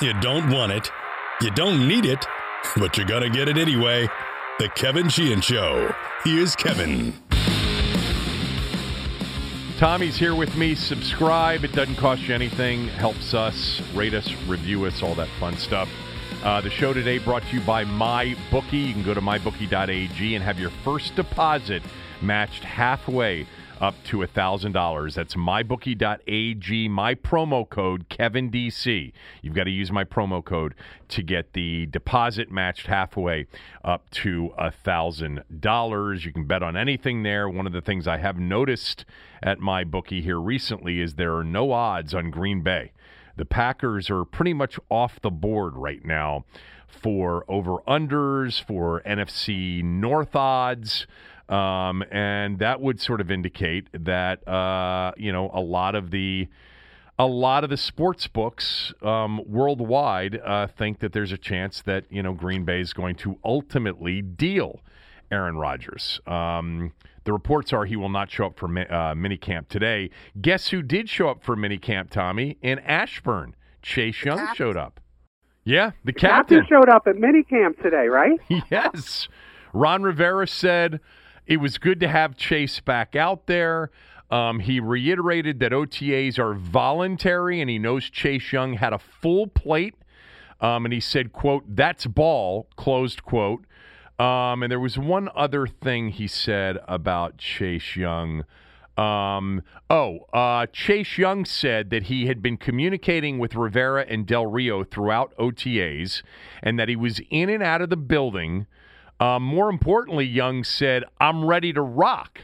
You 0.00 0.12
don't 0.20 0.50
want 0.50 0.72
it. 0.72 0.90
You 1.42 1.50
don't 1.50 1.86
need 1.86 2.06
it, 2.06 2.24
but 2.76 2.96
you're 2.96 3.06
going 3.06 3.22
to 3.22 3.30
get 3.30 3.48
it 3.48 3.58
anyway. 3.58 4.08
The 4.58 4.68
Kevin 4.70 5.08
Sheehan 5.08 5.40
Show. 5.40 5.94
Here's 6.24 6.54
Kevin. 6.56 7.14
Tommy's 9.78 10.16
here 10.16 10.34
with 10.34 10.54
me. 10.56 10.74
Subscribe. 10.74 11.64
It 11.64 11.72
doesn't 11.72 11.96
cost 11.96 12.22
you 12.22 12.34
anything. 12.34 12.88
Helps 12.88 13.32
us. 13.32 13.80
Rate 13.94 14.14
us, 14.14 14.30
review 14.46 14.84
us, 14.84 15.02
all 15.02 15.14
that 15.14 15.28
fun 15.38 15.56
stuff. 15.56 15.88
Uh, 16.42 16.60
the 16.60 16.70
show 16.70 16.92
today 16.92 17.18
brought 17.18 17.42
to 17.42 17.54
you 17.54 17.60
by 17.62 17.84
MyBookie. 17.84 18.88
You 18.88 18.92
can 18.92 19.02
go 19.02 19.14
to 19.14 19.20
mybookie.ag 19.20 20.34
and 20.34 20.44
have 20.44 20.58
your 20.58 20.70
first 20.84 21.16
deposit 21.16 21.82
matched 22.22 22.64
halfway 22.64 23.46
up 23.80 23.94
to 24.04 24.18
$1,000. 24.18 25.14
That's 25.14 25.34
mybookie.ag, 25.34 26.88
my 26.88 27.14
promo 27.14 27.68
code 27.68 28.08
KevinDC. 28.10 29.12
You've 29.42 29.54
got 29.54 29.64
to 29.64 29.70
use 29.70 29.90
my 29.90 30.04
promo 30.04 30.44
code 30.44 30.74
to 31.08 31.22
get 31.22 31.54
the 31.54 31.86
deposit 31.86 32.50
matched 32.50 32.86
halfway 32.86 33.46
up 33.82 34.10
to 34.10 34.52
$1,000. 34.58 36.24
You 36.24 36.32
can 36.32 36.44
bet 36.44 36.62
on 36.62 36.76
anything 36.76 37.22
there. 37.22 37.48
One 37.48 37.66
of 37.66 37.72
the 37.72 37.80
things 37.80 38.06
I 38.06 38.18
have 38.18 38.38
noticed 38.38 39.04
at 39.42 39.60
my 39.60 39.84
bookie 39.84 40.20
here 40.20 40.38
recently 40.40 41.00
is 41.00 41.14
there 41.14 41.36
are 41.36 41.44
no 41.44 41.72
odds 41.72 42.14
on 42.14 42.30
Green 42.30 42.60
Bay. 42.60 42.92
The 43.36 43.46
Packers 43.46 44.10
are 44.10 44.26
pretty 44.26 44.52
much 44.52 44.78
off 44.90 45.20
the 45.22 45.30
board 45.30 45.74
right 45.76 46.04
now 46.04 46.44
for 46.86 47.44
over 47.48 47.78
unders, 47.88 48.62
for 48.62 49.00
NFC 49.06 49.82
North 49.82 50.36
odds. 50.36 51.06
Um, 51.50 52.04
and 52.12 52.60
that 52.60 52.80
would 52.80 53.00
sort 53.00 53.20
of 53.20 53.30
indicate 53.30 53.88
that 53.92 54.46
uh, 54.46 55.12
you 55.16 55.32
know 55.32 55.50
a 55.52 55.60
lot 55.60 55.94
of 55.94 56.10
the 56.10 56.48
a 57.18 57.26
lot 57.26 57.64
of 57.64 57.70
the 57.70 57.76
sports 57.76 58.26
books 58.28 58.94
um, 59.02 59.42
worldwide 59.46 60.40
uh, 60.42 60.68
think 60.68 61.00
that 61.00 61.12
there's 61.12 61.32
a 61.32 61.38
chance 61.38 61.82
that 61.82 62.04
you 62.08 62.22
know 62.22 62.32
Green 62.32 62.64
Bay 62.64 62.80
is 62.80 62.92
going 62.92 63.16
to 63.16 63.38
ultimately 63.44 64.22
deal 64.22 64.80
Aaron 65.30 65.56
Rodgers. 65.56 66.20
Um, 66.26 66.92
the 67.24 67.32
reports 67.32 67.72
are 67.72 67.84
he 67.84 67.96
will 67.96 68.08
not 68.08 68.30
show 68.30 68.46
up 68.46 68.58
for 68.58 68.66
uh, 68.66 69.14
minicamp 69.14 69.68
today. 69.68 70.10
Guess 70.40 70.68
who 70.68 70.82
did 70.82 71.08
show 71.08 71.28
up 71.28 71.42
for 71.42 71.56
minicamp, 71.56 72.10
Tommy? 72.10 72.58
In 72.62 72.78
Ashburn, 72.78 73.54
Chase 73.82 74.24
Young 74.24 74.54
showed 74.54 74.76
up. 74.76 75.00
Yeah, 75.64 75.90
the, 76.04 76.12
the 76.12 76.18
captain. 76.18 76.60
captain 76.60 76.66
showed 76.68 76.88
up 76.88 77.06
at 77.06 77.16
minicamp 77.16 77.82
today, 77.82 78.06
right? 78.06 78.38
yes. 78.70 79.28
Ron 79.72 80.02
Rivera 80.02 80.46
said 80.46 81.00
it 81.50 81.56
was 81.56 81.78
good 81.78 81.98
to 81.98 82.06
have 82.06 82.36
Chase 82.36 82.78
back 82.78 83.16
out 83.16 83.48
there. 83.48 83.90
Um, 84.30 84.60
he 84.60 84.78
reiterated 84.78 85.58
that 85.58 85.72
OTAs 85.72 86.38
are 86.38 86.54
voluntary, 86.54 87.60
and 87.60 87.68
he 87.68 87.76
knows 87.76 88.08
Chase 88.08 88.52
Young 88.52 88.74
had 88.74 88.92
a 88.92 89.00
full 89.00 89.48
plate. 89.48 89.96
Um, 90.60 90.84
and 90.84 90.94
he 90.94 91.00
said, 91.00 91.32
"quote 91.32 91.64
That's 91.66 92.06
ball." 92.06 92.68
Closed 92.76 93.24
quote. 93.24 93.64
Um, 94.20 94.62
and 94.62 94.70
there 94.70 94.78
was 94.78 94.96
one 94.96 95.28
other 95.34 95.66
thing 95.66 96.10
he 96.10 96.28
said 96.28 96.78
about 96.86 97.38
Chase 97.38 97.96
Young. 97.96 98.44
Um, 98.96 99.62
oh, 99.88 100.26
uh, 100.32 100.66
Chase 100.66 101.18
Young 101.18 101.44
said 101.44 101.90
that 101.90 102.04
he 102.04 102.26
had 102.26 102.42
been 102.42 102.58
communicating 102.58 103.38
with 103.38 103.56
Rivera 103.56 104.04
and 104.08 104.24
Del 104.24 104.46
Rio 104.46 104.84
throughout 104.84 105.34
OTAs, 105.36 106.22
and 106.62 106.78
that 106.78 106.88
he 106.88 106.94
was 106.94 107.20
in 107.28 107.48
and 107.48 107.62
out 107.62 107.82
of 107.82 107.90
the 107.90 107.96
building 107.96 108.66
um, 109.20 109.42
more 109.42 109.68
importantly, 109.68 110.24
Young 110.24 110.64
said, 110.64 111.04
I'm 111.20 111.44
ready 111.44 111.72
to 111.74 111.82
rock. 111.82 112.40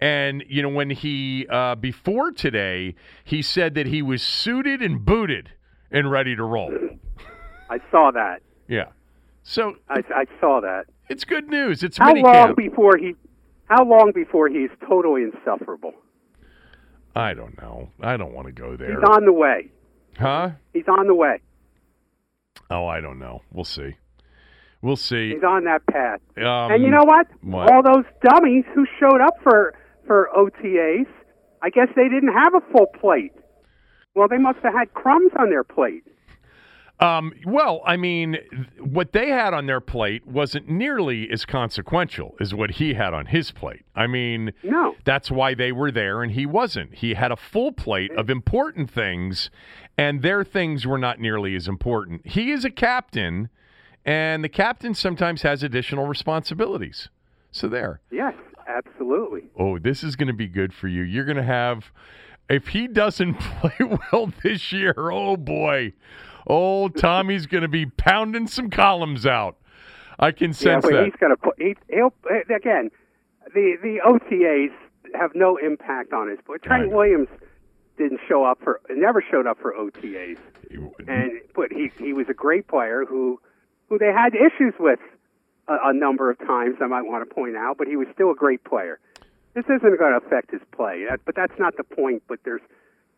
And, 0.00 0.44
you 0.48 0.62
know, 0.62 0.68
when 0.68 0.90
he, 0.90 1.46
uh, 1.48 1.76
before 1.76 2.32
today, 2.32 2.94
he 3.24 3.40
said 3.40 3.74
that 3.74 3.86
he 3.86 4.02
was 4.02 4.22
suited 4.22 4.82
and 4.82 5.04
booted 5.04 5.50
and 5.90 6.10
ready 6.10 6.36
to 6.36 6.42
roll. 6.44 6.72
I 7.70 7.78
saw 7.90 8.10
that. 8.12 8.42
Yeah. 8.68 8.86
So 9.42 9.76
I, 9.88 10.02
I 10.14 10.24
saw 10.40 10.60
that. 10.60 10.84
It's 11.08 11.24
good 11.24 11.48
news. 11.48 11.82
It's 11.82 11.98
how 11.98 12.14
long 12.14 12.32
camp. 12.32 12.56
before 12.56 12.96
he? 12.96 13.14
How 13.66 13.84
long 13.84 14.12
before 14.14 14.48
he's 14.48 14.70
totally 14.88 15.22
insufferable? 15.22 15.92
I 17.14 17.34
don't 17.34 17.56
know. 17.60 17.90
I 18.00 18.16
don't 18.16 18.32
want 18.32 18.46
to 18.46 18.52
go 18.52 18.76
there. 18.76 18.90
He's 18.90 19.08
on 19.08 19.24
the 19.24 19.32
way. 19.32 19.70
Huh? 20.18 20.50
He's 20.72 20.88
on 20.88 21.06
the 21.06 21.14
way. 21.14 21.40
Oh, 22.70 22.86
I 22.86 23.00
don't 23.00 23.18
know. 23.18 23.42
We'll 23.52 23.64
see. 23.64 23.96
We'll 24.82 24.96
see. 24.96 25.32
He's 25.34 25.44
on 25.44 25.64
that 25.64 25.86
path. 25.86 26.20
Um, 26.36 26.72
and 26.72 26.82
you 26.82 26.90
know 26.90 27.04
what? 27.04 27.28
what? 27.40 27.72
All 27.72 27.82
those 27.82 28.04
dummies 28.22 28.64
who 28.74 28.84
showed 28.98 29.20
up 29.20 29.34
for 29.42 29.74
for 30.06 30.28
OTAs, 30.36 31.06
I 31.62 31.70
guess 31.70 31.88
they 31.94 32.08
didn't 32.08 32.32
have 32.32 32.54
a 32.54 32.60
full 32.72 32.86
plate. 33.00 33.32
Well, 34.14 34.28
they 34.28 34.38
must 34.38 34.58
have 34.64 34.74
had 34.74 34.92
crumbs 34.92 35.30
on 35.38 35.48
their 35.50 35.64
plate. 35.64 36.04
Um, 37.00 37.32
well, 37.46 37.82
I 37.84 37.96
mean, 37.96 38.38
what 38.78 39.12
they 39.12 39.30
had 39.30 39.54
on 39.54 39.66
their 39.66 39.80
plate 39.80 40.26
wasn't 40.26 40.68
nearly 40.68 41.28
as 41.30 41.44
consequential 41.44 42.36
as 42.40 42.54
what 42.54 42.72
he 42.72 42.94
had 42.94 43.12
on 43.12 43.26
his 43.26 43.50
plate. 43.50 43.84
I 43.96 44.06
mean, 44.06 44.52
no. 44.62 44.94
That's 45.04 45.28
why 45.30 45.54
they 45.54 45.72
were 45.72 45.90
there 45.90 46.22
and 46.22 46.32
he 46.32 46.46
wasn't. 46.46 46.94
He 46.94 47.14
had 47.14 47.32
a 47.32 47.36
full 47.36 47.72
plate 47.72 48.12
of 48.12 48.30
important 48.30 48.88
things, 48.88 49.50
and 49.98 50.22
their 50.22 50.44
things 50.44 50.86
were 50.86 50.98
not 50.98 51.18
nearly 51.18 51.56
as 51.56 51.66
important. 51.66 52.24
He 52.24 52.52
is 52.52 52.64
a 52.64 52.70
captain 52.70 53.48
and 54.04 54.42
the 54.42 54.48
captain 54.48 54.94
sometimes 54.94 55.42
has 55.42 55.62
additional 55.62 56.06
responsibilities. 56.06 57.08
So 57.50 57.68
there. 57.68 58.00
Yes, 58.10 58.34
absolutely. 58.66 59.44
Oh, 59.58 59.78
this 59.78 60.02
is 60.02 60.16
going 60.16 60.28
to 60.28 60.34
be 60.34 60.48
good 60.48 60.72
for 60.72 60.88
you. 60.88 61.02
You're 61.02 61.24
going 61.24 61.36
to 61.36 61.42
have, 61.42 61.92
if 62.48 62.68
he 62.68 62.88
doesn't 62.88 63.34
play 63.60 63.76
well 63.80 64.32
this 64.42 64.72
year, 64.72 64.94
oh 64.96 65.36
boy, 65.36 65.92
oh 66.46 66.88
Tommy's 66.88 67.46
going 67.46 67.62
to 67.62 67.68
be 67.68 67.86
pounding 67.86 68.46
some 68.46 68.70
columns 68.70 69.26
out. 69.26 69.56
I 70.18 70.30
can 70.30 70.52
sense 70.52 70.84
yeah, 70.84 70.90
but 70.90 70.96
that. 70.96 71.04
He's 71.04 71.16
going 71.18 71.30
to 71.30 71.36
put. 71.36 71.54
He, 71.58 71.74
he'll 71.90 72.14
eh, 72.30 72.54
again. 72.54 72.90
The 73.54 73.76
the 73.82 73.98
OTAs 74.06 74.72
have 75.18 75.32
no 75.34 75.56
impact 75.56 76.12
on 76.12 76.28
his. 76.28 76.38
But 76.46 76.62
Trent 76.62 76.90
Williams 76.92 77.28
didn't 77.98 78.20
show 78.28 78.44
up 78.44 78.58
for 78.62 78.80
never 78.90 79.22
showed 79.30 79.46
up 79.46 79.58
for 79.60 79.72
OTAs, 79.72 80.38
and 81.08 81.32
but 81.54 81.72
he 81.72 81.90
he 81.98 82.12
was 82.12 82.26
a 82.28 82.34
great 82.34 82.68
player 82.68 83.04
who 83.08 83.40
who 83.92 83.98
they 83.98 84.10
had 84.10 84.32
issues 84.34 84.72
with 84.80 85.00
a, 85.68 85.90
a 85.90 85.92
number 85.92 86.30
of 86.30 86.38
times, 86.38 86.76
I 86.80 86.86
might 86.86 87.02
want 87.02 87.28
to 87.28 87.34
point 87.34 87.56
out, 87.56 87.76
but 87.76 87.86
he 87.86 87.96
was 87.96 88.08
still 88.14 88.30
a 88.30 88.34
great 88.34 88.64
player. 88.64 88.98
This 89.52 89.66
isn't 89.66 89.98
going 89.98 90.18
to 90.18 90.26
affect 90.26 90.50
his 90.50 90.62
play, 90.74 91.04
but 91.26 91.34
that's 91.36 91.52
not 91.58 91.76
the 91.76 91.84
point. 91.84 92.22
But 92.26 92.38
there's 92.42 92.62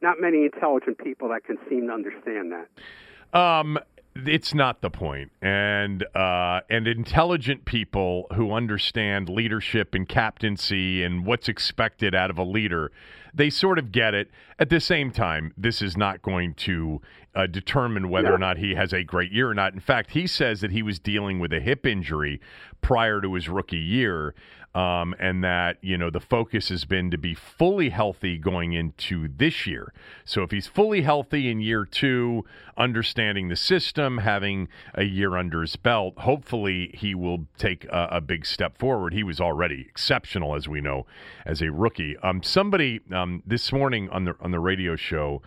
not 0.02 0.20
many 0.20 0.46
intelligent 0.46 0.98
people 0.98 1.28
that 1.28 1.44
can 1.44 1.58
seem 1.68 1.86
to 1.86 1.92
understand 1.92 2.50
that. 2.50 3.38
Um, 3.38 3.78
it's 4.16 4.52
not 4.52 4.80
the 4.80 4.90
point. 4.90 5.30
And 5.40 6.04
uh, 6.12 6.62
and 6.68 6.88
intelligent 6.88 7.66
people 7.66 8.26
who 8.34 8.50
understand 8.52 9.28
leadership 9.28 9.94
and 9.94 10.08
captaincy 10.08 11.04
and 11.04 11.24
what's 11.24 11.48
expected 11.48 12.16
out 12.16 12.30
of 12.30 12.38
a 12.38 12.44
leader, 12.44 12.90
they 13.34 13.50
sort 13.50 13.78
of 13.78 13.92
get 13.92 14.14
it. 14.14 14.30
At 14.58 14.70
the 14.70 14.80
same 14.80 15.10
time, 15.10 15.52
this 15.56 15.82
is 15.82 15.96
not 15.96 16.22
going 16.22 16.54
to 16.54 17.00
uh, 17.34 17.46
determine 17.46 18.08
whether 18.08 18.32
or 18.32 18.38
not 18.38 18.58
he 18.58 18.74
has 18.74 18.92
a 18.92 19.02
great 19.02 19.32
year 19.32 19.50
or 19.50 19.54
not. 19.54 19.74
In 19.74 19.80
fact, 19.80 20.12
he 20.12 20.26
says 20.26 20.60
that 20.60 20.70
he 20.70 20.82
was 20.82 20.98
dealing 20.98 21.40
with 21.40 21.52
a 21.52 21.60
hip 21.60 21.84
injury 21.84 22.40
prior 22.80 23.20
to 23.20 23.34
his 23.34 23.48
rookie 23.48 23.76
year. 23.76 24.34
Um, 24.74 25.14
and 25.20 25.44
that 25.44 25.76
you 25.82 25.96
know 25.96 26.10
the 26.10 26.20
focus 26.20 26.68
has 26.68 26.84
been 26.84 27.10
to 27.10 27.18
be 27.18 27.34
fully 27.34 27.90
healthy 27.90 28.36
going 28.36 28.72
into 28.72 29.28
this 29.28 29.66
year. 29.66 29.92
So 30.24 30.42
if 30.42 30.50
he's 30.50 30.66
fully 30.66 31.02
healthy 31.02 31.48
in 31.48 31.60
year 31.60 31.84
two, 31.84 32.44
understanding 32.76 33.48
the 33.48 33.56
system, 33.56 34.18
having 34.18 34.68
a 34.94 35.04
year 35.04 35.36
under 35.36 35.60
his 35.60 35.76
belt, 35.76 36.18
hopefully 36.18 36.90
he 36.94 37.14
will 37.14 37.46
take 37.56 37.84
a, 37.86 38.08
a 38.12 38.20
big 38.20 38.44
step 38.44 38.76
forward. 38.76 39.14
He 39.14 39.22
was 39.22 39.40
already 39.40 39.86
exceptional, 39.88 40.56
as 40.56 40.68
we 40.68 40.80
know, 40.80 41.06
as 41.46 41.62
a 41.62 41.70
rookie. 41.70 42.16
Um, 42.18 42.42
somebody 42.42 43.00
um, 43.12 43.42
this 43.46 43.72
morning 43.72 44.08
on 44.10 44.24
the 44.24 44.34
on 44.40 44.50
the 44.50 44.60
radio 44.60 44.96
show. 44.96 45.42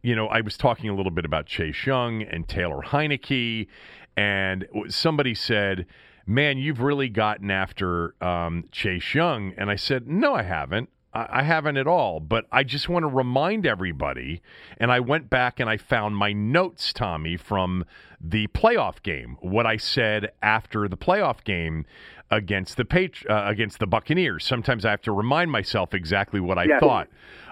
You 0.00 0.14
know, 0.14 0.28
I 0.28 0.42
was 0.42 0.56
talking 0.56 0.88
a 0.88 0.94
little 0.94 1.10
bit 1.10 1.24
about 1.24 1.46
Chase 1.46 1.84
Young 1.84 2.22
and 2.22 2.46
Taylor 2.46 2.82
Heinicke, 2.82 3.66
and 4.16 4.64
somebody 4.88 5.34
said, 5.34 5.86
man, 6.28 6.58
you've 6.58 6.80
really 6.80 7.08
gotten 7.08 7.50
after 7.50 8.14
um, 8.22 8.64
Chase 8.70 9.14
Young. 9.14 9.54
And 9.56 9.70
I 9.70 9.76
said, 9.76 10.06
no, 10.06 10.34
I 10.34 10.42
haven't. 10.42 10.90
I, 11.14 11.26
I 11.30 11.42
haven't 11.42 11.78
at 11.78 11.86
all. 11.86 12.20
But 12.20 12.44
I 12.52 12.62
just 12.62 12.88
want 12.88 13.04
to 13.04 13.08
remind 13.08 13.66
everybody. 13.66 14.42
And 14.76 14.92
I 14.92 15.00
went 15.00 15.30
back 15.30 15.58
and 15.58 15.70
I 15.70 15.78
found 15.78 16.16
my 16.16 16.32
notes, 16.32 16.92
Tommy, 16.92 17.38
from 17.38 17.86
the 18.20 18.46
playoff 18.48 19.02
game. 19.02 19.38
What 19.40 19.66
I 19.66 19.78
said 19.78 20.30
after 20.42 20.86
the 20.86 20.98
playoff 20.98 21.42
game 21.44 21.86
against 22.30 22.76
the 22.76 22.84
Patri- 22.84 23.28
uh, 23.28 23.48
against 23.48 23.78
the 23.78 23.86
Buccaneers. 23.86 24.44
Sometimes 24.44 24.84
I 24.84 24.90
have 24.90 25.00
to 25.02 25.12
remind 25.12 25.50
myself 25.50 25.94
exactly 25.94 26.40
what 26.40 26.58
I 26.58 26.64
yes. 26.64 26.80
thought 26.80 27.08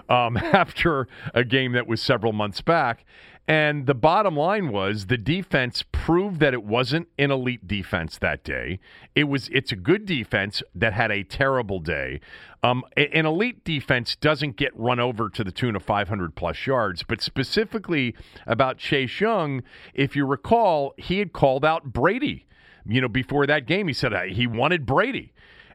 um, 0.07 0.37
after 0.37 1.07
a 1.33 1.43
game 1.43 1.71
that 1.71 1.87
was 1.87 2.01
several 2.01 2.31
months 2.31 2.61
back. 2.61 3.05
And 3.47 3.85
the 3.85 3.93
bottom 3.93 4.35
line 4.35 4.73
was 4.73 5.05
the 5.05 5.17
defense 5.17 5.81
proved 5.93 6.41
that 6.41 6.53
it 6.53 6.63
wasn't 6.63 7.07
an 7.17 7.31
elite 7.31 7.65
defense 7.65 8.17
that 8.17 8.43
day. 8.43 8.79
It 9.15 9.25
was 9.25 9.47
it's 9.49 9.71
a 9.71 9.77
good 9.77 10.05
defense 10.05 10.61
that 10.75 10.91
had 10.91 11.11
a 11.11 11.23
terrible 11.23 11.79
day. 11.79 12.19
Um, 12.61 12.83
an 12.97 13.25
elite 13.25 13.63
defense 13.63 14.17
doesn't 14.17 14.57
get 14.57 14.77
run 14.77 14.99
over 14.99 15.29
to 15.29 15.43
the 15.45 15.51
tune 15.51 15.77
of 15.77 15.83
500 15.83 16.35
plus 16.35 16.67
yards, 16.67 17.03
but 17.03 17.21
specifically 17.21 18.15
about 18.45 18.79
Chase 18.79 19.21
Young, 19.21 19.63
if 19.93 20.13
you 20.13 20.25
recall, 20.25 20.93
he 20.97 21.19
had 21.19 21.31
called 21.31 21.63
out 21.63 21.93
Brady. 21.93 22.47
You 22.85 22.99
know, 22.99 23.07
before 23.07 23.47
that 23.47 23.65
game, 23.65 23.87
he 23.87 23.93
said 23.93 24.11
he 24.29 24.47
wanted 24.47 24.85
Brady. 24.85 25.33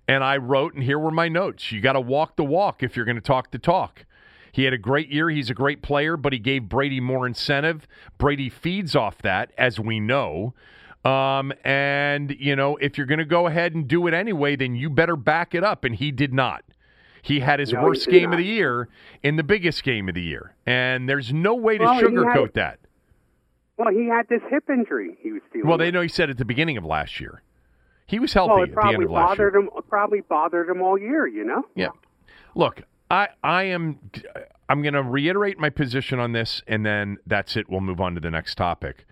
And 0.09 0.25
I 0.25 0.37
wrote, 0.37 0.75
and 0.75 0.83
here 0.83 0.99
were 0.99 1.11
my 1.11 1.29
notes. 1.29 1.73
You 1.73 1.81
got 1.81 1.93
to 1.93 2.01
walk 2.01 2.37
the 2.37 2.45
walk 2.45 2.83
if 2.83 2.97
you're 2.97 3.05
going 3.05 3.17
to 3.17 3.23
talk 3.23 3.51
the 3.51 3.59
talk. 3.59 4.05
He 4.53 4.65
had 4.65 4.75
a 4.75 4.79
great 4.79 5.09
year. 5.09 5.31
He's 5.31 5.49
a 5.49 5.55
great 5.55 5.83
player, 5.83 6.19
but 6.19 6.35
he 6.35 6.39
gave 6.39 6.69
Brady 6.69 7.01
more 7.01 7.27
incentive. 7.27 7.89
Brady 8.19 8.51
feeds 8.51 8.95
off 8.95 9.19
that, 9.23 9.51
as 9.57 9.81
we 9.81 9.99
know. 9.99 10.53
Um, 11.05 11.53
and, 11.65 12.37
you 12.39 12.55
know, 12.55 12.77
if 12.77 12.97
you're 12.97 13.07
going 13.07 13.19
to 13.19 13.25
go 13.25 13.47
ahead 13.47 13.75
and 13.75 13.89
do 13.89 14.07
it 14.07 14.15
anyway, 14.15 14.55
then 14.55 14.77
you 14.77 14.91
better 14.91 15.17
back 15.17 15.55
it 15.55 15.65
up. 15.65 15.85
And 15.85 15.97
he 15.97 16.13
did 16.13 16.35
not. 16.35 16.63
He 17.23 17.41
had 17.41 17.61
his 17.61 17.73
no, 17.73 17.83
worst 17.83 18.09
game 18.09 18.31
not. 18.31 18.35
of 18.35 18.39
the 18.39 18.45
year 18.45 18.89
in 19.23 19.37
the 19.37 19.43
biggest 19.43 19.85
game 19.85 20.09
of 20.09 20.15
the 20.15 20.23
year. 20.23 20.55
And 20.67 21.09
there's 21.09 21.33
no 21.33 21.55
way 21.55 21.79
to 21.79 21.85
well, 21.85 22.01
sugarcoat 22.01 22.41
had, 22.41 22.55
that. 22.55 22.79
Well, 23.79 23.93
he 23.93 24.07
had 24.07 24.29
this 24.29 24.43
hip 24.51 24.69
injury 24.69 25.17
he 25.21 25.33
was 25.33 25.41
dealing 25.53 25.67
Well, 25.67 25.79
they 25.79 25.91
know 25.91 26.03
he 26.03 26.09
said 26.09 26.31
at 26.31 26.37
the 26.37 26.45
beginning 26.45 26.77
of 26.77 26.85
last 26.85 27.21
year. 27.21 27.43
He 28.07 28.19
was 28.19 28.33
healthy 28.33 28.53
well, 28.53 28.63
at 28.65 28.75
the 28.75 28.87
end 28.87 29.03
of 29.03 29.11
last 29.11 29.39
year. 29.39 29.57
Him, 29.57 29.71
probably 29.89 30.21
bothered 30.21 30.69
him 30.69 30.83
all 30.83 30.99
year, 30.99 31.27
you 31.27 31.45
know? 31.45 31.65
Yeah. 31.75 31.89
Look, 32.55 32.83
I 33.13 33.29
I 33.45 33.65
am 33.65 34.01
I'm 34.69 34.83
going 34.83 34.95
to 34.95 35.03
reiterate 35.03 35.59
my 35.59 35.69
position 35.69 36.19
on 36.19 36.33
this, 36.33 36.63
and 36.67 36.85
then 36.85 37.19
that's 37.27 37.57
it. 37.57 37.69
We'll 37.69 37.83
move 37.83 38.01
on 38.01 38.15
to 38.15 38.21
the 38.21 38.31
next 38.31 38.55
topic. 38.57 39.05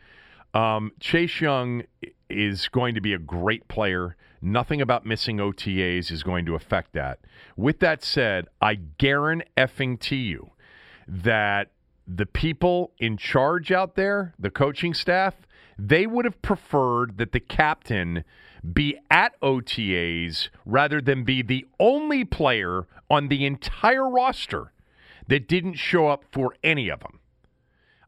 Um, 0.54 0.92
Chase 0.98 1.40
Young 1.40 1.82
is 2.30 2.68
going 2.68 2.94
to 2.94 3.00
be 3.00 3.12
a 3.12 3.18
great 3.18 3.68
player. 3.68 4.16
Nothing 4.40 4.80
about 4.80 5.04
missing 5.04 5.36
OTAs 5.36 6.10
is 6.10 6.22
going 6.22 6.46
to 6.46 6.54
affect 6.54 6.94
that. 6.94 7.18
With 7.56 7.80
that 7.80 8.02
said, 8.02 8.48
I 8.60 8.76
guarantee 8.76 10.16
you 10.16 10.50
that 11.06 11.70
the 12.08 12.26
people 12.26 12.92
in 12.98 13.18
charge 13.18 13.70
out 13.70 13.96
there, 13.96 14.32
the 14.38 14.50
coaching 14.50 14.94
staff, 14.94 15.34
they 15.78 16.06
would 16.06 16.24
have 16.24 16.40
preferred 16.40 17.18
that 17.18 17.32
the 17.32 17.40
captain 17.40 18.24
be 18.72 18.96
at 19.10 19.38
OTAs 19.40 20.48
rather 20.64 21.00
than 21.00 21.24
be 21.24 21.42
the 21.42 21.66
only 21.78 22.24
player 22.24 22.86
on 23.08 23.28
the 23.28 23.46
entire 23.46 24.08
roster 24.08 24.72
that 25.28 25.48
didn't 25.48 25.74
show 25.74 26.08
up 26.08 26.24
for 26.32 26.54
any 26.62 26.88
of 26.88 27.00
them. 27.00 27.20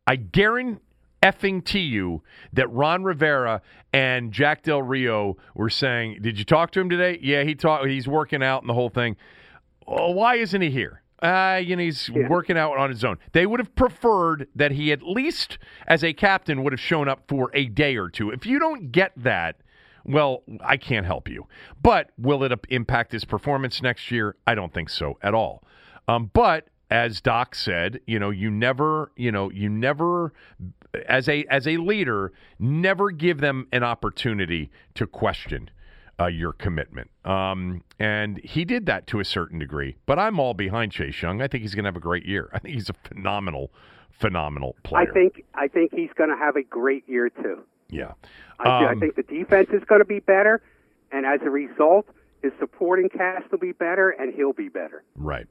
I 0.06 0.16
guarantee 0.16 0.82
effing 1.22 1.64
to 1.64 1.78
you 1.78 2.22
that 2.52 2.70
Ron 2.70 3.04
Rivera 3.04 3.62
and 3.92 4.32
Jack 4.32 4.62
Del 4.64 4.82
Rio 4.82 5.36
were 5.54 5.70
saying, 5.70 6.18
"Did 6.20 6.38
you 6.38 6.44
talk 6.44 6.72
to 6.72 6.80
him 6.80 6.90
today? 6.90 7.18
Yeah, 7.22 7.44
he 7.44 7.54
talked. 7.54 7.86
He's 7.86 8.08
working 8.08 8.42
out 8.42 8.62
and 8.62 8.68
the 8.68 8.74
whole 8.74 8.90
thing. 8.90 9.16
Oh, 9.86 10.10
why 10.10 10.36
isn't 10.36 10.60
he 10.60 10.70
here? 10.70 11.02
Uh, 11.22 11.60
you 11.64 11.76
know, 11.76 11.82
he's 11.82 12.08
yeah. 12.08 12.26
working 12.28 12.58
out 12.58 12.76
on 12.76 12.90
his 12.90 13.04
own. 13.04 13.16
They 13.30 13.46
would 13.46 13.60
have 13.60 13.74
preferred 13.76 14.48
that 14.56 14.72
he 14.72 14.90
at 14.90 15.04
least, 15.04 15.56
as 15.86 16.02
a 16.02 16.12
captain, 16.12 16.64
would 16.64 16.72
have 16.72 16.80
shown 16.80 17.08
up 17.08 17.22
for 17.28 17.50
a 17.54 17.66
day 17.66 17.96
or 17.96 18.08
two. 18.08 18.30
If 18.30 18.44
you 18.44 18.58
don't 18.58 18.90
get 18.90 19.12
that, 19.16 19.56
well, 20.04 20.42
I 20.64 20.76
can't 20.76 21.06
help 21.06 21.28
you. 21.28 21.46
But 21.82 22.10
will 22.18 22.42
it 22.44 22.52
impact 22.68 23.12
his 23.12 23.24
performance 23.24 23.82
next 23.82 24.10
year? 24.10 24.36
I 24.46 24.54
don't 24.54 24.72
think 24.72 24.90
so 24.90 25.18
at 25.22 25.34
all. 25.34 25.64
Um, 26.08 26.30
but 26.32 26.68
as 26.90 27.20
Doc 27.20 27.54
said, 27.54 28.00
you 28.06 28.18
know, 28.18 28.30
you 28.30 28.50
never, 28.50 29.12
you 29.16 29.32
know, 29.32 29.50
you 29.50 29.68
never 29.68 30.32
as 31.08 31.28
a 31.28 31.44
as 31.50 31.66
a 31.66 31.76
leader, 31.78 32.32
never 32.58 33.10
give 33.10 33.40
them 33.40 33.66
an 33.72 33.82
opportunity 33.82 34.70
to 34.94 35.06
question 35.06 35.70
uh, 36.20 36.26
your 36.26 36.52
commitment. 36.52 37.10
Um, 37.24 37.82
and 37.98 38.38
he 38.44 38.64
did 38.64 38.86
that 38.86 39.06
to 39.08 39.20
a 39.20 39.24
certain 39.24 39.58
degree. 39.58 39.96
But 40.06 40.18
I'm 40.18 40.38
all 40.38 40.54
behind 40.54 40.92
Chase 40.92 41.22
Young. 41.22 41.40
I 41.40 41.48
think 41.48 41.62
he's 41.62 41.74
going 41.74 41.84
to 41.84 41.88
have 41.88 41.96
a 41.96 42.00
great 42.00 42.26
year. 42.26 42.50
I 42.52 42.58
think 42.58 42.74
he's 42.74 42.90
a 42.90 42.94
phenomenal, 43.08 43.70
phenomenal 44.10 44.76
player. 44.82 45.10
I 45.10 45.12
think 45.12 45.44
I 45.54 45.68
think 45.68 45.92
he's 45.94 46.12
going 46.16 46.30
to 46.30 46.36
have 46.36 46.56
a 46.56 46.62
great 46.62 47.08
year 47.08 47.28
too. 47.30 47.62
Yeah, 47.92 48.12
I, 48.58 48.84
um, 48.84 48.96
I 48.96 49.00
think 49.00 49.14
the 49.14 49.22
defense 49.22 49.68
is 49.72 49.84
going 49.84 50.00
to 50.00 50.06
be 50.06 50.20
better, 50.20 50.62
and 51.12 51.26
as 51.26 51.40
a 51.42 51.50
result, 51.50 52.06
his 52.42 52.52
supporting 52.58 53.08
cast 53.08 53.50
will 53.52 53.58
be 53.58 53.72
better, 53.72 54.10
and 54.10 54.34
he'll 54.34 54.52
be 54.52 54.68
better. 54.68 55.04
Right. 55.14 55.46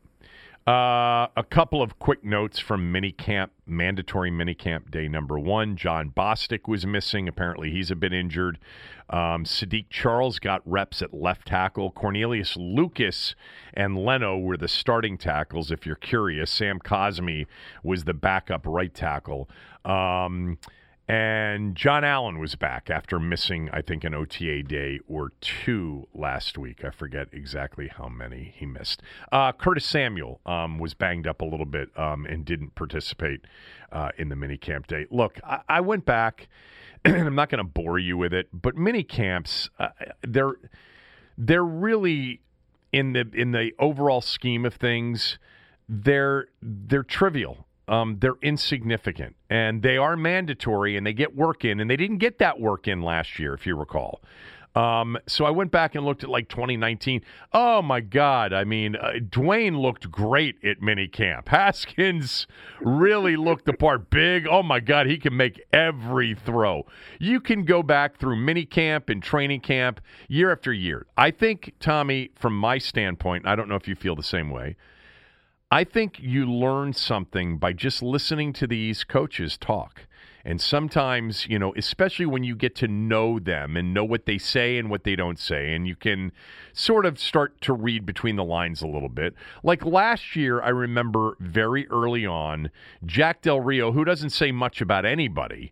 Uh, 0.67 1.25
a 1.35 1.43
couple 1.49 1.81
of 1.81 1.97
quick 1.97 2.23
notes 2.23 2.59
from 2.59 2.93
minicamp, 2.93 3.49
mandatory 3.65 4.29
minicamp 4.29 4.91
day 4.91 5.07
number 5.07 5.39
one. 5.39 5.75
Jon 5.75 6.11
Bostic 6.15 6.67
was 6.67 6.85
missing. 6.85 7.27
Apparently, 7.27 7.71
he's 7.71 7.89
a 7.89 7.95
bit 7.95 8.13
injured. 8.13 8.59
Um, 9.09 9.43
Saahdiq 9.43 9.85
Charles 9.89 10.37
got 10.37 10.61
reps 10.63 11.01
at 11.01 11.15
left 11.15 11.47
tackle. 11.47 11.89
Cornelius 11.89 12.55
Lucas 12.57 13.33
and 13.73 13.97
Leno 13.97 14.37
were 14.37 14.55
the 14.55 14.67
starting 14.67 15.17
tackles, 15.17 15.71
if 15.71 15.85
you're 15.87 15.95
curious. 15.95 16.51
Sam 16.51 16.79
Cosmi 16.79 17.47
was 17.83 18.03
the 18.03 18.13
backup 18.13 18.61
right 18.67 18.93
tackle. 18.93 19.49
Um, 19.83 20.59
and 21.11 21.75
John 21.75 22.05
Allen 22.05 22.39
was 22.39 22.55
back 22.55 22.89
after 22.89 23.19
missing, 23.19 23.69
I 23.73 23.81
think, 23.81 24.05
an 24.05 24.13
OTA 24.13 24.63
day 24.63 25.01
or 25.09 25.33
two 25.41 26.07
last 26.13 26.57
week. 26.57 26.85
I 26.85 26.89
forget 26.89 27.27
exactly 27.33 27.89
how 27.89 28.07
many 28.07 28.53
he 28.55 28.65
missed. 28.65 29.01
Uh, 29.29 29.51
Curtis 29.51 29.85
Samuel 29.85 30.39
um, 30.45 30.79
was 30.79 30.93
banged 30.93 31.27
up 31.27 31.41
a 31.41 31.43
little 31.43 31.65
bit 31.65 31.89
um, 31.99 32.25
and 32.25 32.45
didn't 32.45 32.75
participate 32.75 33.41
uh, 33.91 34.11
in 34.17 34.29
the 34.29 34.37
mini 34.37 34.55
camp 34.55 34.87
day. 34.87 35.05
Look, 35.11 35.37
I, 35.43 35.59
I 35.67 35.81
went 35.81 36.05
back, 36.05 36.47
and 37.03 37.27
I'm 37.27 37.35
not 37.35 37.49
going 37.49 37.57
to 37.57 37.65
bore 37.65 37.99
you 37.99 38.15
with 38.15 38.33
it, 38.33 38.47
but 38.53 38.77
mini 38.77 39.03
camps, 39.03 39.69
uh, 39.79 39.89
they're 40.21 40.53
they're 41.37 41.65
really 41.65 42.39
in 42.93 43.11
the 43.11 43.29
in 43.33 43.51
the 43.51 43.73
overall 43.79 44.21
scheme 44.21 44.65
of 44.65 44.75
things, 44.75 45.39
they're 45.89 46.47
they're 46.61 47.03
trivial 47.03 47.67
um, 47.91 48.17
they're 48.19 48.37
insignificant 48.41 49.35
and 49.49 49.83
they 49.83 49.97
are 49.97 50.15
mandatory 50.15 50.95
and 50.95 51.05
they 51.05 51.13
get 51.13 51.35
work 51.35 51.65
in, 51.65 51.81
and 51.81 51.89
they 51.89 51.97
didn't 51.97 52.17
get 52.17 52.39
that 52.39 52.59
work 52.59 52.87
in 52.87 53.01
last 53.01 53.37
year, 53.37 53.53
if 53.53 53.67
you 53.67 53.75
recall. 53.75 54.21
Um, 54.73 55.17
so 55.27 55.43
I 55.43 55.49
went 55.49 55.69
back 55.69 55.95
and 55.95 56.05
looked 56.05 56.23
at 56.23 56.29
like 56.29 56.47
2019. 56.47 57.21
Oh 57.51 57.81
my 57.81 57.99
God. 57.99 58.53
I 58.53 58.63
mean, 58.63 58.95
uh, 58.95 59.15
Dwayne 59.19 59.77
looked 59.77 60.09
great 60.09 60.63
at 60.63 60.79
minicamp. 60.79 61.47
Haskins 61.49 62.47
really 62.79 63.35
looked 63.35 63.65
the 63.65 63.73
part 63.73 64.09
big. 64.09 64.47
Oh 64.49 64.63
my 64.63 64.79
God. 64.79 65.07
He 65.07 65.17
can 65.17 65.35
make 65.35 65.61
every 65.73 66.35
throw. 66.35 66.85
You 67.19 67.41
can 67.41 67.65
go 67.65 67.83
back 67.83 68.17
through 68.17 68.37
minicamp 68.37 69.09
and 69.09 69.21
training 69.21 69.59
camp 69.59 69.99
year 70.29 70.53
after 70.53 70.71
year. 70.71 71.05
I 71.17 71.31
think, 71.31 71.73
Tommy, 71.81 72.31
from 72.35 72.55
my 72.55 72.77
standpoint, 72.77 73.45
I 73.45 73.57
don't 73.57 73.67
know 73.67 73.75
if 73.75 73.89
you 73.89 73.95
feel 73.95 74.15
the 74.15 74.23
same 74.23 74.49
way. 74.49 74.77
I 75.73 75.85
think 75.85 76.19
you 76.19 76.45
learn 76.45 76.91
something 76.91 77.57
by 77.57 77.71
just 77.71 78.03
listening 78.03 78.51
to 78.53 78.67
these 78.67 79.05
coaches 79.05 79.57
talk. 79.57 80.05
And 80.43 80.59
sometimes, 80.59 81.47
you 81.47 81.57
know, 81.57 81.73
especially 81.77 82.25
when 82.25 82.43
you 82.43 82.57
get 82.57 82.75
to 82.77 82.89
know 82.89 83.39
them 83.39 83.77
and 83.77 83.93
know 83.93 84.03
what 84.03 84.25
they 84.25 84.37
say 84.37 84.77
and 84.77 84.89
what 84.89 85.05
they 85.05 85.15
don't 85.15 85.39
say, 85.39 85.73
and 85.73 85.87
you 85.87 85.95
can 85.95 86.33
sort 86.73 87.05
of 87.05 87.17
start 87.17 87.61
to 87.61 87.73
read 87.73 88.05
between 88.05 88.35
the 88.35 88.43
lines 88.43 88.81
a 88.81 88.87
little 88.87 89.07
bit. 89.07 89.33
Like 89.63 89.85
last 89.85 90.35
year, 90.35 90.61
I 90.61 90.69
remember 90.69 91.37
very 91.39 91.87
early 91.87 92.25
on, 92.25 92.69
Jack 93.05 93.41
Del 93.41 93.61
Rio, 93.61 93.93
who 93.93 94.03
doesn't 94.03 94.31
say 94.31 94.51
much 94.51 94.81
about 94.81 95.05
anybody, 95.05 95.71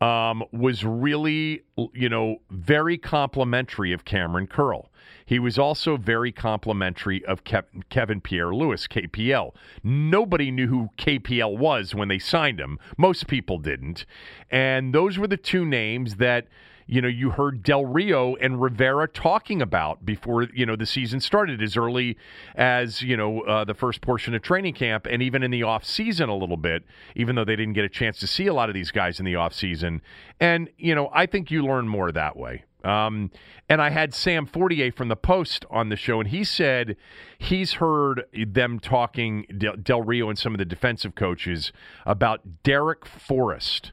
um, 0.00 0.42
was 0.52 0.84
really, 0.84 1.62
you 1.92 2.08
know, 2.08 2.36
very 2.50 2.96
complimentary 2.96 3.92
of 3.92 4.06
Kamren 4.06 4.48
Curl. 4.48 4.88
He 5.26 5.38
was 5.38 5.58
also 5.58 5.96
very 5.96 6.32
complimentary 6.32 7.24
of 7.24 7.44
Ke- 7.44 7.88
Kevin 7.88 8.20
Pierre 8.20 8.54
Louis, 8.54 8.86
KPL. 8.86 9.54
Nobody 9.82 10.50
knew 10.50 10.66
who 10.68 10.90
KPL 10.98 11.56
was 11.56 11.94
when 11.94 12.08
they 12.08 12.18
signed 12.18 12.60
him. 12.60 12.78
Most 12.96 13.26
people 13.26 13.58
didn't. 13.58 14.04
And 14.50 14.94
those 14.94 15.18
were 15.18 15.26
the 15.26 15.36
two 15.36 15.64
names 15.64 16.16
that 16.16 16.46
you 16.86 17.00
know, 17.00 17.08
you 17.08 17.30
heard 17.30 17.62
Del 17.62 17.84
Rio 17.84 18.34
and 18.36 18.60
Rivera 18.60 19.08
talking 19.08 19.62
about 19.62 20.04
before, 20.04 20.48
you 20.54 20.66
know, 20.66 20.76
the 20.76 20.86
season 20.86 21.20
started 21.20 21.62
as 21.62 21.76
early 21.76 22.16
as, 22.54 23.02
you 23.02 23.16
know, 23.16 23.40
uh, 23.42 23.64
the 23.64 23.74
first 23.74 24.00
portion 24.00 24.34
of 24.34 24.42
training 24.42 24.74
camp 24.74 25.06
and 25.06 25.22
even 25.22 25.42
in 25.42 25.50
the 25.50 25.62
off 25.62 25.84
season 25.84 26.28
a 26.28 26.36
little 26.36 26.56
bit, 26.56 26.84
even 27.14 27.36
though 27.36 27.44
they 27.44 27.56
didn't 27.56 27.74
get 27.74 27.84
a 27.84 27.88
chance 27.88 28.18
to 28.18 28.26
see 28.26 28.46
a 28.46 28.54
lot 28.54 28.68
of 28.68 28.74
these 28.74 28.90
guys 28.90 29.18
in 29.18 29.24
the 29.24 29.34
off 29.34 29.54
season. 29.54 30.02
And, 30.38 30.68
you 30.76 30.94
know, 30.94 31.10
I 31.12 31.26
think 31.26 31.50
you 31.50 31.64
learn 31.64 31.88
more 31.88 32.12
that 32.12 32.36
way. 32.36 32.64
Um, 32.84 33.30
and 33.68 33.80
I 33.80 33.90
had 33.90 34.12
Sam 34.12 34.46
Fortier 34.46 34.92
from 34.92 35.08
the 35.08 35.16
Post 35.16 35.64
on 35.70 35.88
the 35.88 35.96
show, 35.96 36.20
and 36.20 36.28
he 36.28 36.44
said 36.44 36.96
he's 37.38 37.74
heard 37.74 38.24
them 38.32 38.78
talking, 38.78 39.46
Del, 39.56 39.76
Del 39.76 40.02
Rio 40.02 40.28
and 40.28 40.38
some 40.38 40.52
of 40.52 40.58
the 40.58 40.64
defensive 40.64 41.14
coaches, 41.14 41.72
about 42.04 42.62
Darrick 42.62 43.06
Forrest 43.06 43.92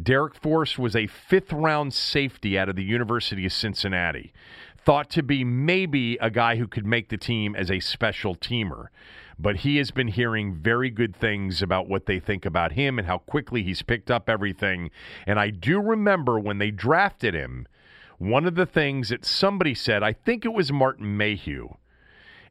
Darrick 0.00 0.34
Forrest 0.34 0.78
was 0.78 0.94
a 0.94 1.06
fifth 1.06 1.52
round 1.52 1.94
safety 1.94 2.58
out 2.58 2.68
of 2.68 2.76
the 2.76 2.84
University 2.84 3.46
of 3.46 3.52
Cincinnati, 3.52 4.32
thought 4.76 5.08
to 5.10 5.22
be 5.22 5.42
maybe 5.42 6.18
a 6.20 6.30
guy 6.30 6.56
who 6.56 6.68
could 6.68 6.84
make 6.84 7.08
the 7.08 7.16
team 7.16 7.56
as 7.56 7.70
a 7.70 7.80
special 7.80 8.34
teamer. 8.34 8.88
But 9.38 9.56
he 9.58 9.78
has 9.78 9.90
been 9.90 10.08
hearing 10.08 10.54
very 10.54 10.90
good 10.90 11.16
things 11.16 11.62
about 11.62 11.88
what 11.88 12.06
they 12.06 12.20
think 12.20 12.44
about 12.44 12.72
him 12.72 12.98
and 12.98 13.06
how 13.06 13.18
quickly 13.18 13.62
he's 13.62 13.82
picked 13.82 14.10
up 14.10 14.28
everything. 14.28 14.90
And 15.26 15.40
I 15.40 15.50
do 15.50 15.80
remember 15.80 16.38
when 16.38 16.58
they 16.58 16.70
drafted 16.70 17.34
him, 17.34 17.66
one 18.18 18.46
of 18.46 18.54
the 18.54 18.66
things 18.66 19.08
that 19.10 19.24
somebody 19.24 19.74
said, 19.74 20.02
I 20.02 20.12
think 20.12 20.44
it 20.44 20.52
was 20.52 20.72
Martin 20.72 21.16
Mayhew, 21.16 21.74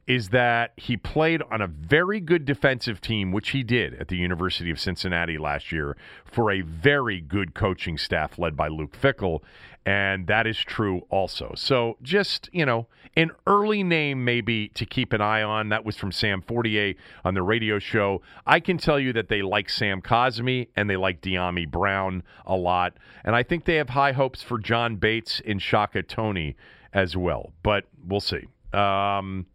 is 0.06 0.28
that 0.28 0.72
he 0.76 0.96
played 0.96 1.42
on 1.50 1.60
a 1.60 1.66
very 1.66 2.20
good 2.20 2.44
defensive 2.44 3.00
team, 3.00 3.32
which 3.32 3.50
he 3.50 3.62
did 3.62 3.94
at 3.94 4.08
the 4.08 4.16
University 4.16 4.70
of 4.70 4.78
Cincinnati 4.78 5.36
last 5.36 5.72
year, 5.72 5.96
for 6.24 6.52
a 6.52 6.60
very 6.60 7.20
good 7.20 7.54
coaching 7.54 7.98
staff 7.98 8.38
led 8.38 8.56
by 8.56 8.68
Luke 8.68 8.96
Fickell. 8.96 9.40
And 9.84 10.26
that 10.26 10.46
is 10.46 10.58
true 10.58 11.02
also. 11.10 11.52
So 11.56 11.96
just, 12.02 12.48
you 12.52 12.66
know, 12.66 12.88
an 13.16 13.30
early 13.46 13.82
name 13.84 14.24
maybe 14.24 14.68
to 14.70 14.84
keep 14.84 15.12
an 15.12 15.20
eye 15.20 15.42
on. 15.42 15.68
That 15.68 15.84
was 15.84 15.96
from 15.96 16.10
Sam 16.10 16.42
Fortier 16.42 16.94
on 17.24 17.34
the 17.34 17.42
radio 17.42 17.78
show. 17.78 18.20
I 18.46 18.58
can 18.58 18.78
tell 18.78 18.98
you 18.98 19.12
that 19.12 19.28
they 19.28 19.42
like 19.42 19.70
Sam 19.70 20.02
Cosmi 20.02 20.68
and 20.76 20.90
they 20.90 20.96
like 20.96 21.20
Dyami 21.20 21.70
Brown 21.70 22.24
a 22.44 22.56
lot. 22.56 22.96
And 23.24 23.36
I 23.36 23.44
think 23.44 23.64
they 23.64 23.76
have 23.76 23.90
high 23.90 24.12
hopes 24.12 24.42
for 24.42 24.58
John 24.58 24.96
Bates 24.96 25.40
and 25.46 25.62
Shaka 25.62 26.02
Toney 26.02 26.56
as 26.92 27.16
well. 27.16 27.52
But 27.62 27.84
we'll 28.06 28.20
see. 28.20 28.46
Um, 28.72 29.46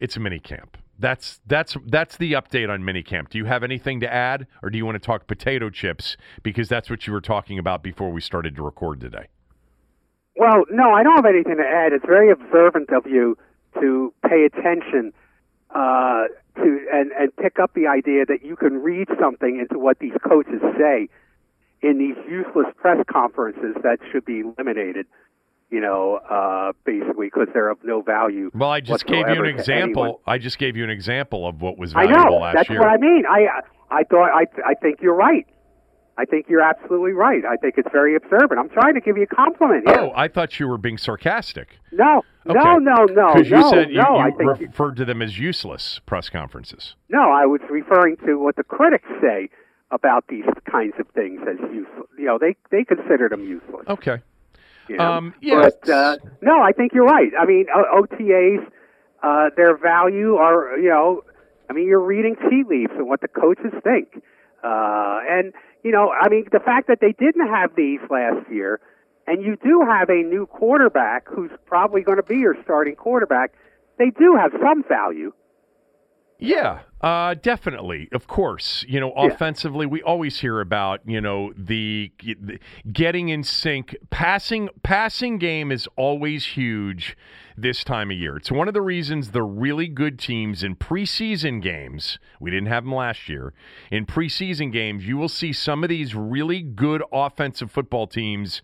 it's 0.00 0.16
a 0.16 0.20
mini 0.20 0.40
camp. 0.40 0.76
That's 0.98 1.40
that's 1.46 1.76
that's 1.86 2.16
the 2.18 2.32
update 2.32 2.68
on 2.68 2.82
minicamp. 2.82 3.30
Do 3.30 3.38
you 3.38 3.46
have 3.46 3.62
anything 3.62 4.00
to 4.00 4.12
add, 4.12 4.46
or 4.62 4.68
do 4.68 4.76
you 4.76 4.84
want 4.84 4.96
to 4.96 5.06
talk 5.06 5.26
potato 5.26 5.70
chips 5.70 6.16
because 6.42 6.68
that's 6.68 6.90
what 6.90 7.06
you 7.06 7.12
were 7.12 7.22
talking 7.22 7.58
about 7.58 7.82
before 7.82 8.10
we 8.10 8.20
started 8.20 8.54
to 8.56 8.62
record 8.62 9.00
today? 9.00 9.28
Well, 10.36 10.64
no, 10.70 10.92
I 10.92 11.02
don't 11.02 11.16
have 11.16 11.26
anything 11.26 11.56
to 11.56 11.66
add. 11.66 11.92
It's 11.92 12.04
very 12.04 12.30
observant 12.30 12.90
of 12.90 13.06
you 13.06 13.36
to 13.80 14.12
pay 14.28 14.44
attention 14.44 15.12
uh, 15.74 16.24
to 16.56 16.86
and 16.92 17.12
and 17.12 17.34
pick 17.36 17.58
up 17.58 17.72
the 17.74 17.86
idea 17.86 18.26
that 18.26 18.44
you 18.44 18.56
can 18.56 18.82
read 18.82 19.08
something 19.18 19.58
into 19.58 19.78
what 19.78 20.00
these 20.00 20.14
coaches 20.26 20.60
say 20.78 21.08
in 21.82 21.98
these 21.98 22.16
useless 22.28 22.66
press 22.76 22.98
conferences 23.10 23.74
that 23.82 23.98
should 24.12 24.26
be 24.26 24.40
eliminated 24.40 25.06
you 25.70 25.80
know, 25.80 26.20
uh, 26.28 26.72
basically 26.84 27.26
because 27.26 27.48
they're 27.52 27.70
of 27.70 27.78
no 27.84 28.02
value. 28.02 28.50
Well, 28.54 28.70
I 28.70 28.80
just 28.80 29.06
gave 29.06 29.28
you 29.28 29.44
an 29.44 29.46
example. 29.46 30.20
I 30.26 30.38
just 30.38 30.58
gave 30.58 30.76
you 30.76 30.84
an 30.84 30.90
example 30.90 31.46
of 31.46 31.60
what 31.62 31.78
was 31.78 31.92
valuable 31.92 32.42
I 32.42 32.48
know. 32.48 32.52
That's 32.52 32.68
year. 32.68 32.80
what 32.80 32.88
I 32.88 32.96
mean. 32.96 33.24
I 33.28 33.60
I 33.90 34.04
thought 34.04 34.30
I 34.30 34.46
I 34.66 34.74
think 34.74 35.00
you're 35.00 35.14
right. 35.14 35.46
I 36.18 36.24
think 36.26 36.46
you're 36.48 36.60
absolutely 36.60 37.12
right. 37.12 37.44
I 37.46 37.56
think 37.56 37.74
it's 37.78 37.88
very 37.92 38.14
observant. 38.14 38.58
I'm 38.60 38.68
trying 38.68 38.94
to 38.94 39.00
give 39.00 39.16
you 39.16 39.22
a 39.22 39.34
compliment 39.34 39.88
here. 39.88 40.00
Oh, 40.00 40.12
I 40.14 40.28
thought 40.28 40.60
you 40.60 40.68
were 40.68 40.76
being 40.76 40.98
sarcastic. 40.98 41.78
No, 41.92 42.22
okay. 42.46 42.58
no, 42.58 42.76
no, 42.76 43.04
no. 43.06 43.32
Because 43.32 43.48
you 43.48 43.56
no, 43.56 43.70
said 43.70 43.90
you, 43.90 44.02
no, 44.02 44.26
you 44.26 44.50
referred 44.50 44.96
to 44.96 45.06
them 45.06 45.22
as 45.22 45.38
useless 45.38 46.00
press 46.04 46.28
conferences. 46.28 46.94
No, 47.08 47.30
I 47.30 47.46
was 47.46 47.60
referring 47.70 48.16
to 48.26 48.34
what 48.34 48.56
the 48.56 48.64
critics 48.64 49.08
say 49.22 49.48
about 49.90 50.26
these 50.28 50.44
kinds 50.70 50.94
of 50.98 51.06
things 51.14 51.40
as 51.48 51.58
useless. 51.72 52.08
You 52.18 52.26
know, 52.26 52.38
they 52.38 52.54
they 52.70 52.84
consider 52.84 53.28
them 53.30 53.42
useless. 53.42 53.86
Okay. 53.88 54.20
You 54.90 54.96
know? 54.96 55.12
Um, 55.12 55.34
yes. 55.40 55.72
But 55.80 55.88
uh, 55.88 56.16
no, 56.42 56.60
I 56.60 56.72
think 56.72 56.92
you're 56.92 57.06
right. 57.06 57.30
I 57.38 57.46
mean, 57.46 57.66
OTAs, 57.72 58.66
uh, 59.22 59.50
their 59.56 59.76
value 59.76 60.34
are, 60.34 60.76
you 60.78 60.88
know, 60.88 61.22
I 61.70 61.74
mean, 61.74 61.86
you're 61.86 62.02
reading 62.02 62.34
tea 62.34 62.64
leaves 62.68 62.92
and 62.96 63.06
what 63.06 63.20
the 63.20 63.28
coaches 63.28 63.72
think. 63.84 64.20
Uh, 64.64 65.20
and, 65.30 65.52
you 65.84 65.92
know, 65.92 66.10
I 66.10 66.28
mean, 66.28 66.46
the 66.50 66.58
fact 66.58 66.88
that 66.88 66.98
they 67.00 67.12
didn't 67.12 67.46
have 67.46 67.70
these 67.76 68.00
last 68.10 68.50
year, 68.50 68.80
and 69.28 69.44
you 69.44 69.56
do 69.62 69.86
have 69.88 70.10
a 70.10 70.24
new 70.24 70.46
quarterback 70.46 71.28
who's 71.28 71.52
probably 71.66 72.02
going 72.02 72.16
to 72.16 72.24
be 72.24 72.38
your 72.38 72.56
starting 72.64 72.96
quarterback, 72.96 73.52
they 73.96 74.10
do 74.10 74.36
have 74.36 74.50
some 74.60 74.82
value. 74.88 75.32
Yeah, 76.40 76.80
uh, 77.00 77.34
definitely. 77.34 78.08
Of 78.12 78.26
course, 78.26 78.84
you 78.86 79.00
know, 79.00 79.12
yeah. 79.16 79.26
offensively, 79.26 79.86
we 79.86 80.02
always 80.02 80.40
hear 80.40 80.60
about 80.60 81.00
you 81.06 81.20
know 81.20 81.52
the, 81.56 82.12
the, 82.22 82.58
getting 82.92 83.30
in 83.30 83.42
sync. 83.42 83.96
Passing 84.10 84.68
passing 84.82 85.38
game 85.38 85.72
is 85.72 85.88
always 85.96 86.44
huge 86.44 87.16
this 87.56 87.84
time 87.84 88.10
of 88.10 88.16
year. 88.16 88.36
It's 88.36 88.50
one 88.50 88.68
of 88.68 88.74
the 88.74 88.82
reasons 88.82 89.30
the 89.30 89.42
really 89.42 89.86
good 89.86 90.18
teams 90.18 90.62
in 90.62 90.76
preseason 90.76 91.62
games. 91.62 92.18
We 92.38 92.50
didn't 92.50 92.68
have 92.68 92.84
them 92.84 92.94
last 92.94 93.28
year. 93.28 93.54
In 93.90 94.04
preseason 94.06 94.72
games, 94.72 95.06
you 95.06 95.16
will 95.16 95.28
see 95.28 95.52
some 95.52 95.82
of 95.82 95.88
these 95.88 96.14
really 96.14 96.62
good 96.62 97.02
offensive 97.12 97.70
football 97.70 98.06
teams 98.06 98.62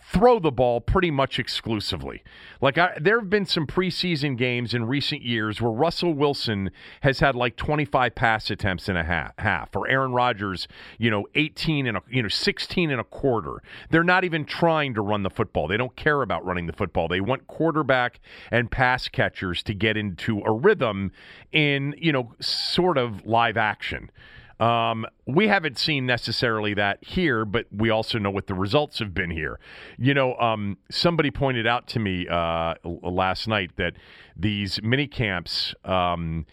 throw 0.00 0.38
the 0.38 0.50
ball 0.50 0.80
pretty 0.80 1.10
much 1.10 1.38
exclusively. 1.38 2.22
Like 2.60 2.78
I, 2.78 2.96
there 3.00 3.20
have 3.20 3.28
been 3.28 3.44
some 3.44 3.66
preseason 3.66 4.36
games 4.36 4.72
in 4.72 4.86
recent 4.86 5.22
years 5.22 5.60
where 5.60 5.70
Russell 5.70 6.14
Wilson 6.14 6.70
has 7.02 7.20
had 7.20 7.34
like 7.34 7.56
25 7.78 8.16
pass 8.16 8.50
attempts 8.50 8.88
in 8.88 8.96
a 8.96 9.04
half, 9.04 9.32
half 9.38 9.76
or 9.76 9.86
Aaron 9.86 10.10
Rodgers, 10.10 10.66
you 10.98 11.12
know, 11.12 11.28
18 11.36 11.86
and 11.86 11.96
a, 11.96 12.02
you 12.10 12.20
know 12.20 12.28
16 12.28 12.90
and 12.90 13.00
a 13.00 13.04
quarter. 13.04 13.62
They're 13.90 14.02
not 14.02 14.24
even 14.24 14.44
trying 14.44 14.94
to 14.94 15.00
run 15.00 15.22
the 15.22 15.30
football. 15.30 15.68
They 15.68 15.76
don't 15.76 15.94
care 15.94 16.22
about 16.22 16.44
running 16.44 16.66
the 16.66 16.72
football. 16.72 17.06
They 17.06 17.20
want 17.20 17.46
quarterback 17.46 18.18
and 18.50 18.68
pass 18.68 19.06
catchers 19.06 19.62
to 19.62 19.74
get 19.74 19.96
into 19.96 20.42
a 20.44 20.50
rhythm 20.50 21.12
in, 21.52 21.94
you 21.98 22.10
know, 22.10 22.32
sort 22.40 22.98
of 22.98 23.24
live 23.24 23.56
action. 23.56 24.10
Um, 24.58 25.06
we 25.24 25.46
haven't 25.46 25.78
seen 25.78 26.04
necessarily 26.04 26.74
that 26.74 26.98
here, 27.04 27.44
but 27.44 27.66
we 27.70 27.90
also 27.90 28.18
know 28.18 28.32
what 28.32 28.48
the 28.48 28.54
results 28.54 28.98
have 28.98 29.14
been 29.14 29.30
here. 29.30 29.60
You 29.98 30.14
know, 30.14 30.34
um, 30.38 30.78
somebody 30.90 31.30
pointed 31.30 31.68
out 31.68 31.86
to 31.88 32.00
me 32.00 32.26
uh, 32.26 32.74
last 32.84 33.46
night 33.46 33.76
that 33.76 33.92
these 34.36 34.82
mini 34.82 35.06
camps. 35.06 35.76
Um, 35.84 36.44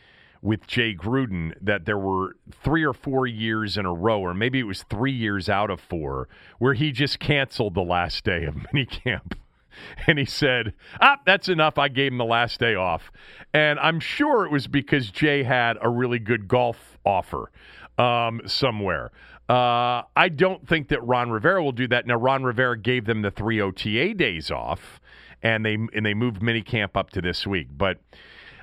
with 0.46 0.68
Jay 0.68 0.94
Gruden 0.94 1.54
that 1.60 1.86
there 1.86 1.98
were 1.98 2.36
three 2.64 2.84
or 2.84 2.94
four 2.94 3.26
years 3.26 3.78
in 3.78 3.86
a 3.88 3.94
row, 3.94 4.22
or 4.22 4.36
maybe 4.36 4.60
it 4.60 4.64
was 4.64 4.84
three 4.84 5.12
years 5.12 5.50
out 5.50 5.72
of 5.72 5.82
four, 5.82 6.30
where 6.60 6.76
he 6.76 6.92
just 6.92 7.20
canceled 7.20 7.74
the 7.74 7.82
last 7.82 8.24
day 8.24 8.46
of 8.46 8.54
minicamp. 8.74 9.34
And 10.08 10.20
he 10.20 10.26
said, 10.26 10.74
Ah, 11.02 11.20
that's 11.26 11.50
enough. 11.50 11.78
I 11.78 11.90
gave 11.90 12.12
him 12.12 12.20
the 12.20 12.26
last 12.26 12.60
day 12.60 12.76
off. 12.76 13.12
And 13.54 13.80
I'm 13.80 14.00
sure 14.00 14.46
it 14.46 14.52
was 14.52 14.68
because 14.68 15.10
Jay 15.10 15.44
had 15.44 15.78
a 15.82 15.90
really 15.90 16.20
good 16.20 16.48
golf 16.48 16.98
offer 17.04 17.52
um, 17.98 18.40
somewhere. 18.46 19.12
Uh, 19.50 20.04
I 20.16 20.30
don't 20.30 20.66
think 20.68 20.90
that 20.90 21.04
Ron 21.04 21.32
Rivera 21.32 21.62
will 21.64 21.72
do 21.72 21.88
that. 21.88 22.06
Now, 22.06 22.16
Ron 22.16 22.44
Rivera 22.44 22.78
gave 22.78 23.06
them 23.06 23.22
the 23.22 23.32
three 23.32 23.60
OTA 23.60 24.14
days 24.14 24.50
off, 24.50 25.02
and 25.44 25.66
they 25.66 25.74
and 25.74 26.06
they 26.06 26.14
moved 26.14 26.42
minicamp 26.42 26.96
up 26.96 27.10
to 27.12 27.22
this 27.22 27.46
week. 27.46 27.68
But 27.76 28.00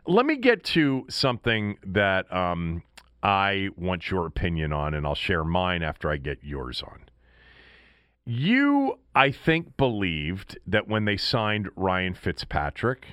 let 0.07 0.27
me 0.27 0.37
get 0.37 0.65
to 0.65 1.07
something 1.09 1.79
that 1.87 2.33
um, 2.33 2.83
I 3.23 3.69
want 3.77 4.11
your 4.11 4.27
opinion 4.27 4.73
on, 4.73 4.95
and 4.95 5.07
I'll 5.07 5.15
share 5.15 5.45
mine 5.45 5.83
after 5.83 6.11
I 6.11 6.17
get 6.17 6.39
yours 6.43 6.83
on. 6.83 7.01
You, 8.25 8.99
I 9.15 9.31
think, 9.31 9.77
believed 9.77 10.59
that 10.67 10.89
when 10.89 11.05
they 11.05 11.17
signed 11.17 11.69
Ryan 11.77 12.15
Fitzpatrick, 12.15 13.07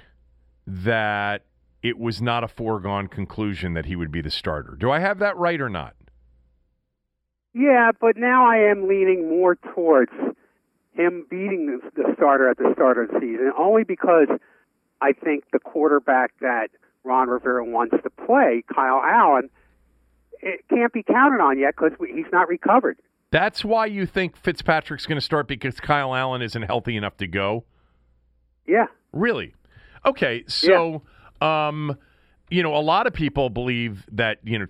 that 0.67 1.45
it 1.81 1.97
was 1.97 2.21
not 2.21 2.43
a 2.43 2.47
foregone 2.47 3.07
conclusion 3.07 3.73
that 3.73 3.85
he 3.85 3.95
would 3.95 4.11
be 4.11 4.21
the 4.21 4.31
starter. 4.31 4.75
Do 4.79 4.91
I 4.91 4.99
have 4.99 5.19
that 5.19 5.37
right 5.37 5.59
or 5.59 5.69
not? 5.69 5.95
Yeah, 7.53 7.91
but 7.99 8.17
now 8.17 8.45
I 8.45 8.57
am 8.69 8.87
leaning 8.87 9.29
more 9.29 9.55
towards 9.55 10.11
him 10.93 11.25
beating 11.29 11.79
the 11.95 12.13
starter 12.15 12.49
at 12.49 12.57
the 12.57 12.71
start 12.73 12.97
of 12.97 13.07
the 13.07 13.19
season, 13.19 13.51
only 13.57 13.83
because 13.83 14.27
I 15.01 15.13
think 15.13 15.45
the 15.51 15.59
quarterback 15.59 16.31
that 16.41 16.69
Ron 17.03 17.29
Rivera 17.29 17.63
wants 17.63 17.95
to 18.03 18.09
play, 18.09 18.63
Kyle 18.73 19.01
Allen, 19.03 19.49
it 20.41 20.61
can't 20.69 20.91
be 20.93 21.03
counted 21.03 21.41
on 21.41 21.59
yet 21.59 21.75
because 21.75 21.91
he's 21.99 22.25
not 22.31 22.47
recovered. 22.47 22.97
That's 23.31 23.63
why 23.63 23.85
you 23.85 24.05
think 24.05 24.35
Fitzpatrick's 24.35 25.05
going 25.05 25.17
to 25.17 25.25
start 25.25 25.47
because 25.47 25.79
Kyle 25.79 26.15
Allen 26.15 26.41
isn't 26.41 26.63
healthy 26.63 26.97
enough 26.97 27.17
to 27.17 27.27
go. 27.27 27.63
Yeah. 28.67 28.87
Really? 29.11 29.53
Okay. 30.05 30.43
So, 30.47 31.03
yeah. 31.41 31.67
um, 31.67 31.97
you 32.49 32.63
know, 32.63 32.75
a 32.75 32.81
lot 32.81 33.05
of 33.05 33.13
people 33.13 33.49
believe 33.49 34.05
that 34.11 34.39
you 34.43 34.57
know, 34.57 34.65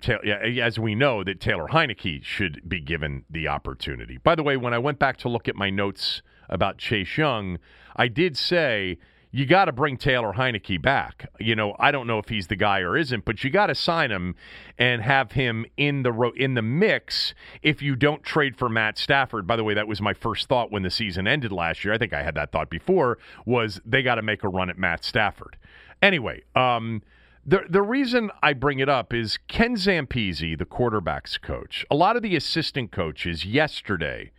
as 0.62 0.78
we 0.78 0.96
know, 0.96 1.24
that 1.24 1.40
Taylor 1.40 1.68
Heinicke 1.68 2.24
should 2.24 2.68
be 2.68 2.82
given 2.82 3.24
the 3.30 3.48
opportunity. 3.48 4.18
By 4.18 4.36
the 4.36 4.44
way, 4.44 4.58
when 4.58 4.74
I 4.74 4.78
went 4.78 5.00
back 5.00 5.18
to 5.18 5.30
look 5.30 5.48
at 5.48 5.56
my 5.56 5.70
notes 5.70 6.22
about 6.50 6.78
Chase 6.78 7.18
Young, 7.18 7.60
I 7.96 8.08
did 8.10 8.36
say 8.36 8.98
you 9.32 9.46
got 9.46 9.66
to 9.66 9.72
bring 9.72 9.96
Taylor 9.96 10.34
Heinicke 10.34 10.82
back. 10.82 11.30
You 11.40 11.56
know, 11.56 11.76
I 11.78 11.92
don't 11.92 12.08
know 12.08 12.18
if 12.18 12.30
he's 12.30 12.48
the 12.48 12.56
guy 12.56 12.80
or 12.80 12.98
isn't, 12.98 13.26
but 13.26 13.44
you 13.44 13.52
got 13.52 13.68
to 13.68 13.76
sign 13.76 14.12
him 14.12 14.36
and 14.78 15.04
have 15.04 15.34
him 15.34 15.66
in 15.78 16.02
the 16.02 16.12
ro- 16.12 16.34
in 16.36 16.56
the 16.56 16.64
mix 16.64 17.36
if 17.62 17.82
you 17.82 17.96
don't 17.96 18.24
trade 18.24 18.56
for 18.58 18.70
Matt 18.70 18.98
Stafford. 18.98 19.46
By 19.46 19.56
the 19.56 19.64
way, 19.64 19.76
that 19.76 19.88
was 19.88 20.02
my 20.02 20.14
first 20.14 20.48
thought 20.48 20.72
when 20.72 20.82
the 20.82 20.90
season 20.90 21.28
ended 21.28 21.52
last 21.52 21.86
year. 21.86 21.94
I 21.94 22.00
think 22.00 22.12
I 22.12 22.24
had 22.24 22.34
that 22.36 22.52
thought 22.52 22.70
before 22.70 23.20
was 23.46 23.80
they 23.86 24.02
got 24.02 24.16
to 24.16 24.24
make 24.24 24.44
a 24.44 24.50
run 24.50 24.70
at 24.70 24.80
Matt 24.80 25.04
Stafford. 25.04 25.58
Anyway, 26.02 26.42
um, 26.56 27.04
the 27.46 27.66
the 27.70 27.84
reason 27.84 28.32
I 28.42 28.54
bring 28.54 28.80
it 28.80 28.90
up 28.90 29.14
is 29.14 29.38
Ken 29.48 29.76
Zampese, 29.76 30.58
the 30.58 30.66
quarterbacks 30.66 31.40
coach. 31.40 31.86
A 31.92 31.96
lot 31.96 32.16
of 32.16 32.24
the 32.24 32.36
assistant 32.36 32.92
coaches 32.92 33.46
yesterday 33.46 34.32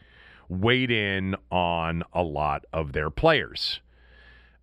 weighed 0.49 0.91
in 0.91 1.37
on 1.53 2.03
a 2.13 2.25
lot 2.25 2.65
of 2.73 2.93
their 2.93 3.09
players. 3.09 3.81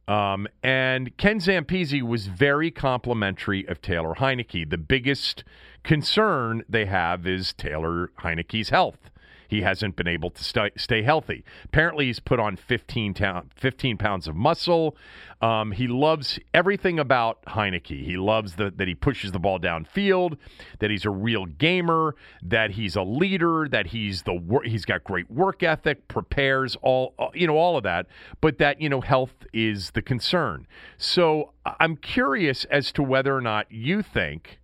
Um, 0.07 0.47
and 0.63 1.15
Ken 1.17 1.39
Zampese 1.39 2.01
was 2.01 2.27
very 2.27 2.71
complimentary 2.71 3.67
of 3.67 3.81
Taylor 3.81 4.15
Heinicke. 4.15 4.69
The 4.69 4.77
biggest 4.77 5.43
concern 5.83 6.63
they 6.69 6.85
have 6.85 7.27
is 7.27 7.53
Taylor 7.53 8.11
Heinicke's 8.19 8.69
health. 8.69 9.09
He 9.47 9.61
hasn't 9.61 9.95
been 9.95 10.07
able 10.07 10.29
to 10.31 10.43
stay, 10.43 10.71
stay 10.77 11.01
healthy. 11.01 11.43
Apparently, 11.65 12.05
he's 12.05 12.19
put 12.19 12.39
on 12.39 12.55
15, 12.55 13.13
ta- 13.13 13.43
15 13.55 13.97
pounds 13.97 14.27
of 14.27 14.35
muscle. 14.35 14.95
Um, 15.41 15.71
he 15.71 15.87
loves 15.87 16.39
everything 16.53 16.97
about 16.99 17.43
Heinicke. 17.45 18.03
He 18.05 18.17
loves 18.17 18.55
the, 18.55 18.71
that 18.75 18.87
he 18.87 18.95
pushes 18.95 19.31
the 19.31 19.39
ball 19.39 19.59
downfield, 19.59 20.37
that 20.79 20.89
he's 20.89 21.05
a 21.05 21.11
real 21.11 21.45
gamer, 21.45 22.15
that 22.41 22.71
he's 22.71 22.95
a 22.95 23.03
leader, 23.03 23.67
that 23.69 23.87
he's 23.87 24.23
the 24.23 24.33
wor- 24.33 24.63
he's 24.63 24.85
got 24.85 25.03
great 25.03 25.29
work 25.29 25.61
ethic, 25.61 26.07
prepares 26.07 26.75
all 26.81 27.13
you 27.33 27.45
know 27.45 27.57
all 27.57 27.77
of 27.77 27.83
that. 27.83 28.07
But 28.41 28.57
that 28.57 28.81
you 28.81 28.89
know 28.89 29.01
health 29.01 29.45
is 29.53 29.91
the 29.91 30.01
concern. 30.01 30.67
So 30.97 31.53
I'm 31.79 31.97
curious 31.97 32.65
as 32.65 32.91
to 32.93 33.03
whether 33.03 33.35
or 33.35 33.41
not 33.41 33.71
you 33.71 34.01
think 34.01 34.59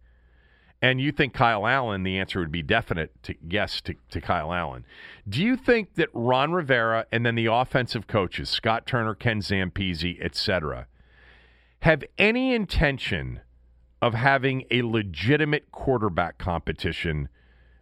and 0.83 0.99
you 0.99 1.13
think 1.13 1.33
Kyle 1.33 1.65
Allen, 1.65 2.03
the 2.03 2.19
answer 2.19 2.39
would 2.39 2.51
be 2.51 2.61
definite 2.61 3.11
to 3.23 3.35
yes 3.49 3.79
to, 3.81 3.95
to 4.09 4.19
Kyle 4.19 4.51
Allen. 4.51 4.85
Do 5.27 5.41
you 5.41 5.55
think 5.55 5.95
that 5.95 6.09
Ron 6.13 6.51
Rivera 6.51 7.05
and 7.09 7.25
then 7.25 7.35
the 7.35 7.45
offensive 7.45 8.05
coaches, 8.05 8.49
Scott 8.49 8.85
Turner, 8.85 9.15
Ken 9.15 9.39
Zampese, 9.39 10.21
etc., 10.21 10.87
have 11.79 12.03
any 12.17 12.53
intention 12.53 13.39
of 14.01 14.13
having 14.13 14.65
a 14.71 14.81
legitimate 14.81 15.71
quarterback 15.71 16.37
competition 16.37 17.29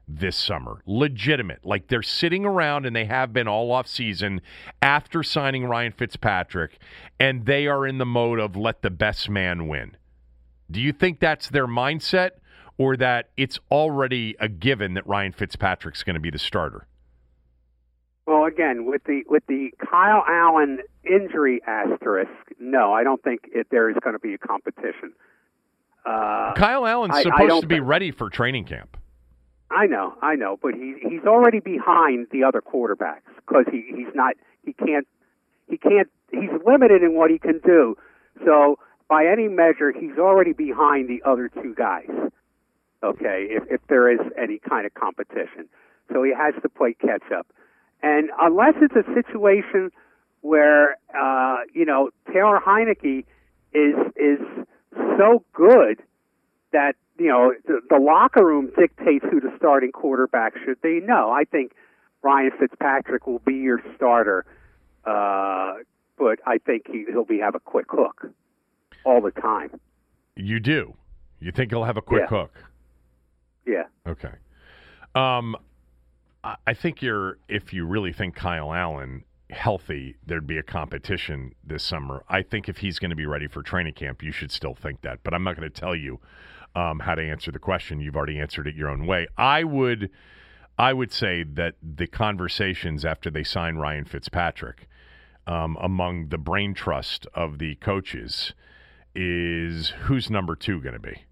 this 0.07 0.37
summer? 0.37 0.83
Legitimate. 0.85 1.65
Like 1.65 1.87
they're 1.87 2.03
sitting 2.03 2.45
around 2.45 2.85
and 2.85 2.95
they 2.95 3.05
have 3.05 3.33
been 3.33 3.47
all 3.47 3.71
off 3.71 3.87
season 3.87 4.41
after 4.79 5.23
signing 5.23 5.65
Ryan 5.65 5.91
Fitzpatrick, 5.91 6.77
and 7.19 7.47
they 7.47 7.65
are 7.65 7.87
in 7.87 7.97
the 7.97 8.05
mode 8.05 8.39
of 8.39 8.55
let 8.55 8.83
the 8.83 8.91
best 8.91 9.27
man 9.27 9.67
win. 9.67 9.97
Do 10.69 10.79
you 10.79 10.93
think 10.93 11.19
that's 11.19 11.49
their 11.49 11.67
mindset? 11.67 12.33
Or 12.77 12.97
that 12.97 13.29
it's 13.37 13.59
already 13.69 14.35
a 14.39 14.47
given 14.47 14.93
that 14.95 15.05
Ryan 15.07 15.31
Fitzpatrick's 15.31 16.03
going 16.03 16.15
to 16.15 16.19
be 16.19 16.29
the 16.29 16.39
starter? 16.39 16.87
Well, 18.27 18.45
again, 18.45 18.85
with 18.85 19.03
the 19.05 19.23
with 19.27 19.43
the 19.47 19.71
Kyle 19.79 20.23
Allen 20.27 20.79
injury 21.03 21.61
asterisk, 21.67 22.31
no, 22.59 22.93
I 22.93 23.03
don't 23.03 23.21
think 23.23 23.41
it, 23.53 23.67
there 23.71 23.89
is 23.89 23.97
going 24.03 24.13
to 24.13 24.19
be 24.19 24.33
a 24.33 24.37
competition. 24.37 25.13
Uh, 26.05 26.53
Kyle 26.55 26.85
Allen's 26.85 27.15
I, 27.15 27.23
supposed 27.23 27.51
I 27.51 27.59
to 27.61 27.67
be 27.67 27.75
think, 27.75 27.87
ready 27.87 28.11
for 28.11 28.29
training 28.29 28.65
camp. 28.65 28.97
I 29.69 29.85
know, 29.87 30.13
I 30.21 30.35
know, 30.35 30.57
but 30.61 30.73
he 30.73 30.95
he's 31.01 31.25
already 31.25 31.59
behind 31.59 32.27
the 32.31 32.43
other 32.43 32.61
quarterbacks 32.61 33.21
because 33.35 33.65
he 33.71 33.85
he's 33.95 34.13
not 34.13 34.35
he 34.65 34.73
can't 34.73 35.07
he 35.67 35.77
can't 35.77 36.09
he's 36.31 36.51
limited 36.65 37.03
in 37.03 37.15
what 37.15 37.31
he 37.31 37.39
can 37.39 37.59
do. 37.65 37.97
So 38.45 38.77
by 39.09 39.25
any 39.25 39.47
measure, 39.47 39.91
he's 39.91 40.17
already 40.17 40.53
behind 40.53 41.09
the 41.09 41.21
other 41.29 41.49
two 41.49 41.73
guys 41.75 42.09
okay, 43.03 43.47
if, 43.49 43.63
if 43.69 43.81
there 43.87 44.11
is 44.11 44.19
any 44.37 44.59
kind 44.59 44.85
of 44.85 44.93
competition. 44.93 45.67
So 46.11 46.23
he 46.23 46.33
has 46.37 46.53
to 46.61 46.69
play 46.69 46.95
catch 46.99 47.31
up. 47.31 47.47
And 48.03 48.29
unless 48.41 48.73
it's 48.81 48.95
a 48.95 49.13
situation 49.13 49.91
where, 50.41 50.97
uh, 51.15 51.57
you 51.73 51.85
know, 51.85 52.09
Taylor 52.33 52.59
Heinicke 52.59 53.25
is, 53.73 53.95
is 54.15 54.39
so 55.17 55.43
good 55.53 56.01
that, 56.73 56.95
you 57.17 57.27
know, 57.27 57.53
the, 57.67 57.81
the 57.89 57.99
locker 57.99 58.45
room 58.45 58.71
dictates 58.77 59.25
who 59.31 59.39
the 59.39 59.53
starting 59.57 59.91
quarterback 59.91 60.53
should 60.65 60.81
be, 60.81 60.99
no, 61.03 61.31
I 61.31 61.43
think 61.43 61.73
Ryan 62.23 62.51
Fitzpatrick 62.59 63.27
will 63.27 63.39
be 63.39 63.53
your 63.53 63.81
starter. 63.95 64.45
Uh, 65.05 65.75
but 66.17 66.39
I 66.45 66.57
think 66.59 66.83
he, 66.87 67.05
he'll 67.09 67.25
be 67.25 67.39
have 67.39 67.55
a 67.55 67.59
quick 67.59 67.87
hook 67.89 68.27
all 69.03 69.21
the 69.21 69.31
time. 69.31 69.79
You 70.35 70.59
do. 70.59 70.95
You 71.39 71.51
think 71.51 71.71
he'll 71.71 71.83
have 71.83 71.97
a 71.97 72.01
quick 72.01 72.23
yeah. 72.31 72.37
hook? 72.37 72.70
Yeah. 73.65 73.83
Okay. 74.07 74.33
Um, 75.15 75.55
I 76.43 76.73
think 76.73 77.01
you're 77.01 77.37
if 77.47 77.71
you 77.73 77.85
really 77.85 78.13
think 78.13 78.35
Kyle 78.35 78.73
Allen 78.73 79.23
healthy, 79.51 80.15
there'd 80.25 80.47
be 80.47 80.57
a 80.57 80.63
competition 80.63 81.53
this 81.63 81.83
summer. 81.83 82.23
I 82.29 82.41
think 82.41 82.69
if 82.69 82.77
he's 82.77 82.99
going 82.99 83.09
to 83.09 83.15
be 83.15 83.25
ready 83.25 83.47
for 83.47 83.61
training 83.61 83.93
camp, 83.93 84.23
you 84.23 84.31
should 84.31 84.51
still 84.51 84.73
think 84.73 85.01
that. 85.01 85.19
But 85.23 85.33
I'm 85.33 85.43
not 85.43 85.55
going 85.55 85.69
to 85.69 85.79
tell 85.79 85.95
you 85.95 86.19
um, 86.75 86.99
how 86.99 87.15
to 87.15 87.21
answer 87.21 87.51
the 87.51 87.59
question. 87.59 87.99
You've 87.99 88.15
already 88.15 88.39
answered 88.39 88.67
it 88.67 88.75
your 88.75 88.89
own 88.89 89.05
way. 89.05 89.27
I 89.37 89.63
would, 89.63 90.09
I 90.77 90.93
would 90.93 91.11
say 91.11 91.43
that 91.43 91.75
the 91.81 92.07
conversations 92.07 93.05
after 93.05 93.29
they 93.29 93.43
sign 93.43 93.75
Ryan 93.75 94.05
Fitzpatrick 94.05 94.87
um, 95.45 95.77
among 95.81 96.29
the 96.29 96.37
brain 96.37 96.73
trust 96.73 97.27
of 97.33 97.59
the 97.59 97.75
coaches 97.75 98.53
is 99.13 99.89
who's 100.03 100.29
number 100.29 100.55
two 100.55 100.81
going 100.81 100.93
to 100.93 100.99
be. 100.99 101.25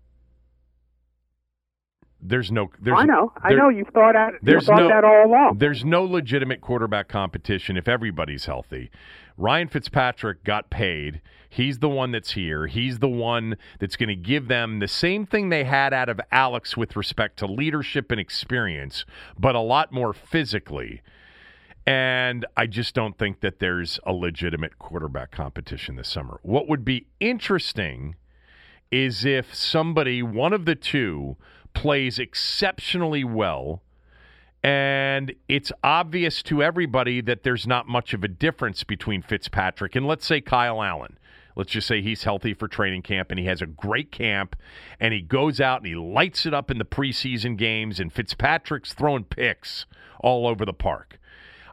There's 2.22 2.52
no. 2.52 2.70
There's, 2.82 3.00
I 3.00 3.06
know. 3.06 3.32
I 3.42 3.54
know. 3.54 3.70
You've 3.70 3.88
thought 3.90 4.14
that. 4.14 4.34
There's 4.42 4.66
thought 4.66 4.80
no, 4.80 4.88
that 4.90 5.04
all 5.04 5.26
along. 5.26 5.58
There's 5.58 5.86
no 5.86 6.04
legitimate 6.04 6.62
quarterback 6.62 7.08
competition 7.08 7.78
if 7.78 7.88
everybody's 7.88 8.46
healthy. 8.46 8.92
Ryan 9.38 9.70
Fitzpatrick 9.70 10.44
got 10.44 10.70
paid. 10.70 11.22
He's 11.50 11.80
the 11.80 11.90
one 11.90 12.12
that's 12.12 12.32
here. 12.32 12.68
He's 12.68 13.00
the 13.00 13.10
one 13.10 13.58
that's 13.80 13.96
going 13.96 14.10
to 14.10 14.16
give 14.16 14.50
them 14.50 14.80
the 14.80 14.88
same 14.88 15.26
thing 15.26 15.50
they 15.50 15.64
had 15.64 15.94
out 15.94 16.10
of 16.10 16.20
Alex 16.32 16.76
with 16.76 16.96
respect 16.96 17.38
to 17.40 17.48
leadership 17.48 18.12
and 18.12 18.20
experience, 18.20 19.06
but 19.38 19.56
a 19.56 19.62
lot 19.62 19.92
more 19.94 20.14
physically. 20.14 21.02
And 21.88 22.46
I 22.56 22.68
just 22.68 22.94
don't 22.94 23.18
think 23.18 23.40
that 23.40 23.60
there's 23.60 24.00
a 24.06 24.12
legitimate 24.12 24.78
quarterback 24.78 25.32
competition 25.32 25.96
this 25.96 26.10
summer. 26.10 26.40
What 26.44 26.68
would 26.68 26.84
be 26.84 27.08
interesting 27.20 28.16
is 28.92 29.26
if 29.26 29.56
somebody, 29.56 30.22
one 30.22 30.54
of 30.54 30.66
the 30.66 30.76
two, 30.76 31.38
plays 31.74 32.20
exceptionally 32.20 33.24
well. 33.24 33.82
And 34.62 35.34
it's 35.48 35.72
obvious 35.84 36.44
to 36.44 36.62
everybody 36.62 37.22
that 37.22 37.44
there's 37.44 37.66
not 37.66 37.88
much 37.88 38.14
of 38.14 38.24
a 38.24 38.28
difference 38.28 38.84
between 38.84 39.22
Fitzpatrick 39.22 39.96
and, 39.96 40.06
let's 40.06 40.26
say, 40.26 40.42
Kyle 40.42 40.84
Allen. 40.84 41.18
Let's 41.56 41.72
just 41.72 41.88
say 41.88 42.02
he's 42.02 42.24
healthy 42.24 42.54
for 42.54 42.68
training 42.68 43.02
camp 43.02 43.32
and 43.32 43.40
he 43.40 43.46
has 43.46 43.62
a 43.62 43.66
great 43.66 44.12
camp 44.12 44.56
and 45.00 45.14
he 45.14 45.22
goes 45.22 45.60
out 45.60 45.80
and 45.80 45.88
he 45.88 45.96
lights 45.96 46.46
it 46.46 46.54
up 46.54 46.72
in 46.72 46.78
the 46.78 46.86
preseason 46.86 47.58
games 47.58 48.00
and 48.00 48.14
Fitzpatrick's 48.14 48.94
throwing 48.94 49.26
picks 49.26 49.86
all 50.22 50.48
over 50.48 50.66
the 50.66 50.74
park. 50.74 51.19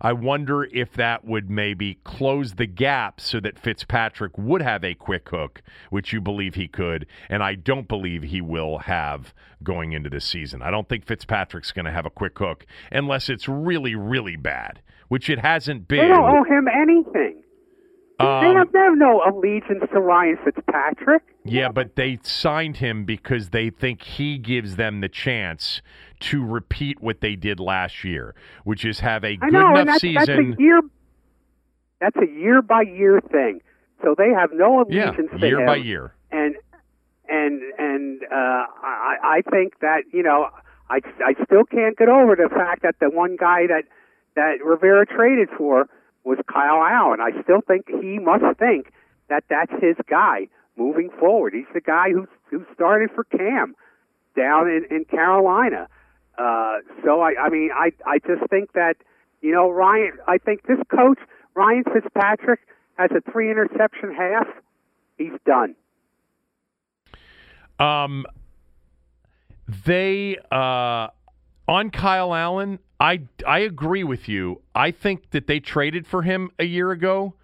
I 0.00 0.12
wonder 0.12 0.64
if 0.64 0.92
that 0.94 1.24
would 1.24 1.50
maybe 1.50 1.98
close 2.04 2.54
the 2.54 2.66
gap 2.66 3.20
so 3.20 3.40
that 3.40 3.58
Fitzpatrick 3.58 4.36
would 4.36 4.62
have 4.62 4.84
a 4.84 4.94
quick 4.94 5.28
hook, 5.28 5.62
which 5.90 6.12
you 6.12 6.20
believe 6.20 6.54
he 6.54 6.68
could, 6.68 7.06
and 7.28 7.42
I 7.42 7.54
don't 7.54 7.88
believe 7.88 8.22
he 8.22 8.40
will 8.40 8.78
have 8.78 9.34
going 9.62 9.92
into 9.92 10.10
this 10.10 10.24
season. 10.24 10.62
I 10.62 10.70
don't 10.70 10.88
think 10.88 11.04
Fitzpatrick's 11.04 11.72
going 11.72 11.86
to 11.86 11.92
have 11.92 12.06
a 12.06 12.10
quick 12.10 12.38
hook 12.38 12.66
unless 12.92 13.28
it's 13.28 13.48
really, 13.48 13.94
really 13.94 14.36
bad, 14.36 14.80
which 15.08 15.30
it 15.30 15.38
hasn't 15.38 15.88
been. 15.88 16.08
They 16.08 16.08
don't 16.08 16.36
owe 16.36 16.44
him 16.44 16.68
anything. 16.68 17.42
Um, 18.18 18.42
they, 18.42 18.54
have, 18.54 18.72
they 18.72 18.78
have 18.78 18.96
no 18.96 19.22
allegiance 19.26 19.84
to 19.92 20.00
Ryan 20.00 20.38
Fitzpatrick. 20.42 21.22
Yeah, 21.44 21.70
but 21.70 21.96
they 21.96 22.18
signed 22.22 22.78
him 22.78 23.04
because 23.04 23.50
they 23.50 23.68
think 23.68 24.02
he 24.02 24.38
gives 24.38 24.76
them 24.76 25.02
the 25.02 25.08
chance 25.08 25.82
to 26.20 26.44
repeat 26.44 27.00
what 27.00 27.20
they 27.20 27.36
did 27.36 27.60
last 27.60 28.04
year, 28.04 28.34
which 28.64 28.84
is 28.84 29.00
have 29.00 29.24
a 29.24 29.36
good 29.36 29.52
know, 29.52 29.70
enough 29.70 29.86
that's, 29.86 30.00
season. 30.00 30.50
That's 30.50 30.58
a 30.58 30.62
year. 30.62 30.80
That's 32.00 32.16
a 32.16 32.26
year 32.26 32.62
by 32.62 32.82
year 32.82 33.20
thing. 33.20 33.60
So 34.02 34.14
they 34.16 34.30
have 34.30 34.50
no 34.52 34.82
allegiance 34.82 35.28
yeah, 35.32 35.38
to 35.38 35.46
year 35.46 35.66
by 35.66 35.76
year. 35.76 36.14
And 36.30 36.56
and 37.28 37.62
and 37.78 38.22
uh, 38.24 38.66
I 38.82 39.16
I 39.22 39.50
think 39.50 39.80
that 39.80 40.02
you 40.12 40.22
know 40.22 40.48
I 40.90 41.00
I 41.24 41.34
still 41.44 41.64
can't 41.64 41.96
get 41.96 42.08
over 42.08 42.36
the 42.36 42.48
fact 42.54 42.82
that 42.82 42.96
the 43.00 43.10
one 43.10 43.36
guy 43.36 43.66
that 43.66 43.84
that 44.34 44.64
Rivera 44.64 45.06
traded 45.06 45.48
for 45.56 45.88
was 46.24 46.38
Kyle 46.52 46.82
Allen. 46.82 47.20
I 47.20 47.30
still 47.42 47.60
think 47.66 47.86
he 47.88 48.18
must 48.18 48.44
think 48.58 48.92
that 49.28 49.44
that's 49.48 49.72
his 49.80 49.96
guy 50.08 50.48
moving 50.76 51.10
forward. 51.18 51.54
He's 51.54 51.72
the 51.72 51.80
guy 51.80 52.10
who 52.10 52.26
who 52.50 52.64
started 52.74 53.10
for 53.14 53.24
Cam 53.24 53.74
down 54.36 54.68
in 54.68 54.86
in 54.90 55.04
Carolina. 55.04 55.88
Uh, 56.38 56.78
so 57.04 57.20
I 57.20 57.34
I 57.40 57.48
mean 57.48 57.70
I 57.74 57.92
I 58.06 58.18
just 58.18 58.48
think 58.50 58.72
that 58.72 58.96
you 59.40 59.52
know 59.52 59.70
Ryan. 59.70 60.12
I 60.26 60.38
think 60.38 60.66
this 60.66 60.78
coach 60.90 61.18
Ryan 61.54 61.84
Fitzpatrick 61.92 62.60
has 62.98 63.10
a 63.12 63.30
three 63.30 63.50
interception 63.50 64.14
half. 64.14 64.46
He's 65.16 65.32
done. 65.46 65.74
Um, 67.78 68.26
they 69.84 70.36
uh, 70.50 71.08
on 71.68 71.90
Kyle 71.90 72.34
Allen. 72.34 72.78
I 72.98 73.22
I 73.46 73.60
agree 73.60 74.04
with 74.04 74.28
you. 74.28 74.62
I 74.74 74.90
think 74.90 75.30
that 75.30 75.46
they 75.46 75.60
traded 75.60 76.06
for 76.06 76.22
him 76.22 76.50
a 76.58 76.64
year 76.64 76.90
ago 76.90 77.34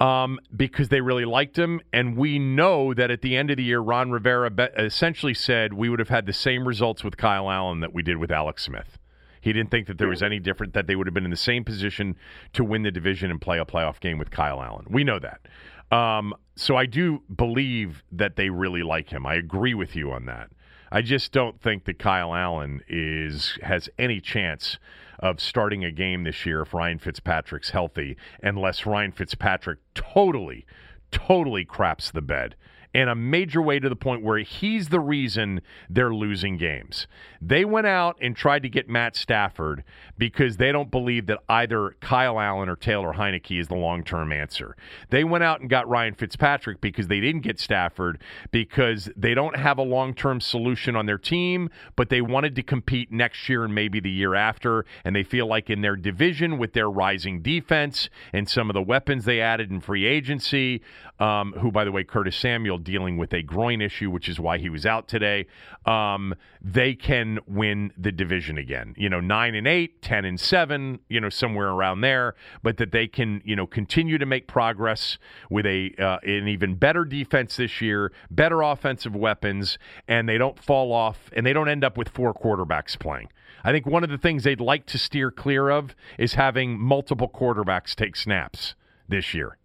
um, 0.00 0.38
because 0.54 0.88
they 0.88 1.00
really 1.00 1.24
liked 1.24 1.58
him, 1.58 1.80
and 1.92 2.16
we 2.16 2.38
know 2.38 2.94
that 2.94 3.10
at 3.10 3.22
the 3.22 3.36
end 3.36 3.50
of 3.50 3.56
the 3.56 3.62
year, 3.62 3.80
Ron 3.80 4.10
Rivera 4.10 4.50
essentially 4.76 5.34
said 5.34 5.72
we 5.72 5.88
would 5.88 5.98
have 5.98 6.08
had 6.08 6.26
the 6.26 6.32
same 6.32 6.66
results 6.66 7.04
with 7.04 7.16
Kyle 7.16 7.50
Allen 7.50 7.80
that 7.80 7.94
we 7.94 8.02
did 8.02 8.16
with 8.16 8.30
Alex 8.30 8.64
Smith. 8.64 8.98
He 9.40 9.52
didn't 9.52 9.70
think 9.70 9.86
that 9.88 9.98
there 9.98 10.08
was 10.08 10.22
any 10.22 10.40
different, 10.40 10.72
that 10.72 10.86
they 10.86 10.96
would 10.96 11.06
have 11.06 11.14
been 11.14 11.24
in 11.24 11.30
the 11.30 11.36
same 11.36 11.64
position 11.64 12.16
to 12.54 12.64
win 12.64 12.82
the 12.82 12.90
division 12.90 13.30
and 13.30 13.40
play 13.40 13.58
a 13.58 13.64
playoff 13.64 14.00
game 14.00 14.18
with 14.18 14.30
Kyle 14.30 14.62
Allen. 14.62 14.86
We 14.88 15.04
know 15.04 15.18
that. 15.18 15.94
Um, 15.94 16.34
so 16.56 16.76
I 16.76 16.86
do 16.86 17.22
believe 17.34 18.02
that 18.10 18.36
they 18.36 18.48
really 18.48 18.82
like 18.82 19.10
him. 19.10 19.26
I 19.26 19.34
agree 19.34 19.74
with 19.74 19.94
you 19.94 20.12
on 20.12 20.24
that. 20.26 20.50
I 20.90 21.02
just 21.02 21.32
don't 21.32 21.60
think 21.60 21.84
that 21.84 21.98
Kyle 21.98 22.34
Allen 22.34 22.80
is 22.88 23.58
has 23.62 23.88
any 23.98 24.20
chance 24.20 24.78
of 25.24 25.40
starting 25.40 25.82
a 25.82 25.90
game 25.90 26.22
this 26.24 26.44
year 26.44 26.60
if 26.60 26.74
Ryan 26.74 26.98
Fitzpatrick's 26.98 27.70
healthy, 27.70 28.14
unless 28.42 28.84
Ryan 28.84 29.10
Fitzpatrick 29.10 29.78
totally, 29.94 30.66
totally 31.10 31.64
craps 31.64 32.10
the 32.10 32.20
bed 32.20 32.54
in 32.94 33.08
a 33.08 33.14
major 33.14 33.60
way 33.60 33.80
to 33.80 33.88
the 33.88 33.96
point 33.96 34.22
where 34.22 34.38
he's 34.38 34.88
the 34.88 35.00
reason 35.00 35.60
they're 35.90 36.14
losing 36.14 36.56
games. 36.56 37.08
They 37.42 37.64
went 37.64 37.88
out 37.88 38.16
and 38.22 38.36
tried 38.36 38.62
to 38.62 38.68
get 38.68 38.88
Matt 38.88 39.16
Stafford 39.16 39.82
because 40.16 40.56
they 40.56 40.70
don't 40.70 40.90
believe 40.90 41.26
that 41.26 41.40
either 41.48 41.96
Kyle 42.00 42.38
Allen 42.38 42.68
or 42.68 42.76
Taylor 42.76 43.12
Heinicke 43.12 43.60
is 43.60 43.68
the 43.68 43.74
long 43.74 44.04
term 44.04 44.32
answer. 44.32 44.76
They 45.10 45.24
went 45.24 45.42
out 45.42 45.60
and 45.60 45.68
got 45.68 45.88
Ryan 45.88 46.14
Fitzpatrick 46.14 46.80
because 46.80 47.08
they 47.08 47.20
didn't 47.20 47.42
get 47.42 47.58
Stafford 47.58 48.22
because 48.52 49.10
they 49.16 49.34
don't 49.34 49.56
have 49.56 49.78
a 49.78 49.82
long 49.82 50.14
term 50.14 50.40
solution 50.40 50.94
on 50.94 51.06
their 51.06 51.18
team, 51.18 51.68
but 51.96 52.08
they 52.08 52.20
wanted 52.20 52.54
to 52.54 52.62
compete 52.62 53.10
next 53.10 53.48
year 53.48 53.64
and 53.64 53.74
maybe 53.74 53.98
the 53.98 54.10
year 54.10 54.36
after. 54.36 54.86
And 55.04 55.16
they 55.16 55.24
feel 55.24 55.46
like 55.46 55.68
in 55.68 55.82
their 55.82 55.96
division 55.96 56.58
with 56.58 56.74
their 56.74 56.88
rising 56.88 57.42
defense 57.42 58.08
and 58.32 58.48
some 58.48 58.70
of 58.70 58.74
the 58.74 58.82
weapons 58.82 59.24
they 59.24 59.40
added 59.40 59.70
in 59.72 59.80
free 59.80 60.06
agency, 60.06 60.80
um, 61.18 61.54
who, 61.54 61.72
by 61.72 61.84
the 61.84 61.92
way, 61.92 62.04
Curtis 62.04 62.36
Samuel 62.36 62.78
dealing 62.84 63.16
with 63.16 63.32
a 63.32 63.42
groin 63.42 63.80
issue, 63.80 64.10
which 64.10 64.28
is 64.28 64.38
why 64.38 64.58
he 64.58 64.68
was 64.68 64.86
out 64.86 65.08
today. 65.08 65.46
Um, 65.86 66.34
they 66.60 66.94
can 66.94 67.38
win 67.46 67.92
the 67.96 68.12
division 68.12 68.58
again. 68.58 68.94
You 68.96 69.08
know, 69.08 69.20
nine 69.20 69.54
and 69.54 69.66
eight, 69.66 70.02
10 70.02 70.24
and 70.24 70.38
seven, 70.38 71.00
you 71.08 71.20
know, 71.20 71.28
somewhere 71.28 71.68
around 71.68 72.02
there, 72.02 72.34
but 72.62 72.76
that 72.76 72.92
they 72.92 73.06
can, 73.06 73.42
you 73.44 73.56
know, 73.56 73.66
continue 73.66 74.18
to 74.18 74.26
make 74.26 74.46
progress 74.46 75.18
with 75.50 75.66
a 75.66 75.94
uh, 75.98 76.18
an 76.22 76.48
even 76.48 76.76
better 76.76 77.04
defense 77.04 77.56
this 77.56 77.80
year, 77.80 78.12
better 78.30 78.62
offensive 78.62 79.16
weapons, 79.16 79.78
and 80.06 80.28
they 80.28 80.38
don't 80.38 80.58
fall 80.58 80.92
off 80.92 81.30
and 81.32 81.44
they 81.44 81.52
don't 81.52 81.68
end 81.68 81.84
up 81.84 81.96
with 81.96 82.08
four 82.08 82.32
quarterbacks 82.34 82.98
playing. 82.98 83.28
I 83.64 83.72
think 83.72 83.86
one 83.86 84.04
of 84.04 84.10
the 84.10 84.18
things 84.18 84.44
they'd 84.44 84.60
like 84.60 84.84
to 84.86 84.98
steer 84.98 85.30
clear 85.30 85.70
of 85.70 85.94
is 86.18 86.34
having 86.34 86.78
multiple 86.78 87.28
quarterbacks 87.28 87.94
take 87.94 88.14
snaps 88.14 88.74
this 89.08 89.32
year 89.32 89.56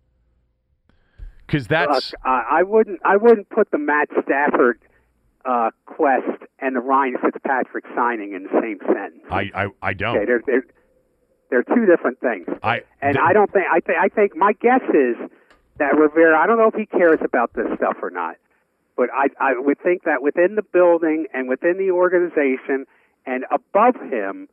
because 1.50 1.68
that's. 1.68 2.12
Look, 2.12 2.22
uh, 2.26 2.42
I 2.50 2.64
wouldn't. 2.64 3.00
I 3.04 3.18
wouldn't 3.18 3.50
put 3.50 3.72
the 3.72 3.78
Matt 3.78 4.10
Stafford 4.24 4.80
uh, 5.46 5.72
quest 5.86 6.44
and 6.60 6.76
the 6.76 6.80
Ryan 6.80 7.16
Fitzpatrick 7.22 7.86
signing 7.96 8.34
in 8.34 8.44
the 8.44 8.62
same 8.62 8.80
sentence. 8.86 9.24
I 9.30 9.50
I, 9.54 9.68
I 9.82 9.94
don't. 9.94 10.18
Okay, 10.18 10.26
they're, 10.26 10.42
they're 10.46 10.66
they're 11.50 11.64
two 11.64 11.86
different 11.86 12.20
things. 12.20 12.48
I 12.62 12.84
and 13.02 13.16
th- 13.16 13.26
I 13.26 13.34
don't 13.34 13.52
think. 13.52 13.66
I 13.72 13.80
think. 13.80 13.98
I 14.00 14.10
think 14.10 14.36
my 14.36 14.54
guess 14.54 14.84
is 14.94 15.16
that 15.78 15.98
Rivera. 15.98 16.38
I 16.38 16.46
don't 16.48 16.58
know 16.58 16.68
if 16.68 16.76
he 16.76 16.86
cares 16.86 17.20
about 17.24 17.54
this 17.54 17.68
stuff 17.78 17.98
or 18.02 18.12
not, 18.12 18.36
but 18.96 19.10
I 19.14 19.28
I 19.40 19.54
would 19.58 19.82
think 19.82 20.04
that 20.04 20.22
within 20.22 20.56
the 20.56 20.64
building 20.64 21.26
and 21.34 21.50
within 21.50 21.78
the 21.78 21.92
organization 21.92 22.86
and 23.26 23.46
above 23.52 23.96
him. 23.96 24.48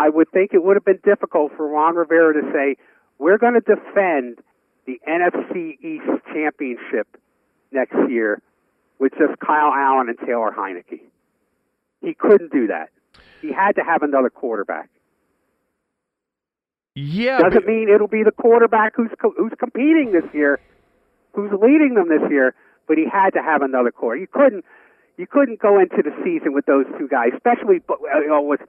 I 0.00 0.08
would 0.08 0.30
think 0.30 0.54
it 0.54 0.62
would 0.62 0.76
have 0.76 0.84
been 0.84 1.00
difficult 1.04 1.50
for 1.56 1.66
Ron 1.66 1.96
Rivera 1.96 2.32
to 2.34 2.52
say, 2.52 2.76
"We're 3.18 3.36
going 3.36 3.54
to 3.54 3.60
defend 3.60 4.38
the 4.88 4.98
NFC 5.06 5.76
East 5.84 6.08
championship 6.32 7.06
next 7.70 7.94
year 8.08 8.40
with 8.98 9.12
just 9.18 9.38
Kyle 9.38 9.70
Allen 9.70 10.08
and 10.08 10.18
Taylor 10.26 10.50
Heinicke. 10.50 11.00
He 12.00 12.14
couldn't 12.14 12.50
do 12.50 12.68
that. 12.68 12.88
He 13.42 13.52
had 13.52 13.72
to 13.76 13.82
have 13.84 14.02
another 14.02 14.30
quarterback. 14.30 14.88
Yeah, 16.94 17.38
Doesn't 17.38 17.64
but- 17.64 17.66
mean 17.66 17.88
it'll 17.90 18.08
be 18.08 18.22
the 18.24 18.32
quarterback 18.32 18.94
who's 18.96 19.10
co- 19.20 19.34
who's 19.36 19.52
competing 19.58 20.12
this 20.12 20.24
year, 20.32 20.58
who's 21.34 21.52
leading 21.52 21.94
them 21.94 22.08
this 22.08 22.28
year. 22.30 22.54
But 22.88 22.96
he 22.96 23.04
had 23.06 23.34
to 23.34 23.42
have 23.42 23.60
another 23.60 23.90
quarter. 23.90 24.18
You 24.18 24.26
couldn't 24.26 24.64
you 25.18 25.26
couldn't 25.26 25.60
go 25.60 25.78
into 25.78 26.02
the 26.02 26.14
season 26.24 26.54
with 26.54 26.64
those 26.64 26.86
two 26.98 27.08
guys, 27.08 27.32
especially 27.34 27.82
uh, 27.90 28.20
you 28.20 28.28
know, 28.28 28.40
with 28.40 28.60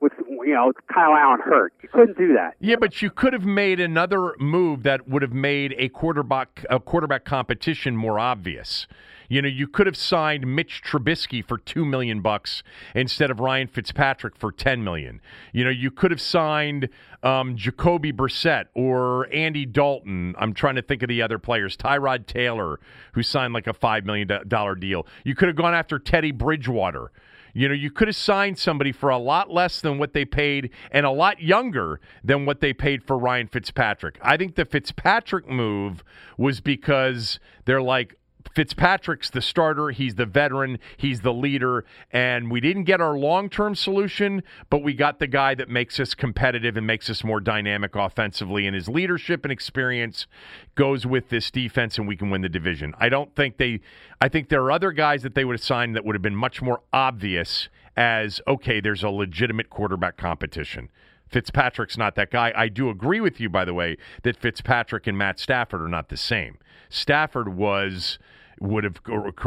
with 0.00 0.12
you 0.18 0.54
know 0.54 0.72
Kyle 0.92 1.14
Allen 1.14 1.40
hurt. 1.44 1.72
You 1.82 1.88
couldn't 1.88 2.18
do 2.18 2.34
that. 2.34 2.54
Yeah, 2.60 2.76
but 2.76 3.02
you 3.02 3.10
could 3.10 3.32
have 3.32 3.44
made 3.44 3.80
another 3.80 4.34
move 4.38 4.82
that 4.84 5.08
would 5.08 5.22
have 5.22 5.32
made 5.32 5.74
a 5.78 5.88
quarterback 5.88 6.64
a 6.70 6.80
quarterback 6.80 7.24
competition 7.24 7.96
more 7.96 8.18
obvious. 8.18 8.86
You 9.30 9.42
know, 9.42 9.48
you 9.48 9.68
could 9.68 9.86
have 9.86 9.96
signed 9.96 10.46
Mitch 10.46 10.82
Trubisky 10.82 11.44
for 11.46 11.58
two 11.58 11.84
million 11.84 12.22
bucks 12.22 12.62
instead 12.94 13.30
of 13.30 13.40
Ryan 13.40 13.68
Fitzpatrick 13.68 14.34
for 14.36 14.50
ten 14.50 14.82
million. 14.82 15.20
You 15.52 15.64
know, 15.64 15.70
you 15.70 15.90
could 15.90 16.10
have 16.10 16.20
signed 16.20 16.88
um, 17.22 17.54
Jacoby 17.54 18.12
Brissett 18.12 18.66
or 18.74 19.28
Andy 19.32 19.66
Dalton. 19.66 20.34
I'm 20.38 20.54
trying 20.54 20.76
to 20.76 20.82
think 20.82 21.02
of 21.02 21.08
the 21.08 21.20
other 21.20 21.38
players. 21.38 21.76
Tyrod 21.76 22.26
Taylor, 22.26 22.80
who 23.12 23.22
signed 23.22 23.52
like 23.52 23.66
a 23.66 23.74
five 23.74 24.06
million 24.06 24.28
dollar 24.48 24.74
deal. 24.74 25.06
You 25.24 25.34
could 25.34 25.48
have 25.48 25.56
gone 25.56 25.74
after 25.74 25.98
Teddy 25.98 26.32
Bridgewater. 26.32 27.10
You 27.58 27.66
know, 27.68 27.74
you 27.74 27.90
could 27.90 28.06
have 28.06 28.14
signed 28.14 28.56
somebody 28.56 28.92
for 28.92 29.08
a 29.08 29.18
lot 29.18 29.50
less 29.50 29.80
than 29.80 29.98
what 29.98 30.12
they 30.12 30.24
paid 30.24 30.70
and 30.92 31.04
a 31.04 31.10
lot 31.10 31.42
younger 31.42 31.98
than 32.22 32.46
what 32.46 32.60
they 32.60 32.72
paid 32.72 33.02
for 33.02 33.18
Ryan 33.18 33.48
Fitzpatrick. 33.48 34.16
I 34.22 34.36
think 34.36 34.54
the 34.54 34.64
Fitzpatrick 34.64 35.48
move 35.48 36.04
was 36.36 36.60
because 36.60 37.40
they're 37.64 37.82
like, 37.82 38.14
Fitzpatrick's 38.54 39.30
the 39.30 39.42
starter. 39.42 39.90
He's 39.90 40.14
the 40.14 40.26
veteran. 40.26 40.78
He's 40.96 41.20
the 41.20 41.32
leader. 41.32 41.84
And 42.10 42.50
we 42.50 42.60
didn't 42.60 42.84
get 42.84 43.00
our 43.00 43.16
long 43.16 43.48
term 43.48 43.74
solution, 43.74 44.42
but 44.70 44.82
we 44.82 44.94
got 44.94 45.18
the 45.18 45.26
guy 45.26 45.54
that 45.54 45.68
makes 45.68 46.00
us 46.00 46.14
competitive 46.14 46.76
and 46.76 46.86
makes 46.86 47.08
us 47.10 47.24
more 47.24 47.40
dynamic 47.40 47.94
offensively. 47.94 48.66
And 48.66 48.74
his 48.74 48.88
leadership 48.88 49.44
and 49.44 49.52
experience 49.52 50.26
goes 50.74 51.06
with 51.06 51.28
this 51.28 51.50
defense, 51.50 51.98
and 51.98 52.08
we 52.08 52.16
can 52.16 52.30
win 52.30 52.42
the 52.42 52.48
division. 52.48 52.94
I 52.98 53.08
don't 53.08 53.34
think 53.34 53.58
they, 53.58 53.80
I 54.20 54.28
think 54.28 54.48
there 54.48 54.62
are 54.62 54.72
other 54.72 54.92
guys 54.92 55.22
that 55.22 55.34
they 55.34 55.44
would 55.44 55.54
have 55.54 55.64
signed 55.64 55.96
that 55.96 56.04
would 56.04 56.14
have 56.14 56.22
been 56.22 56.36
much 56.36 56.62
more 56.62 56.82
obvious 56.92 57.68
as, 57.96 58.40
okay, 58.46 58.80
there's 58.80 59.02
a 59.02 59.10
legitimate 59.10 59.70
quarterback 59.70 60.16
competition. 60.16 60.88
Fitzpatrick's 61.28 61.98
not 61.98 62.14
that 62.14 62.30
guy. 62.30 62.52
I 62.56 62.68
do 62.68 62.88
agree 62.88 63.20
with 63.20 63.40
you, 63.40 63.48
by 63.48 63.64
the 63.64 63.74
way, 63.74 63.96
that 64.22 64.36
Fitzpatrick 64.36 65.06
and 65.06 65.18
Matt 65.18 65.38
Stafford 65.38 65.82
are 65.82 65.88
not 65.88 66.08
the 66.08 66.16
same. 66.16 66.58
Stafford 66.88 67.54
was 67.54 68.18
would 68.60 68.84
have 68.84 68.96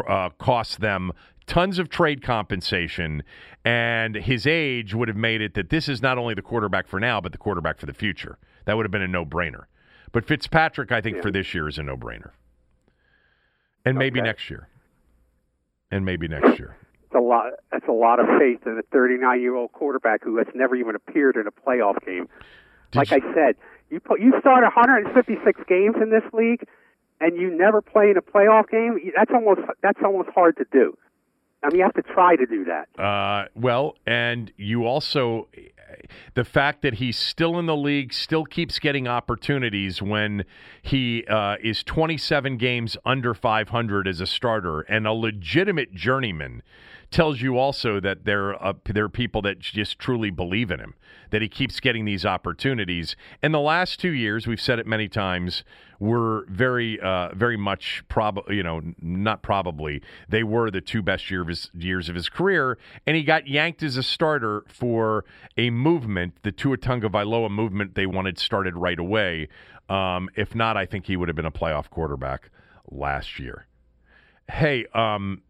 uh, 0.07 0.29
cost 0.39 0.79
them 0.79 1.11
tons 1.47 1.79
of 1.79 1.89
trade 1.89 2.21
compensation, 2.21 3.23
and 3.65 4.15
his 4.15 4.45
age 4.47 4.93
would 4.93 5.07
have 5.07 5.17
made 5.17 5.41
it 5.41 5.53
that 5.55 5.69
this 5.69 5.89
is 5.89 6.01
not 6.01 6.17
only 6.17 6.33
the 6.33 6.41
quarterback 6.41 6.87
for 6.87 6.99
now, 6.99 7.19
but 7.19 7.31
the 7.31 7.37
quarterback 7.37 7.77
for 7.79 7.85
the 7.85 7.93
future. 7.93 8.37
That 8.65 8.77
would 8.77 8.85
have 8.85 8.91
been 8.91 9.01
a 9.01 9.07
no 9.07 9.25
brainer. 9.25 9.63
But 10.11 10.25
Fitzpatrick, 10.25 10.91
I 10.91 11.01
think, 11.01 11.17
Yeah. 11.17 11.21
for 11.23 11.31
this 11.31 11.53
year 11.53 11.67
is 11.67 11.77
a 11.77 11.83
no 11.83 11.97
brainer. 11.97 12.31
And 13.85 13.97
maybe 13.97 14.19
Okay. 14.19 14.27
next 14.27 14.49
year. 14.49 14.67
And 15.89 16.05
maybe 16.05 16.27
next 16.27 16.59
year. 16.59 16.75
It's 17.05 17.15
a 17.15 17.19
lot. 17.19 17.51
That's 17.71 17.87
a 17.87 17.91
lot 17.93 18.19
of 18.19 18.27
faith 18.39 18.65
in 18.65 18.77
a 18.77 18.83
39 18.93 19.41
year 19.41 19.55
old 19.55 19.71
quarterback 19.73 20.23
who 20.23 20.37
has 20.37 20.47
never 20.53 20.75
even 20.75 20.95
appeared 20.95 21.35
in 21.35 21.47
a 21.47 21.51
playoff 21.51 22.03
game. 22.05 22.29
Did 22.91 22.99
like 22.99 23.11
you- 23.11 23.29
I 23.29 23.33
said, 23.33 23.55
you 23.89 23.99
put 23.99 24.21
you 24.21 24.33
start 24.39 24.63
156 24.63 25.59
games 25.67 25.95
in 26.01 26.09
this 26.11 26.23
league, 26.33 26.63
and 27.21 27.37
you 27.37 27.55
never 27.55 27.81
play 27.81 28.09
in 28.09 28.17
a 28.17 28.21
playoff 28.21 28.69
game. 28.69 28.99
That's 29.15 29.31
almost 29.31 29.61
that's 29.81 29.99
almost 30.03 30.29
hard 30.29 30.57
to 30.57 30.65
do. 30.71 30.97
I 31.63 31.67
mean, 31.67 31.77
you 31.77 31.83
have 31.83 31.93
to 31.93 32.01
try 32.01 32.35
to 32.35 32.45
do 32.47 32.65
that. 32.65 32.99
Uh, 32.99 33.47
well, 33.55 33.95
and 34.07 34.51
you 34.57 34.85
also 34.85 35.47
the 36.33 36.43
fact 36.43 36.81
that 36.81 36.95
he's 36.95 37.17
still 37.17 37.59
in 37.59 37.65
the 37.65 37.75
league, 37.75 38.13
still 38.13 38.45
keeps 38.45 38.79
getting 38.79 39.07
opportunities 39.07 40.01
when 40.01 40.45
he 40.81 41.25
uh, 41.25 41.57
is 41.63 41.83
27 41.83 42.57
games 42.57 42.97
under 43.05 43.33
500 43.33 44.07
as 44.07 44.21
a 44.21 44.27
starter 44.27 44.81
and 44.81 45.05
a 45.05 45.13
legitimate 45.13 45.93
journeyman 45.93 46.63
tells 47.11 47.41
you 47.41 47.57
also 47.57 47.99
that 47.99 48.25
there 48.25 48.61
uh, 48.63 48.73
there 48.85 49.05
are 49.05 49.09
people 49.09 49.41
that 49.43 49.59
just 49.59 49.99
truly 49.99 50.29
believe 50.31 50.71
in 50.71 50.79
him. 50.79 50.95
That 51.29 51.41
he 51.41 51.49
keeps 51.49 51.79
getting 51.79 52.05
these 52.05 52.25
opportunities. 52.25 53.15
In 53.43 53.51
the 53.51 53.59
last 53.59 53.99
two 53.99 54.11
years, 54.11 54.47
we've 54.47 54.59
said 54.59 54.79
it 54.79 54.87
many 54.87 55.07
times, 55.07 55.63
were 55.99 56.45
very 56.49 56.99
uh, 56.99 57.29
very 57.35 57.57
much 57.57 58.03
probably 58.07 58.55
you 58.55 58.63
know 58.63 58.81
not 59.01 59.43
probably 59.43 60.01
they 60.27 60.43
were 60.43 60.71
the 60.71 60.81
two 60.81 61.01
best 61.01 61.29
year 61.29 61.41
of 61.41 61.47
his, 61.47 61.69
years 61.73 62.09
of 62.09 62.15
his 62.15 62.27
career, 62.27 62.77
and 63.05 63.15
he 63.15 63.23
got 63.23 63.47
yanked 63.47 63.83
as 63.83 63.97
a 63.97 64.03
starter 64.03 64.63
for 64.67 65.25
a 65.57 65.69
movement, 65.69 66.33
the 66.43 66.51
Tua 66.51 66.77
Tagovailoa 66.77 67.51
movement 67.51 67.95
they 67.95 68.07
wanted 68.07 68.39
started 68.39 68.75
right 68.75 68.99
away. 68.99 69.47
Um, 69.89 70.29
if 70.35 70.55
not, 70.55 70.77
I 70.77 70.85
think 70.85 71.05
he 71.05 71.17
would 71.17 71.27
have 71.27 71.35
been 71.35 71.45
a 71.45 71.51
playoff 71.51 71.89
quarterback 71.89 72.49
last 72.89 73.37
year. 73.39 73.67
Hey, 74.49 74.85
um, 74.93 75.43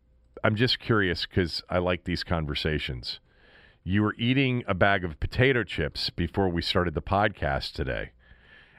I'm 0.43 0.55
just 0.55 0.79
curious 0.79 1.25
because 1.25 1.63
I 1.69 1.77
like 1.77 2.03
these 2.03 2.23
conversations. 2.23 3.19
You 3.83 4.03
were 4.03 4.15
eating 4.17 4.63
a 4.67 4.73
bag 4.73 5.03
of 5.03 5.19
potato 5.19 5.63
chips 5.63 6.09
before 6.09 6.49
we 6.49 6.61
started 6.61 6.93
the 6.93 7.01
podcast 7.01 7.73
today, 7.73 8.11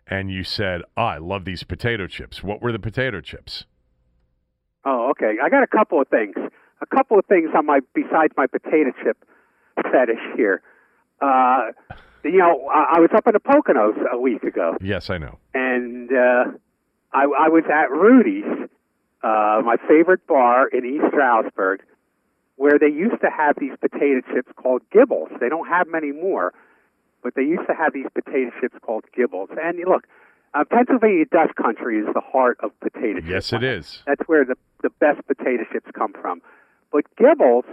and 0.07 0.31
you 0.31 0.45
said, 0.45 0.83
oh, 0.97 1.03
"I 1.03 1.19
love 1.19 1.45
these 1.45 1.63
potato 1.63 2.07
chips." 2.07 2.43
What 2.43 2.63
were 2.63 2.73
the 2.73 2.79
potato 2.79 3.21
chips? 3.21 3.65
Oh, 4.85 5.11
okay. 5.11 5.37
I 5.43 5.49
got 5.49 5.63
a 5.63 5.69
couple 5.69 6.01
of 6.01 6.09
things. 6.09 6.35
A 6.81 6.87
couple 6.87 7.19
of 7.19 7.27
things 7.27 7.51
on 7.57 7.67
my 7.67 7.81
besides 7.95 8.33
my 8.37 8.47
potato 8.47 8.91
chip 9.03 9.25
fetish 9.77 10.37
here. 10.37 10.63
Uh, 11.21 11.71
you 12.25 12.39
know, 12.39 12.69
I, 12.69 12.97
I 12.97 13.01
was 13.01 13.11
up 13.15 13.27
in 13.27 13.33
the 13.35 13.41
Poconos 13.41 13.97
a 14.13 14.19
week 14.19 14.43
ago. 14.43 14.77
Yes, 14.81 15.11
I 15.11 15.19
know. 15.19 15.39
And 15.55 16.11
uh, 16.11 16.45
I, 17.13 17.23
I 17.23 17.49
was 17.49 17.65
at 17.73 17.91
Rudy's 17.91 18.69
uh, 19.23 19.63
my 19.65 19.77
favorite 19.89 20.27
bar 20.27 20.69
in 20.69 20.85
East 20.85 21.05
Stroudsburg, 21.11 21.83
where 22.57 22.79
they 22.79 22.89
used 22.89 23.21
to 23.23 23.31
have 23.31 23.57
these 23.59 23.73
potato 23.81 24.21
chips 24.33 24.51
called 24.57 24.83
Gibbles. 24.95 25.29
They 25.41 25.49
don't 25.49 25.69
have 25.69 25.87
many 25.89 26.13
more, 26.13 26.53
but 27.23 27.35
they 27.35 27.43
used 27.43 27.67
to 27.69 27.75
have 27.75 27.93
these 27.93 28.07
potato 28.15 28.51
chips 28.61 28.77
called 28.83 29.05
Gibbles. 29.17 29.49
And 29.61 29.79
look, 29.87 30.07
uh, 30.55 30.65
Pennsylvania 30.65 31.25
Dutch 31.31 31.55
country 31.57 31.99
is 31.99 32.07
the 32.13 32.21
heart 32.21 32.59
of 32.63 32.79
potato 32.81 33.21
chips. 33.21 33.29
Yes, 33.29 33.53
it 33.53 33.65
is. 33.65 34.03
That's 34.07 34.23
where 34.27 34.45
the 34.45 34.57
the 34.83 34.91
best 34.91 35.27
potato 35.27 35.65
chips 35.73 35.91
come 35.95 36.13
from. 36.13 36.43
But 36.91 37.05
Gibbles 37.17 37.65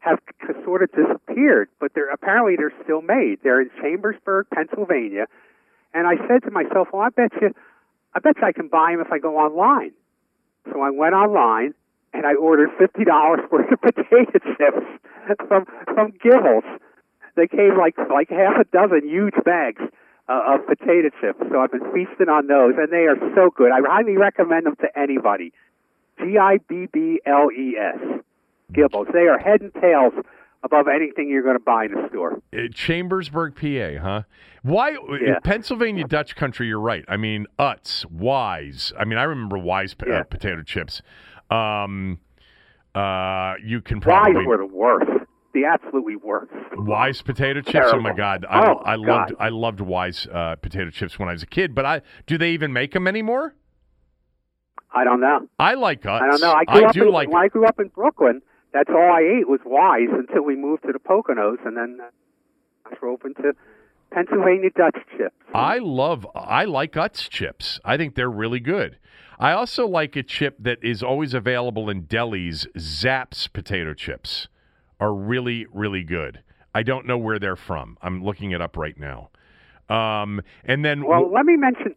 have 0.00 0.18
sort 0.64 0.82
of 0.82 0.90
disappeared, 0.92 1.68
but 1.80 1.92
they're 1.94 2.10
apparently 2.10 2.56
they're 2.56 2.72
still 2.84 3.02
made. 3.02 3.38
They're 3.42 3.60
in 3.60 3.70
Chambersburg, 3.80 4.46
Pennsylvania. 4.52 5.26
And 5.92 6.06
I 6.06 6.16
said 6.28 6.42
to 6.44 6.50
myself, 6.50 6.88
well, 6.92 7.02
I 7.02 7.08
bet 7.08 7.32
you, 7.40 7.54
I 8.14 8.20
bet 8.20 8.36
you 8.36 8.46
I 8.46 8.52
can 8.52 8.68
buy 8.68 8.92
them 8.92 9.00
if 9.00 9.12
I 9.12 9.18
go 9.18 9.36
online. 9.36 9.92
So 10.72 10.80
I 10.82 10.90
went 10.90 11.14
online 11.14 11.74
and 12.12 12.26
I 12.26 12.34
ordered 12.34 12.70
fifty 12.78 13.04
dollars 13.04 13.40
worth 13.50 13.70
of 13.70 13.80
potato 13.80 14.38
chips 14.56 14.86
from 15.48 15.66
from 15.84 16.12
Gibbles. 16.22 16.64
They 17.36 17.46
came 17.46 17.76
like 17.78 17.96
like 18.10 18.30
half 18.30 18.56
a 18.60 18.64
dozen 18.64 19.08
huge 19.08 19.34
bags 19.44 19.82
uh, 20.28 20.54
of 20.54 20.66
potato 20.66 21.10
chips. 21.20 21.40
So 21.50 21.60
I've 21.60 21.70
been 21.70 21.92
feasting 21.92 22.28
on 22.28 22.46
those, 22.46 22.74
and 22.78 22.90
they 22.90 23.06
are 23.06 23.16
so 23.34 23.50
good. 23.54 23.70
I 23.72 23.80
highly 23.86 24.16
recommend 24.16 24.66
them 24.66 24.76
to 24.76 24.98
anybody. 24.98 25.52
G 26.18 26.38
I 26.38 26.58
B 26.68 26.86
B 26.92 27.20
L 27.26 27.50
E 27.52 27.76
S. 27.76 28.20
Gibbles. 28.72 29.12
They 29.12 29.28
are 29.28 29.38
head 29.38 29.60
and 29.60 29.72
tails 29.74 30.14
above 30.66 30.86
anything 30.88 31.30
you're 31.30 31.42
going 31.42 31.56
to 31.56 31.62
buy 31.64 31.86
in 31.86 31.96
a 31.96 32.08
store. 32.08 32.42
Uh, 32.52 32.68
Chambersburg, 32.74 33.54
PA, 33.54 34.02
huh? 34.02 34.22
Why 34.62 34.90
Yeah. 35.20 35.38
Pennsylvania 35.42 36.04
Dutch 36.06 36.36
country? 36.36 36.66
You're 36.66 36.80
right. 36.80 37.04
I 37.08 37.16
mean, 37.16 37.46
Utz, 37.58 38.04
Wise. 38.10 38.92
I 38.98 39.04
mean, 39.04 39.18
I 39.18 39.22
remember 39.22 39.56
Wise 39.56 39.94
p- 39.94 40.06
Yeah. 40.08 40.20
uh, 40.20 40.24
potato 40.24 40.62
chips. 40.62 41.00
Um, 41.50 42.18
uh, 42.94 43.54
you 43.64 43.80
can 43.80 44.00
probably 44.00 44.34
Wise 44.36 44.46
were 44.46 44.56
the 44.58 44.66
worst. 44.66 45.10
The 45.54 45.64
absolutely 45.64 46.16
worst. 46.16 46.52
Wise 46.76 47.22
potato 47.22 47.62
chips. 47.62 47.86
Oh 47.90 48.00
my 48.00 48.12
God, 48.12 48.44
I, 48.48 48.68
Oh, 48.70 48.82
I 48.84 48.96
loved 48.96 49.30
God. 49.30 49.34
I 49.38 49.48
loved 49.48 49.80
Wise 49.80 50.26
uh, 50.30 50.56
potato 50.56 50.90
chips 50.90 51.18
when 51.18 51.28
I 51.30 51.32
was 51.32 51.42
a 51.42 51.46
kid. 51.46 51.74
But 51.74 51.86
I 51.86 52.02
do 52.26 52.36
they 52.36 52.50
even 52.50 52.72
make 52.74 52.92
them 52.92 53.06
anymore? 53.08 53.54
I 54.94 55.04
don't 55.04 55.20
know. 55.20 55.46
I 55.58 55.74
like 55.74 56.02
Utz. 56.02 56.20
I 56.22 56.26
don't 56.26 56.40
know. 56.40 56.52
I 56.52 56.64
grew 56.64 56.84
up 56.86 56.92
do 56.92 57.06
in, 57.06 57.12
like. 57.12 57.28
when 57.30 57.42
I 57.42 57.48
grew 57.48 57.64
up 57.66 57.78
in 57.80 57.88
Brooklyn. 57.88 58.42
That's 58.76 58.90
all 58.90 59.10
I 59.10 59.22
ate 59.22 59.48
was 59.48 59.60
Wise 59.64 60.10
until 60.12 60.42
we 60.42 60.54
moved 60.54 60.82
to 60.82 60.92
the 60.92 60.98
Poconos, 60.98 61.64
and 61.64 61.78
then 61.78 61.98
I 62.84 62.94
drove 62.94 63.22
into 63.24 63.54
Pennsylvania 64.12 64.68
Dutch 64.76 64.98
chips. 65.16 65.34
I 65.54 65.78
love 65.78 66.26
I 66.34 66.66
like 66.66 66.92
Utz 66.92 67.30
chips. 67.30 67.80
I 67.86 67.96
think 67.96 68.16
they're 68.16 68.30
really 68.30 68.60
good. 68.60 68.98
I 69.38 69.52
also 69.52 69.86
like 69.86 70.14
a 70.14 70.22
chip 70.22 70.56
that 70.58 70.78
is 70.82 71.02
always 71.02 71.32
available 71.32 71.88
in 71.88 72.02
delis. 72.02 72.66
Zapp's 72.78 73.48
potato 73.48 73.94
chips 73.94 74.48
are 75.00 75.14
really 75.14 75.66
really 75.72 76.04
good. 76.04 76.42
I 76.74 76.82
don't 76.82 77.06
know 77.06 77.16
where 77.16 77.38
they're 77.38 77.56
from. 77.56 77.96
I'm 78.02 78.22
looking 78.22 78.50
it 78.50 78.60
up 78.60 78.76
right 78.76 78.98
now. 78.98 79.30
Um, 79.88 80.42
and 80.66 80.84
then 80.84 81.06
Well, 81.06 81.32
let 81.32 81.46
me 81.46 81.56
mention. 81.56 81.94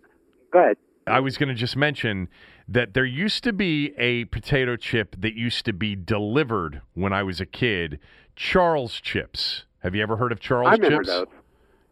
Go 0.54 0.60
ahead. 0.60 0.78
I 1.06 1.20
was 1.20 1.38
going 1.38 1.50
to 1.50 1.56
just 1.56 1.76
mention 1.76 2.30
that 2.72 2.94
there 2.94 3.06
used 3.06 3.44
to 3.44 3.52
be 3.54 3.94
a 3.98 4.26
potato 4.26 4.76
chip 4.76 5.16
that 5.20 5.34
used 5.34 5.66
to 5.66 5.74
be 5.74 5.96
delivered 5.96 6.82
when 6.94 7.12
I 7.14 7.24
was 7.24 7.42
a 7.42 7.46
kid. 7.46 8.00
Charles 8.36 9.02
chips. 9.02 9.64
Have 9.80 9.96
you 9.96 10.04
ever 10.04 10.18
heard 10.18 10.32
of 10.32 10.40
Charles 10.40 10.70
I 10.70 10.74
remember 10.74 10.98
chips? 11.04 11.08
those. 11.10 11.28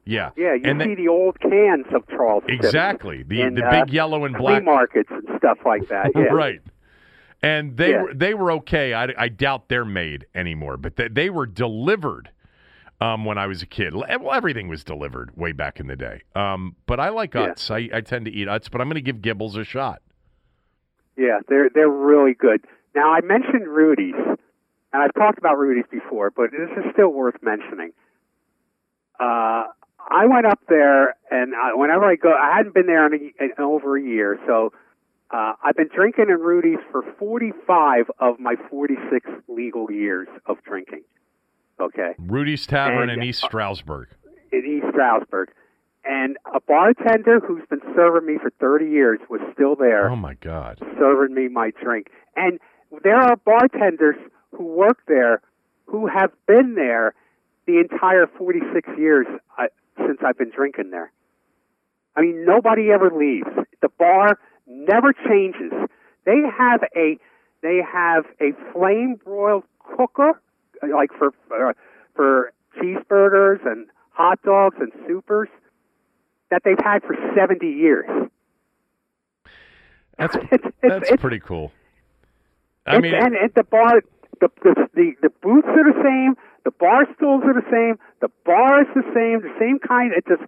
Yeah. 0.06 0.30
Yeah, 0.38 0.54
you 0.54 0.62
and 0.66 0.82
see 0.82 0.90
they- 0.90 0.96
the 0.96 1.08
old 1.10 1.40
cans 1.40 1.86
of 1.94 2.08
Charles 2.08 2.44
chips 2.48 2.66
exactly 2.66 3.24
the 3.24 3.42
in, 3.42 3.56
the 3.56 3.66
uh, 3.66 3.84
big 3.86 3.94
yellow 3.94 4.24
and 4.26 4.38
black 4.38 4.64
markets 4.64 5.10
and 5.12 5.24
stuff 5.38 5.58
like 5.66 5.88
that. 5.90 6.12
Yeah. 6.16 6.22
right. 6.32 6.62
And 7.42 7.76
they 7.78 7.92
Yeah. 7.92 8.04
were 8.04 8.14
they 8.14 8.34
were 8.34 8.52
okay. 8.54 8.94
I, 8.94 9.08
I 9.18 9.30
doubt 9.30 9.68
they're 9.70 9.84
made 9.86 10.26
anymore, 10.34 10.78
but 10.78 10.96
they, 10.96 11.08
they 11.10 11.30
were 11.30 11.46
delivered 11.46 12.30
um, 13.02 13.26
when 13.26 13.38
I 13.38 13.48
was 13.48 13.62
a 13.62 13.66
kid. 13.66 13.94
Well, 13.94 14.06
everything 14.32 14.68
was 14.70 14.84
delivered 14.84 15.36
way 15.36 15.52
back 15.52 15.80
in 15.80 15.88
the 15.88 15.96
day. 15.96 16.22
Um, 16.36 16.76
but 16.86 17.00
I 17.00 17.10
like 17.10 17.34
Yeah. 17.34 17.50
Utz. 17.50 17.70
I, 17.70 17.96
I 17.98 18.02
tend 18.02 18.26
to 18.26 18.32
eat 18.32 18.48
Utz, 18.48 18.72
but 18.72 18.80
I'm 18.82 18.88
going 18.88 18.96
to 18.96 19.02
give 19.02 19.18
Gibbles 19.18 19.56
a 19.56 19.64
shot. 19.64 20.02
Yeah, 21.18 21.40
they're 21.50 21.70
they're 21.74 21.90
really 21.90 22.34
good. 22.34 22.64
Now 22.96 23.14
I 23.14 23.22
mentioned 23.22 23.68
Rudy's, 23.68 24.16
and 24.16 24.38
I've 25.04 25.14
talked 25.14 25.38
about 25.38 25.58
Rudy's 25.58 25.86
before, 25.92 26.30
but 26.32 26.52
this 26.52 26.70
is 26.78 26.92
still 26.94 27.10
worth 27.10 27.36
mentioning. 27.42 27.92
Uh, 29.20 29.66
I 30.10 30.26
went 30.28 30.46
up 30.46 30.60
there, 30.70 31.16
and 31.32 31.54
I, 31.56 31.74
whenever 31.74 32.06
I 32.06 32.16
go, 32.16 32.32
I 32.34 32.56
hadn't 32.58 32.74
been 32.74 32.86
there 32.86 33.06
in, 33.08 33.14
a, 33.40 33.44
in 33.44 33.52
over 33.60 33.98
a 33.98 34.02
year, 34.02 34.40
so 34.46 34.72
uh, 35.32 35.54
I've 35.64 35.76
been 35.76 35.90
drinking 35.94 36.26
in 36.30 36.40
Rudy's 36.40 36.78
for 36.92 37.04
45 37.20 38.10
of 38.20 38.40
my 38.40 38.56
46 38.70 39.30
legal 39.48 39.92
years 39.92 40.28
of 40.46 40.64
drinking. 40.64 41.02
Okay. 41.80 42.14
Rudy's 42.20 42.66
Tavern 42.66 43.10
And- 43.10 43.22
in 43.22 43.28
East 43.28 43.44
Stroudsburg. 43.44 44.08
in 44.52 44.66
East 44.66 44.88
Stroudsburg. 44.94 45.50
And 46.10 46.38
a 46.54 46.60
bartender 46.62 47.40
who's 47.40 47.64
been 47.70 47.82
serving 47.96 48.26
me 48.26 48.40
for 48.42 48.50
30 48.62 48.86
years 48.86 49.20
was 49.30 49.42
still 49.54 49.76
there 49.76 50.10
Oh 50.10 50.16
my 50.16 50.36
God! 50.36 50.80
serving 50.98 51.36
me 51.36 51.48
my 51.50 51.72
drink. 51.84 52.08
And 52.36 52.60
there 53.04 53.18
are 53.18 53.36
bartenders 53.36 54.16
who 54.52 54.64
work 54.64 55.00
there 55.08 55.42
who 55.86 56.08
have 56.08 56.32
been 56.48 56.76
there 56.76 57.14
the 57.66 57.80
entire 57.80 58.28
46 58.38 58.90
years 58.98 59.26
I, 59.58 59.68
since 59.98 60.20
I've 60.26 60.38
been 60.38 60.52
drinking 60.52 60.92
there. 60.92 61.12
I 62.16 62.22
mean, 62.22 62.46
nobody 62.46 62.90
ever 62.92 63.12
leaves. 63.12 63.50
The 63.82 63.90
bar 63.90 64.40
never 64.66 65.14
changes. 65.14 65.72
They 66.26 66.42
have 66.58 66.84
a 66.96 67.18
they 67.62 67.80
have 67.82 68.26
a 68.40 68.52
flame 68.72 69.20
broiled 69.24 69.64
cooker, 69.80 70.42
uh, 70.82 70.88
like 70.96 71.12
for 71.18 71.34
uh, 71.52 71.74
for 72.16 72.54
cheeseburgers 72.78 73.66
and 73.66 73.88
hot 74.12 74.42
dogs 74.44 74.78
and 74.80 74.92
supers, 75.08 75.50
that 76.50 76.62
they've 76.64 76.80
had 76.84 77.04
for 77.04 77.16
70 77.36 77.66
years. 77.68 78.06
That's 80.18 80.36
It's- 80.52 80.72
that's 80.82 81.06
it's- 81.08 81.22
pretty 81.22 81.40
cool. 81.40 81.72
I 82.86 82.98
It's- 82.98 83.02
mean, 83.04 83.14
and 83.22 83.36
at 83.36 83.54
the 83.54 83.64
bar, 83.64 84.02
the, 84.40 84.50
the 84.64 84.88
the 84.94 85.12
the 85.22 85.30
booths 85.42 85.68
are 85.68 85.84
the 85.92 86.00
same, 86.04 86.36
the 86.64 86.72
bar 86.72 87.06
stools 87.16 87.44
are 87.44 87.54
the 87.54 87.68
same, 87.70 87.98
the 88.22 88.30
bar 88.46 88.82
is 88.82 88.88
the 88.96 89.04
same, 89.14 89.42
the 89.42 89.54
same 89.60 89.80
kind. 89.80 90.14
It 90.14 90.26
just 90.28 90.44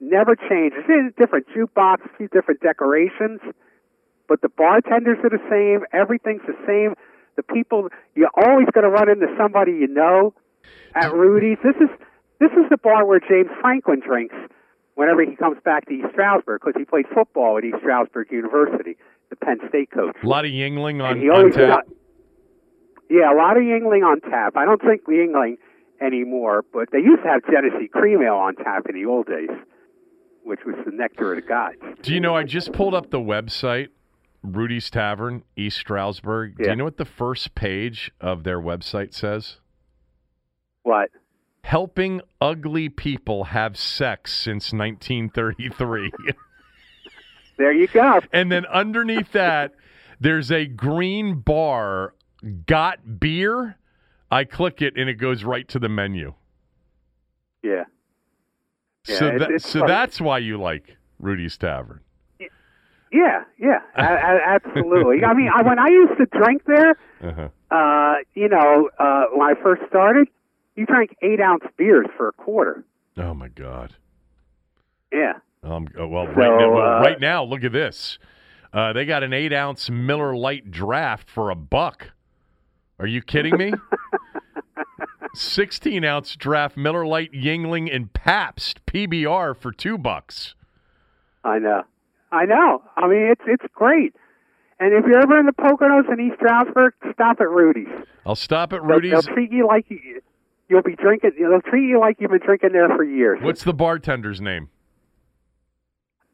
never 0.00 0.34
changes. 0.34 0.84
It's 0.88 1.14
a 1.16 1.20
different 1.20 1.46
jukebox, 1.54 2.04
a 2.06 2.16
few 2.16 2.28
different 2.28 2.60
decorations, 2.60 3.40
but 4.28 4.40
the 4.40 4.48
bartenders 4.48 5.18
are 5.22 5.30
the 5.30 5.42
same. 5.50 5.84
Everything's 5.92 6.42
the 6.46 6.56
same. 6.66 6.94
The 7.36 7.42
people 7.42 7.88
you're 8.14 8.32
always 8.36 8.66
going 8.72 8.84
to 8.84 8.90
run 8.90 9.08
into 9.10 9.26
somebody 9.36 9.72
you 9.72 9.88
know 9.88 10.32
at 10.94 11.12
Rudy's. 11.12 11.58
This 11.62 11.76
is 11.76 11.90
this 12.40 12.52
is 12.52 12.68
the 12.70 12.78
bar 12.78 13.04
where 13.04 13.20
James 13.20 13.50
Franklin 13.60 14.00
drinks 14.00 14.34
whenever 14.94 15.22
he 15.24 15.36
comes 15.36 15.58
back 15.64 15.86
to 15.86 15.92
East 15.92 16.08
Stroudsburg 16.12 16.60
because 16.64 16.78
he 16.78 16.84
played 16.84 17.06
football 17.12 17.58
at 17.58 17.64
East 17.64 17.78
Stroudsburg 17.80 18.30
University, 18.30 18.96
the 19.30 19.36
Penn 19.36 19.58
State 19.68 19.90
coach. 19.90 20.16
a 20.22 20.26
lot 20.26 20.44
of 20.44 20.50
Yuengling 20.50 21.02
on, 21.02 21.18
on 21.30 21.50
tap. 21.52 21.56
got- 21.56 21.84
yeah, 23.10 23.32
a 23.32 23.36
lot 23.36 23.56
of 23.56 23.62
Yuengling 23.62 24.04
on 24.06 24.20
tap. 24.22 24.56
I 24.56 24.64
don't 24.64 24.80
drink 24.80 25.02
Yuengling 25.06 25.58
anymore, 26.00 26.64
but 26.72 26.90
they 26.92 26.98
used 26.98 27.22
to 27.22 27.28
have 27.28 27.42
Genesee 27.50 27.88
cream 27.88 28.22
ale 28.22 28.34
on 28.34 28.56
tap 28.56 28.86
in 28.88 28.94
the 28.94 29.04
old 29.06 29.26
days, 29.26 29.50
which 30.44 30.60
was 30.64 30.74
the 30.84 30.92
nectar 30.92 31.32
of 31.34 31.36
the 31.42 31.46
gods. 31.46 31.76
Do 32.02 32.12
you 32.14 32.20
know? 32.20 32.34
I 32.34 32.42
just 32.44 32.72
pulled 32.72 32.94
up 32.94 33.10
the 33.10 33.18
website, 33.20 33.88
Rudy's 34.42 34.90
Tavern, 34.90 35.42
East 35.56 35.78
Stroudsburg. 35.78 36.56
Do 36.58 36.70
you 36.70 36.76
know 36.76 36.84
what 36.84 36.96
the 36.96 37.04
first 37.04 37.54
page 37.54 38.10
of 38.20 38.44
their 38.44 38.60
website 38.60 39.14
says? 39.14 39.58
What? 40.84 41.10
Helping 41.64 42.20
ugly 42.40 42.88
people 42.88 43.44
have 43.44 43.76
sex 43.78 44.32
since 44.32 44.72
1933. 44.72 46.12
There 47.58 47.70
you 47.70 47.86
go. 47.86 48.18
and 48.32 48.50
then 48.50 48.64
underneath 48.66 49.32
that, 49.32 49.74
there's 50.18 50.50
a 50.50 50.64
green 50.66 51.40
bar, 51.40 52.14
got 52.66 53.20
beer. 53.20 53.76
I 54.30 54.44
click 54.44 54.80
it 54.82 54.96
and 54.96 55.08
it 55.08 55.14
goes 55.14 55.44
right 55.44 55.68
to 55.68 55.78
the 55.78 55.88
menu. 55.88 56.32
Yeah. 57.62 57.84
so 59.04 59.26
Yeah, 59.26 59.32
it- 59.34 59.38
that, 59.38 59.62
so 59.62 59.84
that's 59.86 60.18
why 60.20 60.38
you 60.38 60.56
like 60.58 60.96
Rudy's 61.20 61.56
Tavern. 61.58 62.00
Yeah, 63.12 63.44
yeah, 63.58 63.80
absolutely. 63.94 65.22
I 65.22 65.34
mean, 65.34 65.50
I, 65.54 65.62
when 65.62 65.78
I 65.78 65.88
used 65.88 66.16
to 66.18 66.26
drink 66.36 66.62
there, 66.66 66.96
Uh-huh. 67.22 67.48
uh, 67.70 68.14
you 68.34 68.48
know, 68.48 68.88
uh, 68.98 69.24
when 69.34 69.46
I 69.56 69.62
first 69.62 69.82
started, 69.88 70.26
you 70.76 70.86
drank 70.86 71.16
eight 71.22 71.40
ounce 71.40 71.64
beers 71.76 72.06
for 72.16 72.28
a 72.28 72.32
quarter. 72.32 72.84
Oh 73.16 73.34
my 73.34 73.48
God. 73.48 73.94
Yeah. 75.12 75.34
Um, 75.62 75.88
oh, 75.98 76.08
well, 76.08 76.26
So, 76.26 76.32
right, 76.32 76.58
now, 76.58 76.72
well, 76.72 76.82
uh, 76.82 77.00
right 77.00 77.20
now, 77.20 77.44
look 77.44 77.62
at 77.64 77.72
this. 77.72 78.18
Uh, 78.72 78.92
they 78.92 79.04
got 79.04 79.22
an 79.22 79.32
eight 79.32 79.52
ounce 79.52 79.90
Miller 79.90 80.34
Lite 80.34 80.70
draft 80.70 81.28
for 81.30 81.50
a 81.50 81.54
buck. 81.54 82.08
Are 82.98 83.06
you 83.06 83.20
kidding 83.22 83.56
me? 83.56 83.72
16 85.34 86.04
ounce 86.04 86.36
draft 86.36 86.76
Miller 86.76 87.06
Lite 87.06 87.32
Yuengling 87.32 87.94
and 87.94 88.12
Pabst 88.12 88.84
PBR 88.86 89.56
for 89.56 89.72
two 89.72 89.96
bucks. 89.98 90.54
I 91.44 91.58
know. 91.58 91.82
I 92.30 92.44
know. 92.44 92.82
I 92.96 93.08
mean, 93.08 93.22
it's 93.30 93.42
it's 93.46 93.64
great. 93.74 94.14
And 94.78 94.92
if 94.94 95.04
you're 95.06 95.20
ever 95.22 95.38
in 95.38 95.46
the 95.46 95.52
Poconos 95.52 96.10
in 96.12 96.20
East 96.20 96.36
Stroudsburg, 96.36 96.94
stop 97.12 97.40
at 97.40 97.48
Rudy's. 97.48 97.86
I'll 98.26 98.34
stop 98.34 98.72
at 98.72 98.80
They'll, 98.80 98.88
Rudy's. 98.96 99.12
they'll 99.12 99.22
treat 99.34 99.52
you 99.52 99.66
like 99.66 99.86
you, 99.90 99.98
you'll 100.72 100.82
be 100.82 100.96
drinking. 100.96 101.32
They'll 101.38 101.60
treat 101.60 101.86
you 101.86 102.00
like 102.00 102.16
you've 102.18 102.30
been 102.30 102.40
drinking 102.40 102.72
there 102.72 102.88
for 102.88 103.04
years. 103.04 103.40
What's 103.42 103.62
the 103.62 103.74
bartender's 103.74 104.40
name? 104.40 104.70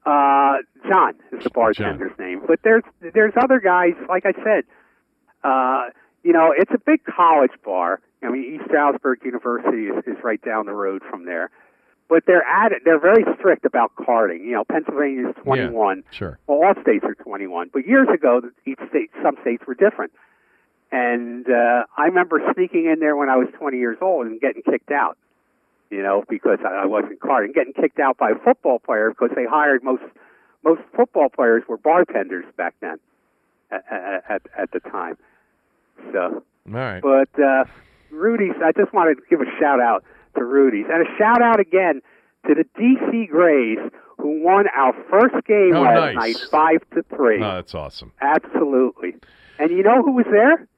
Uh, 0.06 0.58
John 0.88 1.14
is 1.32 1.42
the 1.42 1.50
bartender's 1.50 2.16
name. 2.18 2.42
But 2.46 2.60
there's 2.62 2.84
there's 3.12 3.34
other 3.42 3.58
guys. 3.58 3.94
Like 4.08 4.24
I 4.24 4.32
said, 4.44 4.64
uh, 5.42 5.90
you 6.22 6.32
know, 6.32 6.54
it's 6.56 6.70
a 6.72 6.78
big 6.78 7.00
college 7.04 7.50
bar. 7.64 8.00
I 8.22 8.30
mean, 8.30 8.54
East 8.54 8.64
Stroudsburg 8.66 9.20
University 9.24 9.86
is, 9.86 10.04
is 10.06 10.22
right 10.22 10.40
down 10.40 10.66
the 10.66 10.72
road 10.72 11.02
from 11.10 11.26
there. 11.26 11.50
But 12.08 12.24
they're 12.26 12.44
at 12.44 12.72
it. 12.72 12.82
They're 12.84 13.00
very 13.00 13.24
strict 13.38 13.66
about 13.66 13.92
carding. 13.96 14.42
You 14.44 14.52
know, 14.52 14.64
Pennsylvania 14.64 15.28
is 15.28 15.34
21. 15.42 16.04
Sure. 16.10 16.38
Well, 16.46 16.64
all 16.64 16.74
states 16.80 17.04
are 17.04 17.14
21. 17.14 17.70
But 17.72 17.86
years 17.86 18.08
ago, 18.12 18.40
each 18.64 18.78
state, 18.88 19.10
some 19.22 19.36
states 19.42 19.64
were 19.66 19.74
different. 19.74 20.12
And 20.90 21.46
uh, 21.48 21.84
I 21.96 22.06
remember 22.06 22.40
sneaking 22.54 22.86
in 22.86 22.98
there 23.00 23.14
when 23.16 23.28
I 23.28 23.36
was 23.36 23.48
20 23.58 23.76
years 23.78 23.98
old 24.00 24.26
and 24.26 24.40
getting 24.40 24.62
kicked 24.62 24.90
out. 24.90 25.16
You 25.90 26.02
know, 26.02 26.22
because 26.28 26.58
I 26.64 26.82
I 26.82 26.86
wasn't 26.86 27.18
carding, 27.20 27.52
getting 27.52 27.72
kicked 27.72 27.98
out 27.98 28.18
by 28.18 28.30
a 28.32 28.34
football 28.44 28.78
player 28.78 29.08
because 29.08 29.30
they 29.34 29.46
hired 29.46 29.82
most 29.82 30.02
most 30.62 30.82
football 30.94 31.28
players 31.30 31.62
were 31.66 31.78
bartenders 31.78 32.44
back 32.58 32.74
then, 32.80 32.98
at 33.70 33.84
at, 34.28 34.42
at 34.58 34.70
the 34.72 34.80
time. 34.80 35.16
So, 36.12 36.42
All 36.66 36.72
right. 36.74 37.00
but 37.02 37.30
uh, 37.42 37.64
Rudy's, 38.10 38.52
I 38.62 38.72
just 38.72 38.92
want 38.92 39.16
to 39.16 39.24
give 39.30 39.40
a 39.40 39.50
shout 39.58 39.80
out 39.80 40.04
to 40.36 40.44
Rudy's 40.44 40.86
and 40.92 41.06
a 41.06 41.10
shout 41.16 41.40
out 41.40 41.58
again 41.58 42.02
to 42.46 42.54
the 42.54 42.64
DC 42.78 43.28
Grays 43.28 43.78
who 44.18 44.42
won 44.42 44.66
our 44.76 44.92
first 45.10 45.46
game 45.46 45.74
Oh, 45.74 45.82
last 45.82 46.14
nice. 46.14 46.14
night, 46.16 46.36
five 46.50 46.80
to 46.94 47.02
three. 47.16 47.42
Oh, 47.42 47.54
that's 47.54 47.74
awesome. 47.74 48.12
Absolutely. 48.20 49.14
And 49.58 49.70
you 49.70 49.82
know 49.82 50.02
who 50.02 50.12
was 50.12 50.26
there? 50.30 50.68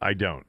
I 0.00 0.14
don't. 0.14 0.44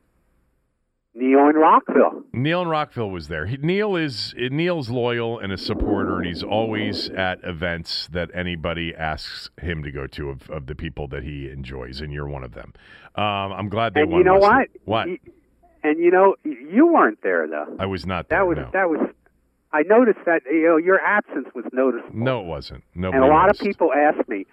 Neil 1.14 1.48
in 1.50 1.56
Rockville. 1.56 2.24
Neil 2.32 2.62
in 2.62 2.68
Rockville 2.68 3.10
was 3.10 3.28
there. 3.28 3.48
He, 3.48 3.58
Neil 3.58 3.96
is 3.96 4.36
Neil's 4.38 4.90
loyal 4.90 5.40
and 5.40 5.52
a 5.52 5.58
supporter, 5.58 6.18
and 6.18 6.28
he's 6.28 6.44
always 6.44 7.10
at 7.10 7.40
events 7.44 8.08
that 8.12 8.30
anybody 8.36 8.94
asks 8.96 9.50
him 9.60 9.82
to 9.82 9.92
go 9.92 10.06
to 10.06 10.30
of, 10.30 10.48
of 10.52 10.68
the 10.68 10.76
people 10.76 11.08
that 11.08 11.24
he 11.24 11.50
enjoys, 11.50 12.02
and 12.02 12.14
you're 12.14 12.28
one 12.28 12.44
of 12.44 12.54
them. 12.54 12.72
Um, 13.16 13.24
I'm 13.24 13.68
glad 13.70 13.96
they 13.96 14.02
and 14.02 14.12
won. 14.12 14.20
you 14.20 14.26
know 14.26 14.38
what? 14.38 14.68
What? 14.86 15.08
Y- 15.08 15.18
And 15.84 15.98
you 15.98 16.12
know, 16.12 16.36
you 16.44 16.86
weren't 16.86 17.24
there 17.24 17.48
though. 17.48 17.76
I 17.80 17.88
was 17.88 18.06
not 18.06 18.30
there. 18.30 18.40
That 18.40 18.48
was 18.48 18.58
no. 18.58 18.70
that 18.74 18.90
was. 18.90 19.10
I 19.74 19.82
noticed 19.84 20.20
that 20.28 20.44
you 20.46 20.68
know 20.68 20.78
your 20.78 21.00
absence 21.02 21.48
was 21.56 21.66
noticeable. 21.74 22.16
no, 22.16 22.42
it 22.42 22.46
wasn't. 22.46 22.84
No, 22.94 23.12
and 23.12 23.24
a 23.24 23.28
lot 23.28 23.50
of 23.50 23.58
people 23.58 23.92
asked 23.92 24.30
me. 24.30 24.46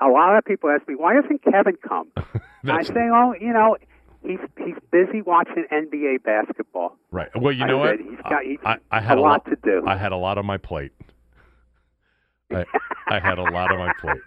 A 0.00 0.08
lot 0.08 0.36
of 0.36 0.44
people 0.44 0.70
ask 0.70 0.86
me, 0.88 0.94
why 0.94 1.20
doesn't 1.20 1.42
Kevin 1.42 1.76
come? 1.76 2.08
I 2.68 2.82
say, 2.82 3.08
oh, 3.12 3.34
you 3.40 3.52
know, 3.52 3.76
he's 4.22 4.38
he's 4.58 4.74
busy 4.90 5.22
watching 5.22 5.64
NBA 5.72 6.22
basketball. 6.24 6.96
right. 7.10 7.28
Well, 7.40 7.52
you 7.52 7.64
I 7.64 7.68
know 7.68 7.78
what? 7.78 7.98
he's 8.00 8.18
got- 8.28 8.42
he's 8.44 8.58
I, 8.64 8.76
I 8.90 9.00
had 9.00 9.18
a 9.18 9.20
lot 9.20 9.44
to 9.46 9.56
do. 9.62 9.84
I 9.86 9.96
had 9.96 10.12
a 10.12 10.16
lot 10.16 10.38
on 10.38 10.46
my 10.46 10.56
plate. 10.58 10.92
I, 12.50 12.64
I 13.08 13.18
had 13.20 13.36
a 13.38 13.42
lot 13.42 13.70
on 13.70 13.78
my 13.78 13.92
plate. 14.00 14.22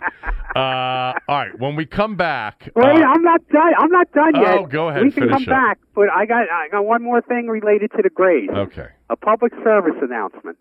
Uh, 0.55 1.13
all 1.27 1.37
right. 1.39 1.57
When 1.59 1.75
we 1.75 1.85
come 1.87 2.15
back, 2.15 2.69
Wait, 2.75 2.85
uh, 2.85 3.07
I'm 3.07 3.23
not 3.23 3.41
done. 3.49 3.73
I'm 3.79 3.89
not 3.89 4.11
done 4.11 4.33
yet. 4.35 4.57
Oh, 4.59 4.65
go 4.67 4.89
ahead, 4.89 5.03
We 5.03 5.11
can 5.11 5.27
come 5.29 5.41
up. 5.43 5.47
back, 5.49 5.79
but 5.95 6.07
I 6.15 6.25
got 6.27 6.47
I 6.51 6.67
got 6.69 6.85
one 6.85 7.01
more 7.01 7.21
thing 7.21 7.47
related 7.47 7.91
to 7.93 8.01
the 8.03 8.09
Grays. 8.11 8.49
okay. 8.53 8.89
a 9.09 9.15
public 9.15 9.53
service 9.63 9.95
announcement. 10.01 10.57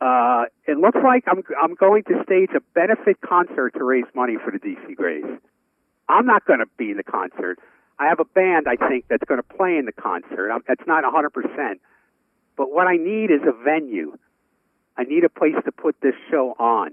Uh, 0.00 0.44
it 0.66 0.78
looks 0.78 0.98
like 1.02 1.24
I'm 1.26 1.42
I'm 1.60 1.74
going 1.74 2.04
to 2.04 2.22
stage 2.24 2.50
a 2.56 2.60
benefit 2.74 3.20
concert 3.20 3.74
to 3.76 3.82
raise 3.84 4.04
money 4.14 4.36
for 4.42 4.50
the 4.52 4.58
DC 4.58 4.94
Grays. 4.96 5.24
I'm 6.08 6.26
not 6.26 6.44
going 6.44 6.60
to 6.60 6.66
be 6.78 6.90
in 6.92 6.96
the 6.98 7.02
concert. 7.02 7.58
I 8.00 8.08
have 8.08 8.18
a 8.18 8.24
band 8.24 8.66
I 8.66 8.76
think 8.88 9.04
that's 9.08 9.24
going 9.24 9.40
to 9.40 9.56
play 9.56 9.76
in 9.76 9.84
the 9.84 9.92
concert. 9.92 10.50
I'm, 10.50 10.62
it's 10.68 10.86
not 10.86 11.04
100 11.04 11.30
percent, 11.30 11.80
but 12.56 12.72
what 12.72 12.86
I 12.86 12.96
need 12.96 13.30
is 13.30 13.42
a 13.46 13.52
venue. 13.52 14.16
I 14.96 15.04
need 15.04 15.24
a 15.24 15.28
place 15.28 15.54
to 15.66 15.70
put 15.70 15.96
this 16.00 16.14
show 16.30 16.54
on, 16.58 16.92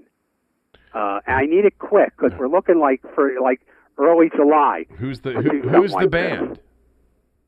uh, 0.94 1.20
and 1.26 1.36
I 1.36 1.46
need 1.46 1.64
it 1.64 1.78
quick 1.78 2.12
because 2.16 2.38
we're 2.38 2.48
looking 2.48 2.78
like 2.78 3.00
for 3.14 3.32
like 3.40 3.60
early 3.96 4.30
July. 4.36 4.84
Who's 4.98 5.20
the 5.20 5.32
who, 5.32 5.60
who's 5.66 5.90
the 5.90 5.96
like 5.96 6.10
this. 6.10 6.10
band? 6.10 6.60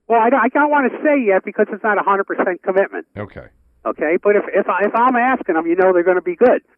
Well, 0.09 0.21
I 0.21 0.31
don't, 0.31 0.41
I 0.41 0.49
don't 0.49 0.71
want 0.71 0.91
to 0.91 0.99
say 1.05 1.23
yet 1.25 1.45
because 1.45 1.67
it's 1.71 1.85
not 1.85 1.99
a 1.99 2.03
100 2.03 2.25
percent 2.25 2.63
commitment. 2.63 3.07
Okay. 3.17 3.47
Okay, 3.85 4.17
but 4.23 4.37
if 4.37 4.45
if, 4.55 4.69
I, 4.69 4.87
if 4.87 4.95
I'm 4.95 5.17
asking 5.17 5.55
them, 5.55 5.67
you 5.67 5.77
know 5.77 5.93
they're 5.93 6.03
going 6.03 6.17
to 6.17 6.23
be 6.23 6.37
good. 6.37 6.63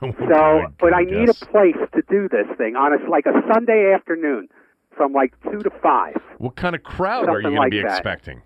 So, 0.00 0.64
but 0.80 0.94
I 0.94 1.02
need 1.02 1.28
a 1.28 1.34
place 1.34 1.76
to 1.94 2.00
do 2.08 2.26
this 2.26 2.46
thing 2.56 2.74
on 2.74 2.94
a 2.94 3.10
like 3.10 3.26
a 3.26 3.36
Sunday 3.52 3.92
afternoon, 3.94 4.48
from 4.96 5.12
like 5.12 5.34
two 5.44 5.58
to 5.60 5.70
five. 5.82 6.16
What 6.38 6.56
kind 6.56 6.74
of 6.74 6.82
crowd 6.82 7.28
are 7.28 7.38
you 7.38 7.44
going 7.44 7.56
like 7.56 7.70
to 7.72 7.76
be 7.78 7.82
that. 7.82 7.92
expecting? 7.98 8.42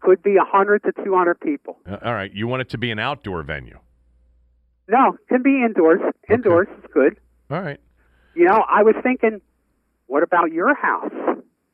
Could 0.00 0.22
be 0.22 0.36
a 0.36 0.44
hundred 0.44 0.82
to 0.84 0.92
two 1.04 1.14
hundred 1.14 1.40
people. 1.40 1.78
Uh, 1.88 1.96
all 2.04 2.14
right, 2.14 2.32
you 2.32 2.46
want 2.46 2.62
it 2.62 2.68
to 2.70 2.78
be 2.78 2.90
an 2.90 2.98
outdoor 2.98 3.42
venue. 3.42 3.78
No, 4.88 5.16
can 5.28 5.42
be 5.42 5.62
indoors. 5.64 6.00
Indoors 6.30 6.68
is 6.78 6.84
good. 6.92 7.18
All 7.50 7.60
right. 7.60 7.80
You 8.34 8.44
know, 8.44 8.64
I 8.68 8.82
was 8.82 8.94
thinking, 9.02 9.40
what 10.06 10.22
about 10.22 10.52
your 10.52 10.74
house? 10.74 11.12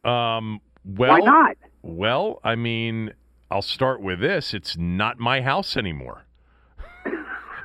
Um. 0.05 0.61
Well. 0.85 1.11
Why 1.13 1.19
not? 1.21 1.57
Well, 1.83 2.41
I 2.45 2.55
mean, 2.55 3.13
I'll 3.51 3.61
start 3.61 4.01
with 4.01 4.21
this. 4.21 4.55
It's 4.55 4.77
not 4.79 5.19
my 5.19 5.43
house 5.43 5.77
anymore. 5.77 6.25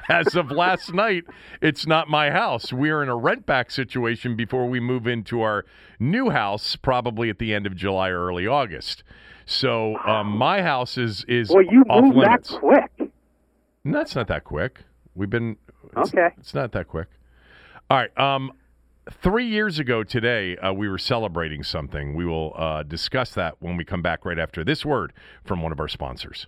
As 0.09 0.35
of 0.35 0.51
last 0.51 0.93
night, 0.93 1.25
it's 1.61 1.85
not 1.85 2.07
my 2.07 2.31
house. 2.31 2.71
We're 2.71 3.03
in 3.03 3.09
a 3.09 3.15
rent 3.15 3.45
back 3.45 3.71
situation 3.71 4.35
before 4.35 4.67
we 4.67 4.79
move 4.79 5.07
into 5.07 5.41
our 5.41 5.65
new 5.99 6.29
house, 6.29 6.75
probably 6.75 7.29
at 7.29 7.39
the 7.39 7.53
end 7.53 7.65
of 7.65 7.75
July 7.75 8.09
or 8.09 8.25
early 8.25 8.47
August. 8.47 9.03
So 9.45 9.97
um, 10.05 10.27
my 10.27 10.61
house 10.61 10.97
is 10.97 11.23
is 11.27 11.49
Well, 11.49 11.63
you 11.63 11.83
off 11.89 12.03
moved 12.03 12.25
that 12.25 12.47
quick. 12.59 13.11
No, 13.83 14.01
it's 14.01 14.15
not 14.15 14.27
that 14.27 14.43
quick. 14.43 14.81
We've 15.15 15.29
been 15.29 15.57
it's, 15.95 16.13
Okay. 16.13 16.29
It's 16.37 16.53
not 16.53 16.71
that 16.73 16.87
quick. 16.87 17.07
All 17.89 17.97
right. 17.97 18.17
Um, 18.17 18.51
three 19.09 19.47
years 19.47 19.79
ago 19.79 20.03
today, 20.03 20.57
uh, 20.57 20.73
we 20.73 20.89
were 20.89 20.97
celebrating 20.97 21.63
something. 21.63 22.13
We 22.13 22.25
will 22.25 22.53
uh, 22.57 22.83
discuss 22.83 23.31
that 23.31 23.55
when 23.59 23.77
we 23.77 23.85
come 23.85 24.01
back 24.01 24.25
right 24.25 24.37
after 24.37 24.63
this 24.63 24.85
word 24.85 25.13
from 25.45 25.61
one 25.61 25.71
of 25.71 25.79
our 25.79 25.87
sponsors. 25.87 26.47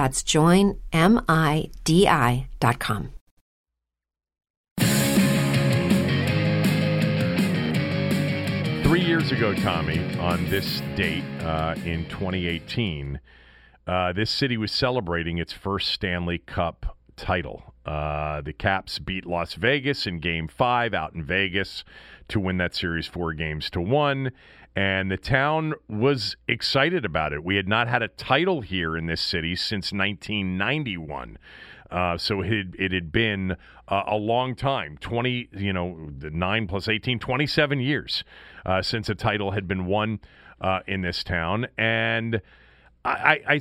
That's 0.00 0.22
joinmidi.com. 0.22 0.80
Three 8.82 9.02
years 9.02 9.30
ago, 9.30 9.52
Tommy, 9.56 9.98
on 10.18 10.48
this 10.48 10.80
date 10.96 11.22
uh, 11.42 11.74
in 11.84 12.08
2018, 12.08 13.20
uh, 13.86 14.14
this 14.14 14.30
city 14.30 14.56
was 14.56 14.72
celebrating 14.72 15.36
its 15.36 15.52
first 15.52 15.88
Stanley 15.88 16.38
Cup 16.38 16.96
title. 17.16 17.74
Uh, 17.84 18.40
the 18.40 18.54
Caps 18.54 18.98
beat 19.00 19.26
Las 19.26 19.52
Vegas 19.52 20.06
in 20.06 20.18
Game 20.18 20.48
Five 20.48 20.94
out 20.94 21.12
in 21.12 21.22
Vegas 21.22 21.84
to 22.28 22.40
win 22.40 22.56
that 22.56 22.74
series 22.74 23.06
four 23.06 23.34
games 23.34 23.68
to 23.68 23.82
one, 23.82 24.32
and 24.76 25.10
the 25.10 25.16
town 25.16 25.74
was 25.88 26.36
excited 26.46 27.04
about 27.04 27.32
it. 27.32 27.42
We 27.42 27.56
had 27.56 27.68
not 27.68 27.88
had 27.88 28.02
a 28.02 28.08
title 28.08 28.60
here 28.60 28.96
in 28.96 29.06
this 29.06 29.20
city 29.20 29.56
since 29.56 29.92
1991. 29.92 31.38
Uh, 31.90 32.16
so 32.16 32.40
it 32.40 32.46
had, 32.46 32.76
it 32.78 32.92
had 32.92 33.10
been 33.10 33.56
uh, 33.88 34.02
a 34.06 34.16
long 34.16 34.54
time 34.54 34.96
20, 35.00 35.48
you 35.52 35.72
know, 35.72 36.10
9 36.20 36.66
plus 36.68 36.88
18, 36.88 37.18
27 37.18 37.80
years 37.80 38.22
uh, 38.64 38.80
since 38.80 39.08
a 39.08 39.14
title 39.14 39.50
had 39.50 39.66
been 39.66 39.86
won 39.86 40.20
uh, 40.60 40.80
in 40.86 41.02
this 41.02 41.24
town. 41.24 41.66
And 41.76 42.40
I, 43.04 43.40
I, 43.48 43.60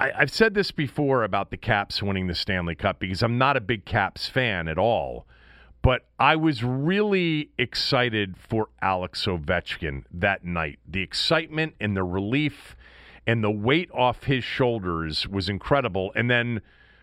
I, 0.00 0.12
I've 0.16 0.30
said 0.30 0.54
this 0.54 0.72
before 0.72 1.22
about 1.22 1.50
the 1.50 1.56
Caps 1.56 2.02
winning 2.02 2.26
the 2.26 2.34
Stanley 2.34 2.74
Cup 2.74 2.98
because 2.98 3.22
I'm 3.22 3.38
not 3.38 3.56
a 3.56 3.60
big 3.60 3.84
Caps 3.84 4.28
fan 4.28 4.66
at 4.66 4.78
all. 4.78 5.26
But 5.82 6.06
I 6.18 6.36
was 6.36 6.64
really 6.64 7.50
excited 7.56 8.36
for 8.36 8.68
Alex 8.82 9.26
Ovechkin 9.26 10.04
that 10.12 10.44
night. 10.44 10.78
The 10.86 11.02
excitement 11.02 11.74
and 11.80 11.96
the 11.96 12.02
relief 12.02 12.76
and 13.26 13.44
the 13.44 13.50
weight 13.50 13.90
off 13.92 14.24
his 14.24 14.42
shoulders 14.42 15.28
was 15.28 15.48
incredible. 15.48 16.12
And 16.16 16.30
then 16.30 16.62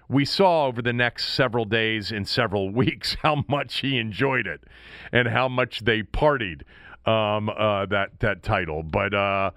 we 0.10 0.26
saw 0.26 0.66
over 0.66 0.82
the 0.82 0.94
next 0.94 1.34
several 1.34 1.66
days 1.66 2.12
and 2.12 2.28
several 2.28 2.70
weeks 2.74 3.16
how 3.22 3.44
much 3.48 3.80
he 3.80 3.98
enjoyed 3.98 4.48
it 4.48 4.64
and 5.12 5.28
how 5.28 5.48
much 5.48 5.82
they 5.82 6.04
partied 6.04 6.64
um, 7.06 7.50
uh, 7.50 7.86
that 7.86 8.20
that 8.20 8.44
title. 8.44 8.84
But 8.84 9.14
uh, 9.14 9.52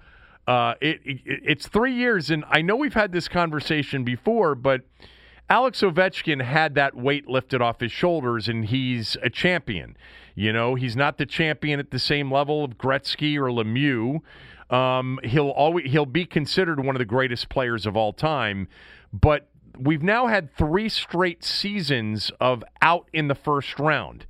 uh, 0.47 0.75
it, 0.81 1.01
it, 1.03 1.21
it's 1.25 1.67
three 1.67 1.93
years, 1.93 2.29
and 2.29 2.45
I 2.49 2.61
know 2.61 2.75
we've 2.75 2.93
had 2.93 3.11
this 3.11 3.27
conversation 3.27 4.03
before, 4.03 4.55
but 4.55 4.81
Alex 5.49 5.81
Ovechkin 5.81 6.43
had 6.43 6.75
that 6.75 6.95
weight 6.95 7.27
lifted 7.27 7.61
off 7.61 7.79
his 7.79 7.91
shoulders, 7.91 8.47
and 8.47 8.65
he's 8.65 9.17
a 9.23 9.29
champion. 9.29 9.97
You 10.35 10.53
know, 10.53 10.75
he's 10.75 10.95
not 10.95 11.17
the 11.17 11.25
champion 11.25 11.79
at 11.79 11.89
the 11.89 11.99
same 11.99 12.31
level 12.31 12.63
of 12.63 12.77
Gretzky 12.77 13.35
or 13.35 13.49
Lemieux. 13.49 14.21
Um, 14.73 15.19
he'll 15.23 15.49
always 15.49 15.91
he'll 15.91 16.05
be 16.05 16.25
considered 16.25 16.79
one 16.79 16.95
of 16.95 16.99
the 16.99 17.05
greatest 17.05 17.49
players 17.49 17.87
of 17.87 17.97
all 17.97 18.13
time, 18.13 18.67
but 19.11 19.49
we've 19.79 20.03
now 20.03 20.27
had 20.27 20.55
three 20.55 20.87
straight 20.87 21.43
seasons 21.43 22.31
of 22.39 22.63
out 22.81 23.09
in 23.11 23.27
the 23.27 23.35
first 23.35 23.79
round. 23.79 24.27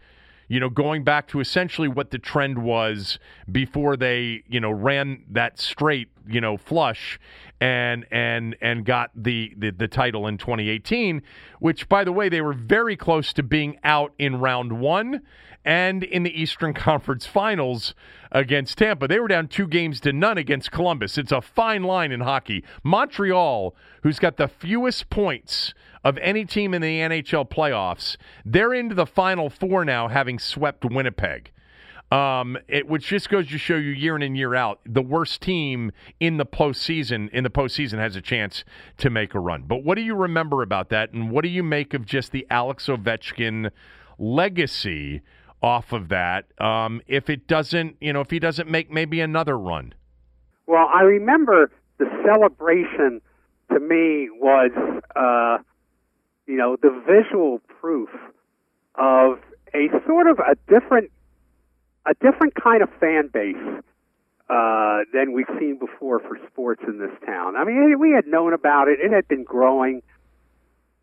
You 0.48 0.60
know, 0.60 0.70
going 0.70 1.04
back 1.04 1.28
to 1.28 1.42
essentially 1.42 1.88
what 1.88 2.10
the 2.10 2.18
trend 2.18 2.58
was 2.64 3.20
before 3.52 3.96
they, 3.96 4.44
you 4.48 4.60
know, 4.60 4.72
ran 4.72 5.24
that 5.30 5.60
straight, 5.60 6.10
you 6.28 6.42
know, 6.42 6.58
flush 6.58 7.20
and 7.62 8.06
and 8.12 8.56
and 8.62 8.86
got 8.86 9.12
the, 9.16 9.54
the 9.58 9.72
the 9.72 9.88
title 9.88 10.28
in 10.28 10.38
2018, 10.38 11.22
which 11.60 11.90
by 11.90 12.04
the 12.04 12.12
way, 12.12 12.30
they 12.30 12.42
were 12.42 12.54
very 12.54 12.96
close 12.96 13.34
to 13.34 13.44
being 13.44 13.78
out 13.84 14.14
in 14.18 14.40
round 14.40 14.80
1 14.80 15.22
and 15.66 16.04
in 16.04 16.24
the 16.24 16.42
Eastern 16.42 16.74
Conference 16.74 17.26
Finals 17.26 17.94
against 18.32 18.78
Tampa. 18.78 19.08
They 19.08 19.20
were 19.20 19.28
down 19.28 19.48
two 19.48 19.68
games 19.68 20.00
to 20.02 20.14
none 20.14 20.38
against 20.38 20.72
Columbus. 20.72 21.18
It's 21.18 21.32
a 21.32 21.42
fine 21.42 21.84
line 21.84 22.12
in 22.12 22.22
hockey. 22.22 22.64
Montreal, 22.84 23.76
who's 24.04 24.20
got 24.20 24.38
the 24.38 24.48
fewest 24.48 25.10
points 25.10 25.74
of 26.04 26.18
any 26.20 26.46
team 26.46 26.74
in 26.74 26.82
the 26.82 27.00
NHL 27.00 27.50
playoffs, 27.50 28.16
they're 28.46 28.74
into 28.74 28.96
the 28.96 29.06
final 29.06 29.50
four 29.50 29.84
now, 29.84 30.08
having 30.08 30.40
swept 30.40 30.86
Winnipeg. 30.86 31.52
Um, 32.12 32.58
it, 32.68 32.88
which 32.88 33.06
just 33.08 33.30
goes 33.30 33.48
to 33.50 33.60
show 33.60 33.76
you 33.76 33.92
year 33.92 34.16
in 34.16 34.24
and 34.24 34.36
year 34.36 34.56
out, 34.56 34.80
the 34.84 35.02
worst 35.02 35.42
team 35.42 35.92
in 36.20 36.38
the 36.38 36.46
postseason 36.46 37.30
in 37.30 37.44
the 37.44 37.52
postseason 37.52 38.00
has 38.00 38.16
a 38.16 38.22
chance 38.22 38.64
to 38.98 39.12
make 39.12 39.36
a 39.36 39.40
run. 39.40 39.66
But 39.68 39.84
what 39.84 39.96
do 39.96 40.02
you 40.02 40.16
remember 40.16 40.64
about 40.64 40.90
that, 40.90 41.14
and 41.14 41.30
what 41.30 41.44
do 41.44 41.50
you 41.50 41.62
make 41.62 41.94
of 41.94 42.08
just 42.08 42.32
the 42.32 42.48
Alex 42.50 42.88
Ovechkin 42.88 43.70
legacy 44.18 45.22
off 45.62 45.92
of 45.94 46.10
that 46.10 46.46
um, 46.60 47.02
if 47.08 47.30
it 47.30 47.48
doesn't, 47.48 47.98
you 48.02 48.14
know, 48.14 48.22
if 48.22 48.32
he 48.32 48.40
doesn't 48.40 48.70
make 48.70 48.90
maybe 48.90 49.22
another 49.22 49.58
run? 49.58 49.94
Well, 50.66 50.88
I 50.92 51.02
remember 51.02 51.70
the 51.98 52.06
celebration 52.26 53.22
to 53.72 53.80
me 53.80 54.30
was, 54.32 54.72
uh, 55.16 55.58
you 56.48 56.58
know, 56.58 56.76
the 56.82 56.90
visual 57.06 57.60
proof 57.80 58.10
of 58.96 59.40
a 59.74 59.90
sort 60.08 60.28
of 60.28 60.40
a 60.40 60.56
different, 60.68 61.12
a 62.06 62.14
different 62.16 62.56
kind 62.56 62.82
of 62.82 62.90
fan 63.00 63.30
base 63.32 63.56
uh, 64.50 65.00
than 65.14 65.34
we've 65.34 65.50
seen 65.60 65.78
before 65.78 66.20
for 66.20 66.38
sports 66.52 66.82
in 66.88 67.00
this 67.00 67.12
town. 67.26 67.56
I 67.56 67.64
mean, 67.64 68.00
we 68.00 68.12
had 68.12 68.28
known 68.28 68.54
about 68.54 68.88
it; 68.88 69.00
it 69.00 69.12
had 69.12 69.28
been 69.28 69.44
growing. 69.44 70.02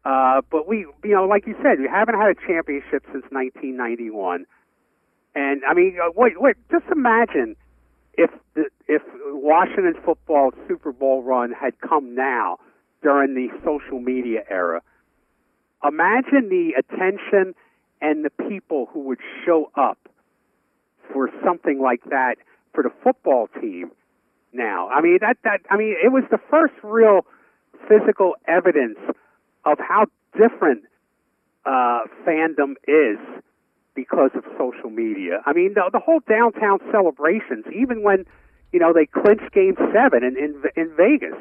Uh, 0.04 0.40
but 0.50 0.68
we, 0.68 0.86
you 1.02 1.14
know, 1.14 1.24
like 1.24 1.46
you 1.46 1.54
said, 1.62 1.80
we 1.80 1.88
haven't 1.88 2.14
had 2.14 2.30
a 2.30 2.34
championship 2.46 3.02
since 3.12 3.24
1991. 3.30 4.46
And 5.34 5.62
I 5.68 5.74
mean, 5.74 5.98
uh, 6.00 6.10
wait, 6.14 6.40
wait, 6.40 6.56
just 6.70 6.84
imagine 6.92 7.56
if 8.14 8.30
the, 8.54 8.66
if 8.86 9.02
Washington 9.26 9.94
football 10.04 10.52
Super 10.68 10.92
Bowl 10.92 11.22
run 11.22 11.52
had 11.52 11.78
come 11.80 12.14
now 12.14 12.58
during 13.02 13.34
the 13.34 13.48
social 13.64 14.00
media 14.00 14.42
era. 14.48 14.80
Imagine 15.86 16.48
the 16.48 16.72
attention 16.78 17.54
and 18.00 18.24
the 18.24 18.30
people 18.48 18.88
who 18.92 19.00
would 19.00 19.20
show 19.44 19.70
up 19.76 20.05
for 21.12 21.30
something 21.44 21.80
like 21.80 22.04
that 22.10 22.36
for 22.74 22.82
the 22.82 22.90
football 23.02 23.48
team 23.60 23.90
now. 24.52 24.88
I 24.88 25.00
mean 25.00 25.18
that 25.20 25.38
that 25.44 25.60
I 25.70 25.76
mean 25.76 25.94
it 26.02 26.12
was 26.12 26.24
the 26.30 26.40
first 26.50 26.74
real 26.82 27.26
physical 27.88 28.34
evidence 28.46 28.98
of 29.64 29.78
how 29.78 30.06
different 30.38 30.84
uh, 31.64 32.00
fandom 32.24 32.74
is 32.86 33.18
because 33.94 34.30
of 34.34 34.44
social 34.58 34.90
media. 34.90 35.40
I 35.44 35.52
mean, 35.52 35.74
the, 35.74 35.88
the 35.92 35.98
whole 35.98 36.20
downtown 36.28 36.78
celebrations, 36.92 37.64
even 37.74 38.02
when 38.02 38.24
you 38.72 38.78
know 38.78 38.92
they 38.92 39.06
clinched 39.06 39.52
Game 39.52 39.74
Seven 39.92 40.22
in 40.22 40.36
in, 40.36 40.62
in 40.76 40.94
Vegas, 40.96 41.38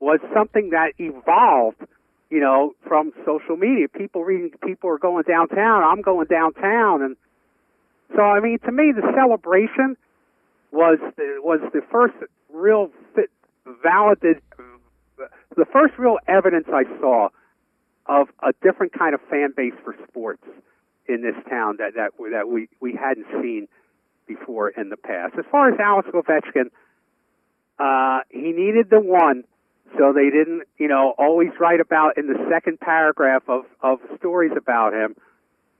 was 0.00 0.20
something 0.34 0.70
that 0.70 0.92
evolved. 0.98 1.82
You 2.30 2.40
know, 2.40 2.72
from 2.88 3.12
social 3.26 3.58
media, 3.58 3.88
people 3.88 4.24
reading, 4.24 4.52
people 4.64 4.88
are 4.88 4.96
going 4.96 5.24
downtown. 5.28 5.82
I'm 5.82 6.00
going 6.00 6.28
downtown, 6.28 7.02
and 7.02 7.16
So 8.14 8.22
I 8.22 8.40
mean, 8.40 8.58
to 8.60 8.72
me, 8.72 8.92
the 8.94 9.10
celebration 9.14 9.96
was 10.70 10.98
the, 11.16 11.36
was 11.42 11.60
the 11.72 11.82
first 11.90 12.14
real 12.52 12.90
fit, 13.14 13.30
validated, 13.82 14.42
the 15.56 15.66
first 15.72 15.94
real 15.98 16.18
evidence 16.26 16.66
I 16.72 16.84
saw 17.00 17.28
of 18.06 18.28
a 18.42 18.52
different 18.62 18.92
kind 18.92 19.14
of 19.14 19.20
fan 19.30 19.52
base 19.56 19.74
for 19.84 19.94
sports 20.08 20.42
in 21.06 21.22
this 21.22 21.36
town 21.48 21.76
that 21.78 21.94
that 21.94 22.12
that 22.30 22.48
we 22.48 22.68
we 22.80 22.94
hadn't 22.94 23.26
seen 23.42 23.68
before 24.26 24.68
in 24.70 24.88
the 24.88 24.96
past. 24.96 25.34
As 25.38 25.44
far 25.50 25.68
as 25.72 25.78
Alex 25.78 26.08
Ovechkin, 26.12 26.70
uh, 27.78 28.20
he 28.30 28.52
needed 28.52 28.88
the 28.90 29.00
one, 29.00 29.44
so 29.98 30.12
they 30.12 30.30
didn't, 30.30 30.62
you 30.78 30.88
know, 30.88 31.14
always 31.18 31.50
write 31.60 31.80
about 31.80 32.18
in 32.18 32.26
the 32.26 32.38
second 32.50 32.80
paragraph 32.80 33.42
of 33.48 33.64
of 33.80 33.98
stories 34.18 34.52
about 34.56 34.94
him, 34.94 35.14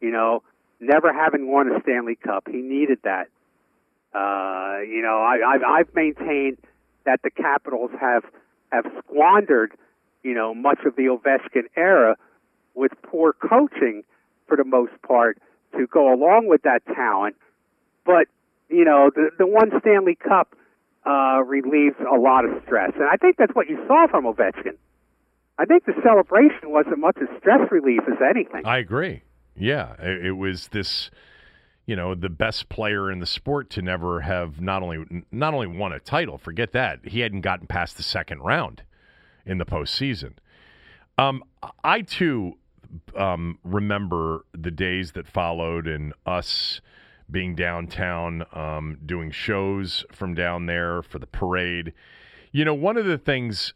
you 0.01 0.11
know, 0.11 0.43
never 0.83 1.13
having 1.13 1.51
won 1.51 1.69
a 1.73 1.81
Stanley 1.83 2.17
Cup. 2.17 2.49
He 2.51 2.59
needed 2.59 2.99
that. 3.05 3.29
Uh, 4.15 4.83
you 4.83 5.01
know, 5.01 5.23
I, 5.23 5.55
I've 5.55 5.63
I've 5.63 5.95
maintained 5.95 6.59
that 7.07 7.21
the 7.23 7.31
Capitals 7.31 7.91
have 7.99 8.25
have 8.71 8.85
squandered, 8.99 9.73
you 10.23 10.35
know, 10.35 10.55
much 10.55 10.81
of 10.85 10.97
the 10.97 11.05
Ovechkin 11.05 11.69
era 11.77 12.17
with 12.75 12.93
poor 13.03 13.33
coaching 13.33 14.03
for 14.47 14.57
the 14.57 14.65
most 14.65 14.93
part 15.07 15.39
to 15.73 15.87
go 15.87 16.13
along 16.13 16.49
with 16.49 16.63
that 16.63 16.85
talent. 16.95 17.37
But 18.05 18.27
you 18.69 18.85
know, 18.85 19.11
the 19.15 19.31
the 19.39 19.47
one 19.47 19.71
Stanley 19.81 20.17
Cup 20.17 20.55
uh, 21.07 21.43
relieves 21.47 21.97
a 22.01 22.19
lot 22.19 22.45
of 22.45 22.51
stress, 22.67 22.93
and 22.97 23.09
I 23.11 23.17
think 23.17 23.37
that's 23.39 23.55
what 23.55 23.69
you 23.69 23.79
saw 23.87 24.07
from 24.09 24.25
Ovechkin. 24.25 24.77
I 25.59 25.65
think 25.65 25.85
the 25.85 25.95
celebration 26.03 26.71
was 26.71 26.87
as 26.91 26.99
much 26.99 27.17
a 27.19 27.39
stress 27.39 27.71
relief 27.71 28.01
as 28.09 28.19
anything. 28.23 28.67
I 28.67 28.79
agree. 28.79 29.23
Yeah, 29.57 29.95
it, 30.01 30.27
it 30.27 30.33
was 30.33 30.69
this 30.69 31.11
you 31.87 31.97
know 31.97 32.15
the 32.15 32.29
best 32.29 32.69
player 32.69 33.11
in 33.11 33.19
the 33.19 33.27
sport 33.27 33.71
to 33.71 33.83
never 33.83 34.21
have 34.21 34.61
not 34.61 34.83
only 34.83 35.25
not 35.31 35.55
only 35.55 35.67
won 35.67 35.93
a 35.93 36.01
title. 36.01 36.39
Forget 36.39 36.73
that 36.73 37.01
he 37.05 37.21
hadn't 37.21 37.41
gotten 37.41 37.67
past 37.67 37.97
the 37.97 38.03
second 38.03 38.41
round 38.41 38.83
in 39.45 39.59
the 39.59 39.67
postseason. 39.67 40.35
Um, 41.19 41.43
I 41.85 42.03
too 42.03 42.55
um, 43.17 43.59
remember 43.65 44.45
the 44.53 44.71
days 44.71 45.13
that 45.13 45.27
followed 45.27 45.87
and 45.87 46.13
us 46.27 46.81
being 47.31 47.55
downtown, 47.55 48.45
um, 48.53 48.99
doing 49.05 49.31
shows 49.31 50.05
from 50.13 50.35
down 50.35 50.67
there 50.67 51.03
for 51.03 51.19
the 51.19 51.27
parade. 51.27 51.93
You 52.53 52.65
know, 52.65 52.75
one 52.75 52.97
of 52.99 53.07
the 53.07 53.19
things 53.19 53.73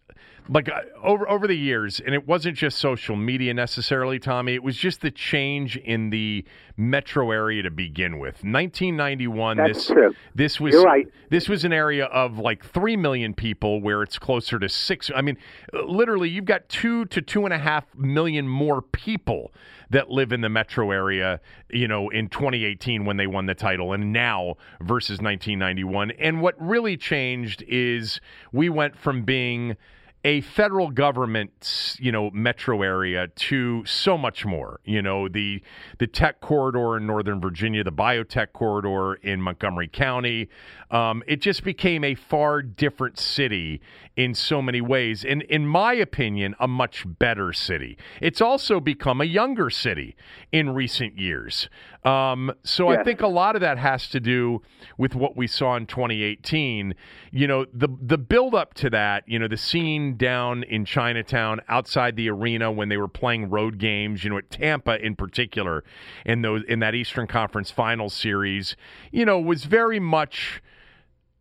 like 0.48 0.68
uh, 0.68 0.82
over 1.02 1.28
over 1.28 1.46
the 1.46 1.56
years, 1.56 2.00
and 2.00 2.14
it 2.14 2.26
wasn't 2.26 2.56
just 2.56 2.78
social 2.78 3.16
media 3.16 3.52
necessarily, 3.54 4.18
Tommy. 4.18 4.54
It 4.54 4.62
was 4.62 4.76
just 4.76 5.00
the 5.00 5.10
change 5.10 5.76
in 5.76 6.10
the 6.10 6.44
metro 6.76 7.30
area 7.30 7.62
to 7.62 7.70
begin 7.70 8.18
with. 8.18 8.44
1991. 8.44 9.56
That's 9.56 9.72
this 9.72 9.86
true. 9.86 10.14
this 10.34 10.60
was 10.60 10.76
right. 10.76 11.06
this 11.30 11.48
was 11.48 11.64
an 11.64 11.72
area 11.72 12.06
of 12.06 12.38
like 12.38 12.64
three 12.64 12.96
million 12.96 13.34
people, 13.34 13.80
where 13.80 14.02
it's 14.02 14.18
closer 14.18 14.58
to 14.58 14.68
six. 14.68 15.10
I 15.14 15.22
mean, 15.22 15.36
literally, 15.72 16.28
you've 16.28 16.44
got 16.44 16.68
two 16.68 17.06
to 17.06 17.20
two 17.20 17.44
and 17.44 17.52
a 17.52 17.58
half 17.58 17.84
million 17.96 18.46
more 18.48 18.82
people 18.82 19.52
that 19.90 20.10
live 20.10 20.32
in 20.32 20.40
the 20.40 20.48
metro 20.48 20.90
area. 20.90 21.40
You 21.70 21.88
know, 21.88 22.08
in 22.10 22.28
2018 22.28 23.04
when 23.04 23.16
they 23.16 23.26
won 23.26 23.46
the 23.46 23.54
title, 23.54 23.92
and 23.92 24.12
now 24.12 24.56
versus 24.80 25.20
1991. 25.20 26.12
And 26.12 26.40
what 26.40 26.54
really 26.60 26.96
changed 26.96 27.64
is 27.66 28.20
we 28.52 28.68
went 28.68 28.96
from 28.96 29.24
being 29.24 29.76
a 30.26 30.40
federal 30.40 30.90
government, 30.90 31.96
you 32.00 32.10
know, 32.10 32.32
metro 32.32 32.82
area 32.82 33.28
to 33.28 33.84
so 33.86 34.18
much 34.18 34.44
more. 34.44 34.80
You 34.84 35.00
know, 35.00 35.28
the 35.28 35.62
the 35.98 36.08
tech 36.08 36.40
corridor 36.40 36.96
in 36.96 37.06
Northern 37.06 37.40
Virginia, 37.40 37.84
the 37.84 37.92
biotech 37.92 38.52
corridor 38.52 39.14
in 39.14 39.40
Montgomery 39.40 39.86
County. 39.86 40.48
Um, 40.90 41.22
it 41.28 41.40
just 41.40 41.62
became 41.62 42.02
a 42.02 42.16
far 42.16 42.60
different 42.60 43.18
city 43.18 43.80
in 44.16 44.34
so 44.34 44.60
many 44.60 44.80
ways, 44.80 45.24
and 45.24 45.42
in 45.42 45.66
my 45.66 45.92
opinion, 45.92 46.56
a 46.58 46.66
much 46.66 47.04
better 47.06 47.52
city. 47.52 47.96
It's 48.20 48.40
also 48.40 48.80
become 48.80 49.20
a 49.20 49.24
younger 49.24 49.70
city 49.70 50.16
in 50.50 50.70
recent 50.70 51.18
years. 51.18 51.68
Um, 52.04 52.52
so 52.62 52.88
I 52.88 53.02
think 53.02 53.20
a 53.20 53.26
lot 53.26 53.56
of 53.56 53.60
that 53.62 53.78
has 53.78 54.08
to 54.10 54.20
do 54.20 54.62
with 54.96 55.16
what 55.16 55.36
we 55.36 55.48
saw 55.48 55.76
in 55.76 55.86
2018. 55.86 56.94
You 57.32 57.46
know, 57.48 57.66
the 57.72 57.88
the 58.00 58.16
build 58.16 58.54
up 58.54 58.74
to 58.74 58.90
that. 58.90 59.24
You 59.26 59.40
know, 59.40 59.48
the 59.48 59.56
scene 59.56 60.15
down 60.16 60.62
in 60.62 60.84
Chinatown 60.84 61.60
outside 61.68 62.16
the 62.16 62.30
arena 62.30 62.70
when 62.70 62.88
they 62.88 62.96
were 62.96 63.08
playing 63.08 63.50
road 63.50 63.78
games. 63.78 64.24
You 64.24 64.30
know, 64.30 64.38
at 64.38 64.50
Tampa 64.50 65.04
in 65.04 65.16
particular, 65.16 65.84
in 66.24 66.42
those 66.42 66.62
in 66.68 66.80
that 66.80 66.94
Eastern 66.94 67.26
Conference 67.26 67.70
Finals 67.70 68.14
series. 68.14 68.76
You 69.12 69.24
know, 69.24 69.40
was 69.40 69.64
very 69.64 70.00
much 70.00 70.62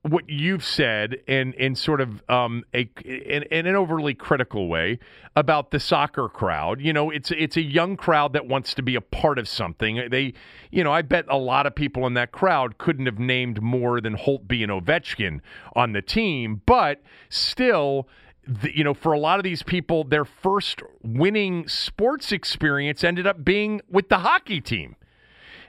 what 0.07 0.29
you've 0.29 0.63
said 0.63 1.17
in 1.27 1.53
in 1.53 1.75
sort 1.75 1.99
of 1.99 2.21
um, 2.29 2.63
a 2.73 2.87
in, 3.03 3.43
in 3.43 3.65
an 3.65 3.75
overly 3.75 4.13
critical 4.13 4.67
way 4.67 4.99
about 5.35 5.71
the 5.71 5.79
soccer 5.79 6.29
crowd. 6.29 6.79
You 6.79 6.93
know, 6.93 7.09
it's 7.09 7.31
it's 7.31 7.57
a 7.57 7.61
young 7.61 7.97
crowd 7.97 8.33
that 8.33 8.47
wants 8.47 8.75
to 8.75 8.83
be 8.83 8.95
a 8.95 9.01
part 9.01 9.39
of 9.39 9.47
something. 9.47 10.07
They, 10.11 10.33
you 10.69 10.83
know, 10.83 10.91
I 10.91 11.01
bet 11.01 11.25
a 11.27 11.37
lot 11.37 11.65
of 11.65 11.73
people 11.73 12.05
in 12.05 12.13
that 12.13 12.31
crowd 12.31 12.77
couldn't 12.77 13.07
have 13.07 13.19
named 13.19 13.61
more 13.63 13.99
than 13.99 14.15
Holtby 14.15 14.61
and 14.61 14.71
Ovechkin 14.71 15.39
on 15.75 15.93
the 15.93 16.01
team, 16.01 16.61
but 16.65 17.01
still. 17.29 18.07
The, 18.47 18.75
you 18.77 18.83
know, 18.83 18.93
for 18.93 19.11
a 19.13 19.19
lot 19.19 19.39
of 19.39 19.43
these 19.43 19.63
people, 19.63 20.03
their 20.03 20.25
first 20.25 20.81
winning 21.03 21.67
sports 21.67 22.31
experience 22.31 23.03
ended 23.03 23.25
up 23.25 23.43
being 23.43 23.81
with 23.89 24.09
the 24.09 24.19
hockey 24.19 24.61
team. 24.61 24.95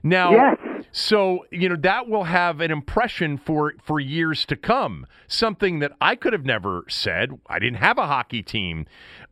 Now, 0.03 0.31
Yes. 0.31 0.85
so 0.93 1.47
you 1.51 1.69
know 1.69 1.77
that 1.77 2.07
will 2.09 2.25
have 2.25 2.61
an 2.61 2.71
impression 2.71 3.39
for 3.39 3.75
for 3.83 3.99
years 3.99 4.45
to 4.47 4.57
come. 4.57 5.07
Something 5.27 5.79
that 5.81 5.93
I 6.01 6.15
could 6.15 6.33
have 6.33 6.45
never 6.45 6.85
said. 6.89 7.41
I 7.49 7.59
didn't 7.59 7.79
have 7.79 7.99
a 7.99 8.07
hockey 8.07 8.43
team. 8.43 8.87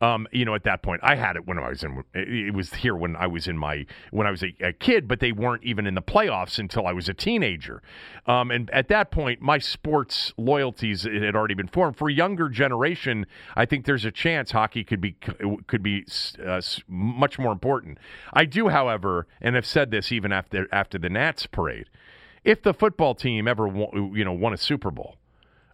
Um, 0.05 0.28
you 0.32 0.44
know, 0.44 0.55
at 0.55 0.64
that 0.64 0.82
point, 0.82 1.00
I 1.02 1.14
had 1.14 1.36
it 1.36 1.46
when 1.46 1.59
I 1.59 1.70
was 1.70 1.82
in. 1.82 2.05
It 2.12 2.52
was 2.52 2.74
here 2.74 2.94
when 2.94 3.16
I 3.16 3.26
was 3.26 3.48
in 3.48 3.57
my 3.57 3.86
when 4.11 4.26
I 4.26 4.30
was 4.30 4.42
a, 4.42 4.55
a 4.61 4.72
kid, 4.72 5.09
but 5.09 5.20
they 5.20 5.32
weren't 5.32 5.64
even 5.64 5.86
in 5.86 5.94
the 5.94 6.02
playoffs 6.02 6.59
until 6.59 6.86
I 6.86 6.92
was 6.92 7.09
a 7.09 7.14
teenager. 7.14 7.82
Um, 8.26 8.50
and 8.50 8.68
at 8.70 8.88
that 8.88 9.11
point, 9.11 9.40
my 9.40 9.59
sports 9.59 10.34
loyalties 10.36 11.05
had 11.05 11.34
already 11.34 11.55
been 11.55 11.68
formed. 11.68 11.96
For 11.96 12.11
a 12.11 12.12
younger 12.12 12.50
generation, 12.50 13.24
I 13.57 13.64
think 13.64 13.86
there's 13.86 14.05
a 14.05 14.11
chance 14.11 14.50
hockey 14.50 14.84
could 14.84 15.00
be 15.00 15.16
could 15.66 15.82
be 15.82 16.05
uh, 16.44 16.61
much 16.86 17.38
more 17.38 17.52
important. 17.52 17.96
I 18.34 18.44
do, 18.44 18.68
however, 18.68 19.26
and 19.40 19.55
have 19.55 19.66
said 19.66 19.90
this 19.90 20.12
even 20.12 20.32
after 20.32 20.68
after 20.70 20.98
the 20.98 21.09
Nats 21.09 21.46
parade. 21.46 21.88
If 22.44 22.62
the 22.62 22.74
football 22.74 23.14
team 23.14 23.48
ever 23.48 23.66
won, 23.66 24.12
you 24.14 24.24
know 24.24 24.32
won 24.32 24.52
a 24.52 24.59
Super 24.59 24.90
Bowl, 24.90 25.16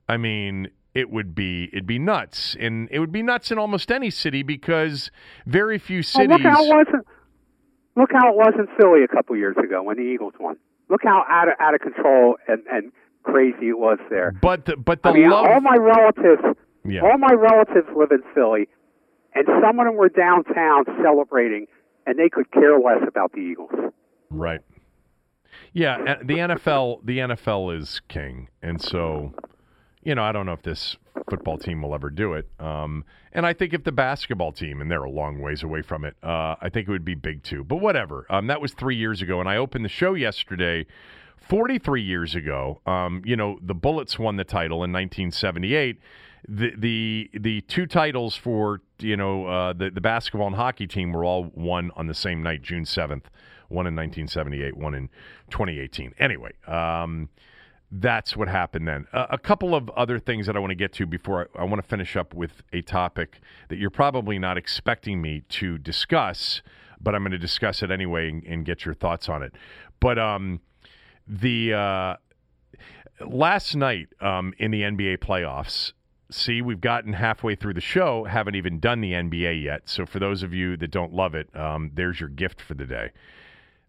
I 0.08 0.18
mean, 0.18 0.70
it 0.94 1.10
would 1.10 1.34
be 1.34 1.68
it'd 1.72 1.86
be 1.86 1.98
nuts, 1.98 2.56
and 2.58 2.88
it 2.90 2.98
would 2.98 3.12
be 3.12 3.22
nuts 3.22 3.50
in 3.50 3.58
almost 3.58 3.90
any 3.92 4.10
city 4.10 4.42
because 4.42 5.10
very 5.46 5.78
few 5.78 6.02
cities. 6.02 6.28
look 6.28 6.40
how 6.42 6.64
it 6.64 6.68
wasn't. 6.68 7.06
Look 7.96 8.10
how 8.12 8.30
it 8.30 8.36
was 8.36 8.54
in 8.58 8.66
Philly 8.78 9.02
a 9.04 9.08
couple 9.08 9.36
years 9.36 9.56
ago 9.62 9.82
when 9.82 9.96
the 9.96 10.02
Eagles 10.02 10.32
won. 10.40 10.56
Look 10.88 11.02
how 11.04 11.24
out 11.28 11.48
of 11.48 11.54
out 11.60 11.74
of 11.74 11.80
control 11.80 12.36
and, 12.48 12.62
and 12.72 12.92
crazy 13.22 13.68
it 13.68 13.78
was 13.78 13.98
there. 14.08 14.32
but 14.40 14.64
the, 14.64 14.76
but 14.76 15.02
the 15.02 15.10
I 15.10 15.12
mean, 15.12 15.30
love. 15.30 15.46
all 15.46 15.60
my 15.60 15.76
relatives, 15.76 16.42
Yeah. 16.84 17.02
all 17.02 17.18
my 17.18 17.32
relatives 17.34 17.86
live 17.94 18.10
in 18.12 18.22
Philly, 18.34 18.68
and 19.34 19.46
some 19.62 19.78
of 19.78 19.86
them 19.86 19.96
were 19.96 20.08
downtown 20.08 20.84
celebrating, 21.02 21.66
and 22.06 22.18
they 22.18 22.28
could 22.30 22.50
care 22.52 22.78
less 22.78 23.02
about 23.06 23.32
the 23.32 23.40
Eagles. 23.40 23.70
Right. 24.30 24.60
Yeah, 25.72 25.96
uh, 25.98 26.16
the 26.24 26.34
NFL 26.38 27.00
the 27.04 27.18
NFL 27.18 27.76
is 27.78 28.00
king, 28.08 28.48
and 28.62 28.80
so 28.80 29.32
you 30.02 30.14
know 30.14 30.22
I 30.22 30.32
don't 30.32 30.46
know 30.46 30.52
if 30.52 30.62
this 30.62 30.96
football 31.28 31.58
team 31.58 31.82
will 31.82 31.94
ever 31.94 32.10
do 32.10 32.34
it. 32.34 32.48
Um, 32.58 33.04
and 33.32 33.46
I 33.46 33.52
think 33.52 33.72
if 33.72 33.84
the 33.84 33.92
basketball 33.92 34.52
team, 34.52 34.80
and 34.80 34.90
they're 34.90 35.04
a 35.04 35.10
long 35.10 35.40
ways 35.40 35.62
away 35.62 35.82
from 35.82 36.04
it, 36.04 36.16
uh, 36.22 36.56
I 36.60 36.68
think 36.68 36.88
it 36.88 36.90
would 36.90 37.04
be 37.04 37.14
big 37.14 37.42
too. 37.42 37.64
But 37.64 37.76
whatever. 37.76 38.26
Um, 38.28 38.48
that 38.48 38.60
was 38.60 38.72
three 38.72 38.96
years 38.96 39.22
ago, 39.22 39.40
and 39.40 39.48
I 39.48 39.56
opened 39.56 39.84
the 39.84 39.90
show 39.90 40.14
yesterday. 40.14 40.86
43 41.48 42.02
years 42.02 42.34
ago, 42.34 42.80
um, 42.86 43.22
you 43.24 43.34
know, 43.34 43.58
the 43.62 43.74
Bullets 43.74 44.18
won 44.18 44.36
the 44.36 44.44
title 44.44 44.84
in 44.84 44.92
1978. 44.92 45.98
The 46.48 46.72
the 46.76 47.30
the 47.38 47.60
two 47.62 47.86
titles 47.86 48.34
for 48.34 48.80
you 48.98 49.16
know 49.16 49.46
uh, 49.46 49.72
the 49.72 49.90
the 49.90 50.00
basketball 50.00 50.46
and 50.46 50.56
hockey 50.56 50.86
team 50.86 51.12
were 51.12 51.24
all 51.24 51.50
won 51.54 51.90
on 51.96 52.06
the 52.06 52.14
same 52.14 52.42
night, 52.42 52.62
June 52.62 52.84
7th. 52.84 53.24
One 53.68 53.86
in 53.86 53.94
1978, 53.94 54.76
one 54.76 54.94
in 54.94 55.08
2018. 55.50 56.14
Anyway, 56.18 56.52
um, 56.66 57.28
that's 57.92 58.36
what 58.36 58.48
happened 58.48 58.86
then. 58.86 59.06
Uh, 59.12 59.26
a 59.30 59.38
couple 59.38 59.74
of 59.74 59.90
other 59.90 60.18
things 60.18 60.46
that 60.46 60.56
I 60.56 60.58
want 60.60 60.70
to 60.70 60.76
get 60.76 60.92
to 60.94 61.06
before 61.06 61.48
I, 61.56 61.62
I 61.62 61.64
want 61.64 61.82
to 61.82 61.88
finish 61.88 62.16
up 62.16 62.34
with 62.34 62.62
a 62.72 62.82
topic 62.82 63.40
that 63.68 63.78
you're 63.78 63.90
probably 63.90 64.38
not 64.38 64.56
expecting 64.56 65.20
me 65.20 65.42
to 65.48 65.76
discuss, 65.78 66.62
but 67.00 67.14
I'm 67.14 67.22
going 67.22 67.32
to 67.32 67.38
discuss 67.38 67.82
it 67.82 67.90
anyway 67.90 68.28
and, 68.28 68.44
and 68.44 68.64
get 68.64 68.84
your 68.84 68.94
thoughts 68.94 69.28
on 69.28 69.42
it. 69.42 69.54
But 69.98 70.18
um, 70.18 70.60
the 71.26 71.74
uh, 71.74 72.16
last 73.26 73.74
night 73.74 74.08
um, 74.20 74.54
in 74.58 74.70
the 74.70 74.82
NBA 74.82 75.18
playoffs. 75.18 75.92
See, 76.32 76.62
we've 76.62 76.80
gotten 76.80 77.12
halfway 77.12 77.56
through 77.56 77.74
the 77.74 77.80
show, 77.80 78.22
haven't 78.22 78.54
even 78.54 78.78
done 78.78 79.00
the 79.00 79.12
NBA 79.12 79.64
yet. 79.64 79.88
So, 79.88 80.06
for 80.06 80.20
those 80.20 80.44
of 80.44 80.54
you 80.54 80.76
that 80.76 80.92
don't 80.92 81.12
love 81.12 81.34
it, 81.34 81.54
um, 81.56 81.90
there's 81.94 82.20
your 82.20 82.28
gift 82.28 82.60
for 82.60 82.74
the 82.74 82.86
day. 82.86 83.10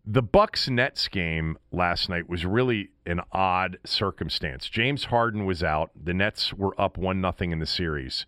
The 0.05 0.23
Bucks 0.23 0.67
Nets 0.67 1.07
game 1.07 1.57
last 1.71 2.09
night 2.09 2.27
was 2.27 2.43
really 2.43 2.89
an 3.05 3.21
odd 3.31 3.77
circumstance. 3.85 4.67
James 4.67 5.05
Harden 5.05 5.45
was 5.45 5.61
out. 5.61 5.91
The 5.95 6.13
Nets 6.13 6.53
were 6.53 6.79
up 6.79 6.97
one 6.97 7.21
nothing 7.21 7.51
in 7.51 7.59
the 7.59 7.67
series, 7.67 8.25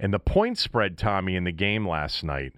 and 0.00 0.12
the 0.12 0.18
point 0.18 0.56
spread, 0.56 0.96
Tommy, 0.96 1.36
in 1.36 1.44
the 1.44 1.52
game 1.52 1.86
last 1.86 2.24
night 2.24 2.54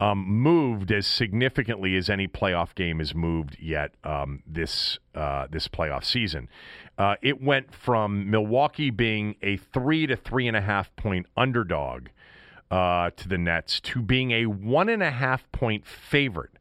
um, 0.00 0.26
moved 0.26 0.90
as 0.90 1.06
significantly 1.06 1.94
as 1.96 2.08
any 2.08 2.26
playoff 2.26 2.74
game 2.74 2.98
has 3.00 3.14
moved 3.14 3.58
yet 3.60 3.92
um, 4.02 4.42
this 4.46 4.98
uh, 5.14 5.46
this 5.50 5.68
playoff 5.68 6.04
season. 6.04 6.48
Uh, 6.96 7.16
it 7.22 7.42
went 7.42 7.74
from 7.74 8.30
Milwaukee 8.30 8.90
being 8.90 9.36
a 9.42 9.58
three 9.58 10.06
to 10.06 10.16
three 10.16 10.48
and 10.48 10.56
a 10.56 10.62
half 10.62 10.94
point 10.96 11.26
underdog 11.36 12.08
uh, 12.70 13.10
to 13.10 13.28
the 13.28 13.38
Nets 13.38 13.78
to 13.80 14.00
being 14.00 14.30
a 14.30 14.46
one 14.46 14.88
and 14.88 15.02
a 15.02 15.10
half 15.10 15.50
point 15.52 15.86
favorite 15.86 16.52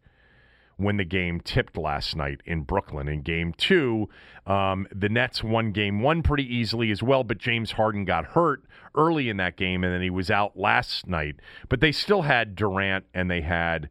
when 0.80 0.96
the 0.96 1.04
game 1.04 1.42
tipped 1.42 1.78
last 1.78 2.16
night 2.16 2.42
in 2.46 2.62
Brooklyn. 2.62 3.10
In 3.10 3.22
game 3.22 3.54
two, 3.54 4.08
um, 4.48 4.88
the 4.96 5.10
Nets 5.10 5.44
won 5.44 5.74
game 5.74 6.02
one 6.02 6.24
pretty 6.24 6.46
easily 6.46 6.90
as 6.90 7.04
well, 7.04 7.26
but 7.26 7.38
James 7.38 7.74
Harden 7.74 8.06
got 8.06 8.28
hurt 8.28 8.64
early 8.96 9.28
in 9.28 9.36
that 9.38 9.58
game, 9.58 9.84
and 9.84 9.94
then 9.94 10.02
he 10.02 10.10
was 10.10 10.32
out 10.32 10.58
last 10.58 11.06
night. 11.06 11.36
But 11.68 11.82
they 11.82 11.92
still 11.92 12.22
had 12.22 12.56
Durant 12.56 13.06
and 13.14 13.30
they 13.30 13.42
had 13.42 13.90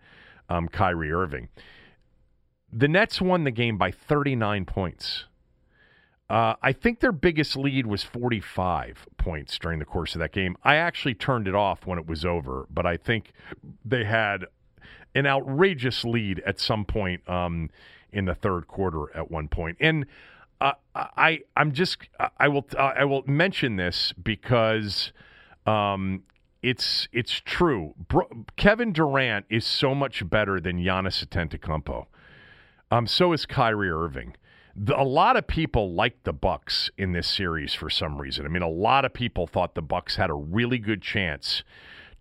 um, 0.49 0.67
Kyrie 0.69 1.13
Irving. 1.13 1.49
The 2.73 2.89
Nets 2.89 3.21
won 3.21 3.45
the 3.45 3.51
game 3.51 3.77
by 3.77 3.91
39 3.91 4.65
points. 4.65 5.25
Uh, 6.31 6.55
I 6.63 6.73
think 6.73 7.01
their 7.01 7.13
biggest 7.13 7.57
lead 7.57 7.87
was 7.87 8.03
45 8.03 9.07
points 9.19 9.59
during 9.59 9.79
the 9.79 9.85
course 9.85 10.15
of 10.15 10.21
that 10.21 10.33
game. 10.33 10.57
I 10.63 10.77
actually 10.77 11.15
turned 11.15 11.49
it 11.49 11.55
off 11.55 11.87
when 11.87 11.99
it 11.99 12.07
was 12.07 12.25
over, 12.25 12.67
but 12.71 12.87
I 12.87 12.97
think 12.97 13.33
they 13.85 14.05
had 14.05 14.47
an 15.19 15.27
outrageous 15.27 16.05
lead 16.05 16.41
at 16.47 16.61
some 16.61 16.85
point 16.85 17.29
um, 17.29 17.71
in 18.13 18.25
the 18.25 18.35
third 18.35 18.69
quarter 18.69 19.15
at 19.17 19.31
one 19.31 19.49
point. 19.49 19.77
And 19.81 20.07
uh, 20.61 20.73
I 20.95 21.41
I'm 21.57 21.73
just 21.73 21.99
I 22.39 22.49
will 22.49 22.67
I 22.79 23.05
will 23.05 23.23
mention 23.27 23.77
this 23.77 24.13
because 24.23 25.13
um, 25.67 26.23
it's 26.63 27.09
it's 27.13 27.41
true. 27.45 27.95
Bro- 28.09 28.47
Kevin 28.57 28.93
Durant 28.93 29.47
is 29.51 29.65
so 29.65 29.95
much 29.95 30.29
better 30.29 30.61
than 30.61 30.79
Giannis 30.79 31.25
Antetokounmpo. 31.25 32.07
Um, 32.91 33.07
so 33.07 33.33
is 33.33 33.45
Kyrie 33.47 33.91
Irving. 33.91 34.35
The, 34.75 34.99
a 34.99 35.03
lot 35.03 35.37
of 35.37 35.47
people 35.47 35.93
liked 35.93 36.25
the 36.25 36.33
Bucks 36.33 36.91
in 36.97 37.13
this 37.13 37.27
series 37.27 37.75
for 37.75 37.91
some 37.91 38.21
reason. 38.21 38.47
I 38.47 38.49
mean, 38.49 38.63
a 38.63 38.69
lot 38.69 39.05
of 39.05 39.13
people 39.13 39.47
thought 39.47 39.75
the 39.75 39.83
Bucks 39.83 40.17
had 40.17 40.31
a 40.31 40.35
really 40.35 40.79
good 40.79 41.03
chance 41.03 41.63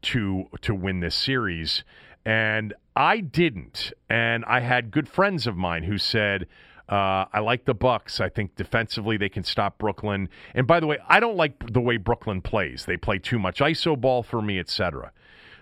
to 0.04 0.46
to 0.62 0.76
win 0.76 1.00
this 1.00 1.16
series 1.16 1.84
and 2.28 2.74
I 2.94 3.22
didn't. 3.22 3.94
And 4.10 4.44
I 4.44 4.60
had 4.60 4.92
good 4.92 5.08
friends 5.08 5.48
of 5.48 5.56
mine 5.56 5.84
who 5.84 5.98
said, 5.98 6.46
uh, 6.90 7.24
I 7.32 7.40
like 7.40 7.64
the 7.64 7.74
Bucks. 7.74 8.20
I 8.20 8.28
think 8.28 8.58
defensively 8.58 9.16
they 9.16 9.30
can 9.30 9.46
stop 9.46 9.78
Brooklyn. 9.78 10.28
And 10.54 10.68
by 10.68 10.82
the 10.82 10.88
way, 10.88 10.98
I 11.08 11.22
don't 11.22 11.38
like 11.38 11.72
the 11.72 11.80
way 11.80 11.96
Brooklyn 11.96 12.42
plays. 12.42 12.84
They 12.86 12.98
play 12.98 13.18
too 13.18 13.40
much 13.40 13.60
iso 13.60 14.00
ball 14.00 14.24
for 14.24 14.42
me, 14.42 14.60
etc. 14.60 15.14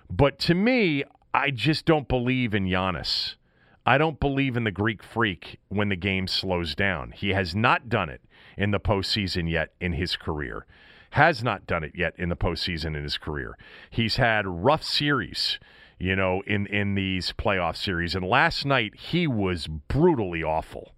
But 0.10 0.40
to 0.40 0.56
me, 0.56 1.04
I 1.36 1.52
just 1.52 1.86
don't 1.86 2.08
believe 2.08 2.56
in 2.56 2.66
Giannis. 2.66 3.36
I 3.86 4.00
don't 4.00 4.20
believe 4.20 4.58
in 4.58 4.64
the 4.64 4.72
Greek 4.72 5.04
freak 5.04 5.60
when 5.70 5.90
the 5.90 5.96
game 5.96 6.28
slows 6.28 6.74
down. 6.74 7.12
He 7.12 7.30
has 7.30 7.56
not 7.56 7.90
done 7.90 8.10
it 8.10 8.22
in 8.58 8.72
the 8.72 8.80
postseason 8.80 9.52
yet 9.52 9.74
in 9.80 9.94
his 9.94 10.16
career. 10.16 10.66
Has 11.12 11.44
not 11.44 11.68
done 11.68 11.84
it 11.84 11.92
yet 11.94 12.16
in 12.18 12.30
the 12.30 12.36
postseason 12.36 12.98
in 12.98 13.04
his 13.04 13.20
career. 13.20 13.56
He's 13.92 14.16
had 14.16 14.48
rough 14.48 14.84
series 14.84 15.60
you 16.00 16.16
know, 16.16 16.42
in 16.48 16.68
in 16.68 16.96
these 16.96 17.34
playoff 17.34 17.78
series. 17.78 18.16
And 18.16 18.26
last 18.26 18.66
night 18.66 18.96
he 18.96 19.28
was 19.28 19.68
brutally 19.68 20.44
awful. 20.44 20.95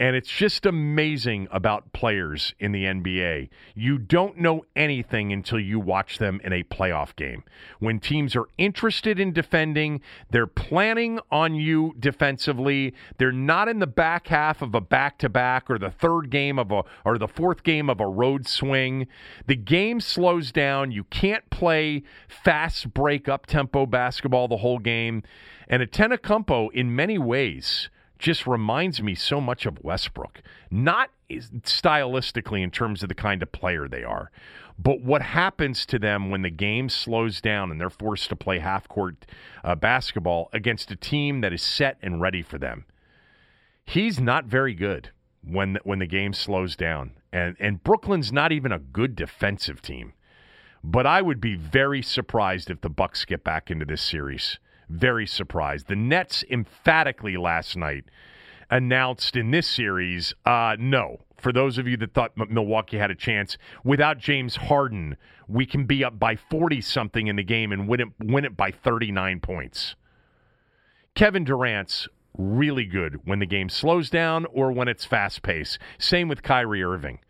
And 0.00 0.14
it's 0.14 0.30
just 0.30 0.64
amazing 0.64 1.48
about 1.50 1.92
players 1.92 2.54
in 2.60 2.70
the 2.70 2.84
NBA. 2.84 3.48
You 3.74 3.98
don't 3.98 4.38
know 4.38 4.64
anything 4.76 5.32
until 5.32 5.58
you 5.58 5.80
watch 5.80 6.18
them 6.18 6.40
in 6.44 6.52
a 6.52 6.62
playoff 6.62 7.16
game. 7.16 7.42
When 7.80 7.98
teams 7.98 8.36
are 8.36 8.46
interested 8.58 9.18
in 9.18 9.32
defending, 9.32 10.00
they're 10.30 10.46
planning 10.46 11.18
on 11.32 11.56
you 11.56 11.94
defensively. 11.98 12.94
They're 13.18 13.32
not 13.32 13.66
in 13.68 13.80
the 13.80 13.88
back 13.88 14.28
half 14.28 14.62
of 14.62 14.72
a 14.72 14.80
back-to-back 14.80 15.68
or 15.68 15.78
the 15.78 15.90
third 15.90 16.30
game 16.30 16.60
of 16.60 16.70
a 16.70 16.84
or 17.04 17.18
the 17.18 17.26
fourth 17.26 17.64
game 17.64 17.90
of 17.90 17.98
a 17.98 18.06
road 18.06 18.46
swing. 18.46 19.08
The 19.48 19.56
game 19.56 20.00
slows 20.00 20.52
down. 20.52 20.92
You 20.92 21.04
can't 21.04 21.50
play 21.50 22.04
fast 22.28 22.94
break 22.94 23.28
up 23.28 23.46
tempo 23.46 23.84
basketball 23.84 24.46
the 24.46 24.58
whole 24.58 24.78
game. 24.78 25.24
And 25.66 25.82
Antetokounmpo 25.82 26.72
in 26.72 26.94
many 26.94 27.18
ways 27.18 27.90
just 28.18 28.46
reminds 28.46 29.02
me 29.02 29.14
so 29.14 29.40
much 29.40 29.66
of 29.66 29.82
Westbrook. 29.82 30.42
Not 30.70 31.10
stylistically 31.30 32.62
in 32.62 32.70
terms 32.70 33.02
of 33.02 33.08
the 33.08 33.14
kind 33.14 33.42
of 33.42 33.52
player 33.52 33.88
they 33.88 34.02
are, 34.02 34.30
but 34.78 35.00
what 35.00 35.22
happens 35.22 35.84
to 35.86 35.98
them 35.98 36.30
when 36.30 36.42
the 36.42 36.50
game 36.50 36.88
slows 36.88 37.40
down 37.40 37.70
and 37.70 37.80
they're 37.80 37.90
forced 37.90 38.28
to 38.30 38.36
play 38.36 38.58
half 38.58 38.88
court 38.88 39.26
uh, 39.64 39.74
basketball 39.74 40.48
against 40.52 40.90
a 40.90 40.96
team 40.96 41.40
that 41.40 41.52
is 41.52 41.62
set 41.62 41.98
and 42.02 42.20
ready 42.20 42.42
for 42.42 42.58
them. 42.58 42.84
He's 43.84 44.20
not 44.20 44.44
very 44.44 44.74
good 44.74 45.10
when 45.42 45.78
when 45.84 45.98
the 45.98 46.06
game 46.06 46.32
slows 46.32 46.76
down. 46.76 47.12
And 47.32 47.56
and 47.58 47.82
Brooklyn's 47.82 48.32
not 48.32 48.52
even 48.52 48.72
a 48.72 48.78
good 48.78 49.16
defensive 49.16 49.82
team. 49.82 50.12
But 50.84 51.06
I 51.06 51.22
would 51.22 51.40
be 51.40 51.56
very 51.56 52.02
surprised 52.02 52.70
if 52.70 52.80
the 52.80 52.88
Bucks 52.88 53.24
get 53.24 53.42
back 53.42 53.70
into 53.70 53.84
this 53.84 54.02
series 54.02 54.58
very 54.88 55.26
surprised. 55.26 55.88
The 55.88 55.96
Nets 55.96 56.44
emphatically 56.50 57.36
last 57.36 57.76
night 57.76 58.04
announced 58.70 59.36
in 59.36 59.50
this 59.50 59.66
series, 59.66 60.34
uh, 60.44 60.76
no. 60.78 61.20
For 61.38 61.52
those 61.52 61.78
of 61.78 61.86
you 61.86 61.96
that 61.98 62.14
thought 62.14 62.36
Milwaukee 62.36 62.98
had 62.98 63.10
a 63.10 63.14
chance, 63.14 63.56
without 63.84 64.18
James 64.18 64.56
Harden, 64.56 65.16
we 65.46 65.66
can 65.66 65.84
be 65.84 66.02
up 66.02 66.18
by 66.18 66.34
40 66.34 66.80
something 66.80 67.28
in 67.28 67.36
the 67.36 67.44
game 67.44 67.70
and 67.70 67.86
win 67.86 68.00
it, 68.00 68.08
win 68.18 68.44
it 68.44 68.56
by 68.56 68.72
39 68.72 69.40
points. 69.40 69.94
Kevin 71.14 71.44
Durant's 71.44 72.08
really 72.36 72.84
good 72.84 73.20
when 73.24 73.38
the 73.38 73.46
game 73.46 73.68
slows 73.68 74.10
down 74.10 74.46
or 74.46 74.72
when 74.72 74.88
it's 74.88 75.04
fast 75.04 75.42
paced. 75.42 75.78
Same 75.98 76.28
with 76.28 76.42
Kyrie 76.42 76.82
Irving. 76.82 77.20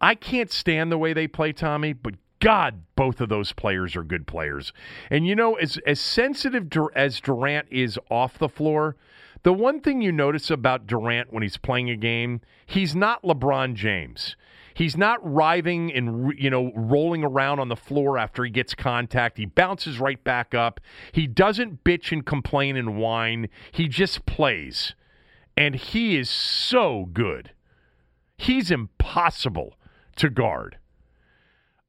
I 0.00 0.14
can't 0.14 0.50
stand 0.50 0.90
the 0.90 0.98
way 0.98 1.12
they 1.12 1.26
play, 1.26 1.52
Tommy, 1.52 1.92
but 1.92 2.14
God, 2.40 2.82
both 2.96 3.20
of 3.20 3.28
those 3.28 3.52
players 3.52 3.96
are 3.96 4.02
good 4.02 4.26
players. 4.26 4.72
And 5.10 5.26
you 5.26 5.34
know, 5.34 5.54
as 5.54 5.78
as 5.86 6.00
sensitive 6.00 6.70
as 6.94 7.20
Durant 7.20 7.68
is 7.70 7.98
off 8.10 8.38
the 8.38 8.48
floor, 8.48 8.96
the 9.44 9.52
one 9.52 9.80
thing 9.80 10.00
you 10.00 10.12
notice 10.12 10.50
about 10.50 10.86
Durant 10.86 11.32
when 11.32 11.42
he's 11.42 11.56
playing 11.56 11.90
a 11.90 11.96
game, 11.96 12.40
he's 12.66 12.94
not 12.94 13.22
LeBron 13.22 13.74
James. 13.74 14.36
He's 14.74 14.96
not 14.96 15.20
writhing 15.22 15.92
and 15.92 16.32
you 16.36 16.50
know 16.50 16.72
rolling 16.74 17.22
around 17.24 17.60
on 17.60 17.68
the 17.68 17.76
floor 17.76 18.18
after 18.18 18.44
he 18.44 18.50
gets 18.50 18.74
contact. 18.74 19.38
He 19.38 19.46
bounces 19.46 20.00
right 20.00 20.22
back 20.22 20.54
up. 20.54 20.80
He 21.12 21.26
doesn't 21.26 21.84
bitch 21.84 22.10
and 22.10 22.26
complain 22.26 22.76
and 22.76 22.96
whine. 22.96 23.48
He 23.70 23.86
just 23.86 24.26
plays. 24.26 24.94
And 25.56 25.76
he 25.76 26.16
is 26.16 26.28
so 26.28 27.08
good. 27.12 27.52
He's 28.36 28.72
impossible 28.72 29.74
to 30.16 30.28
guard. 30.28 30.78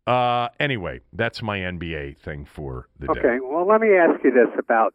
Uh, 0.08 0.49
anyway, 0.60 1.01
that's 1.14 1.41
my 1.41 1.58
NBA 1.58 2.18
thing 2.18 2.45
for 2.45 2.88
the 2.99 3.10
okay, 3.10 3.22
day. 3.22 3.28
Okay, 3.28 3.38
well, 3.41 3.68
let 3.68 3.82
me 3.82 3.89
ask 3.95 4.24
you 4.24 4.32
this 4.32 4.53
about 4.60 4.93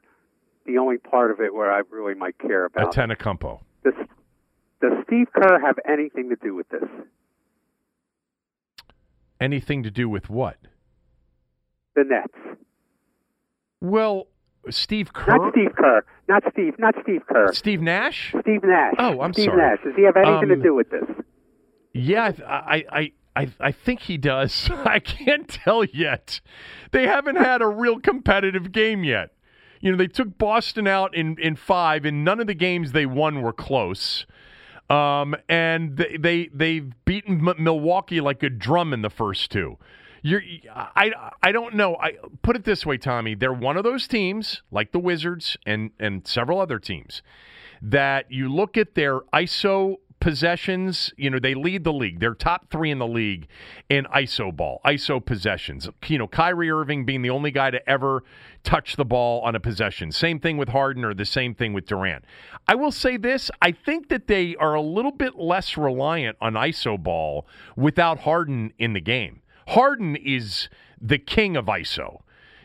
the 0.66 0.78
only 0.78 0.98
part 0.98 1.30
of 1.30 1.40
it 1.40 1.52
where 1.52 1.72
I 1.72 1.82
really 1.90 2.14
might 2.14 2.38
care 2.38 2.64
about. 2.64 2.94
Antetokounmpo. 2.94 3.60
Does, 3.82 3.94
does 4.80 4.92
Steve 5.06 5.26
Kerr 5.34 5.60
have 5.60 5.78
anything 5.88 6.28
to 6.28 6.36
do 6.36 6.54
with 6.54 6.68
this? 6.68 6.88
Anything 9.40 9.82
to 9.82 9.90
do 9.90 10.08
with 10.08 10.30
what? 10.30 10.58
The 11.96 12.04
Nets. 12.04 12.58
Well, 13.80 14.26
Steve 14.68 15.12
Kerr. 15.12 15.36
Not 15.38 15.52
Steve 15.52 15.74
Kerr. 15.76 16.04
Not 16.28 16.42
Steve. 16.52 16.74
Not 16.78 16.94
Steve 17.02 17.22
Kerr. 17.26 17.52
Steve 17.52 17.80
Nash. 17.80 18.34
Steve 18.42 18.62
Nash. 18.62 18.94
Oh, 18.98 19.20
I'm 19.20 19.32
Steve 19.32 19.46
sorry. 19.46 19.58
Nash. 19.58 19.78
Does 19.82 19.94
he 19.96 20.02
have 20.04 20.16
anything 20.16 20.50
um, 20.52 20.56
to 20.56 20.56
do 20.56 20.74
with 20.74 20.90
this? 20.90 21.04
Yeah, 21.92 22.32
I, 22.46 22.84
I, 22.92 23.12
I, 23.36 23.48
I 23.60 23.72
think 23.72 24.00
he 24.00 24.16
does. 24.16 24.70
I 24.84 24.98
can't 24.98 25.48
tell 25.48 25.84
yet. 25.84 26.40
They 26.90 27.06
haven't 27.06 27.36
had 27.36 27.62
a 27.62 27.68
real 27.68 28.00
competitive 28.00 28.72
game 28.72 29.04
yet. 29.04 29.30
You 29.80 29.92
know, 29.92 29.96
they 29.96 30.08
took 30.08 30.36
Boston 30.36 30.86
out 30.86 31.14
in, 31.14 31.38
in 31.38 31.56
five, 31.56 32.04
and 32.04 32.24
none 32.24 32.40
of 32.40 32.46
the 32.46 32.54
games 32.54 32.92
they 32.92 33.06
won 33.06 33.40
were 33.40 33.52
close. 33.52 34.26
Um, 34.90 35.36
and 35.48 35.96
they, 35.96 36.16
they 36.18 36.50
they've 36.52 36.92
beaten 37.04 37.48
M- 37.48 37.62
Milwaukee 37.62 38.20
like 38.20 38.42
a 38.42 38.50
drum 38.50 38.92
in 38.92 39.02
the 39.02 39.10
first 39.10 39.50
two. 39.50 39.78
You're, 40.22 40.42
I, 40.74 41.12
I 41.42 41.52
don't 41.52 41.76
know. 41.76 41.96
I 41.96 42.14
put 42.42 42.56
it 42.56 42.64
this 42.64 42.84
way, 42.84 42.98
Tommy. 42.98 43.34
They're 43.34 43.54
one 43.54 43.78
of 43.78 43.84
those 43.84 44.06
teams, 44.06 44.62
like 44.70 44.92
the 44.92 44.98
Wizards 44.98 45.56
and 45.64 45.92
and 45.98 46.26
several 46.26 46.60
other 46.60 46.78
teams, 46.78 47.22
that 47.80 48.30
you 48.30 48.52
look 48.52 48.76
at 48.76 48.96
their 48.96 49.20
ISO 49.32 49.96
possessions, 50.20 51.12
you 51.16 51.30
know, 51.30 51.38
they 51.38 51.54
lead 51.54 51.84
the 51.84 51.92
league. 51.92 52.20
They're 52.20 52.34
top 52.34 52.70
three 52.70 52.90
in 52.90 52.98
the 52.98 53.06
league 53.06 53.48
in 53.88 54.04
ISO 54.14 54.54
ball, 54.54 54.80
ISO 54.84 55.24
possessions. 55.24 55.88
You 56.06 56.18
know, 56.18 56.28
Kyrie 56.28 56.70
Irving 56.70 57.04
being 57.04 57.22
the 57.22 57.30
only 57.30 57.50
guy 57.50 57.70
to 57.70 57.88
ever 57.88 58.22
touch 58.62 58.96
the 58.96 59.04
ball 59.04 59.40
on 59.40 59.54
a 59.54 59.60
possession. 59.60 60.12
Same 60.12 60.38
thing 60.38 60.58
with 60.58 60.68
Harden 60.68 61.04
or 61.04 61.14
the 61.14 61.24
same 61.24 61.54
thing 61.54 61.72
with 61.72 61.86
Durant. 61.86 62.24
I 62.68 62.74
will 62.74 62.92
say 62.92 63.16
this 63.16 63.50
I 63.62 63.72
think 63.72 64.08
that 64.10 64.26
they 64.26 64.54
are 64.56 64.74
a 64.74 64.82
little 64.82 65.12
bit 65.12 65.36
less 65.36 65.76
reliant 65.76 66.36
on 66.40 66.54
ISO 66.54 67.02
ball 67.02 67.46
without 67.76 68.20
Harden 68.20 68.72
in 68.78 68.92
the 68.92 69.00
game. 69.00 69.40
Harden 69.68 70.16
is 70.16 70.68
the 71.00 71.18
king 71.18 71.56
of 71.56 71.66
ISO. 71.66 72.20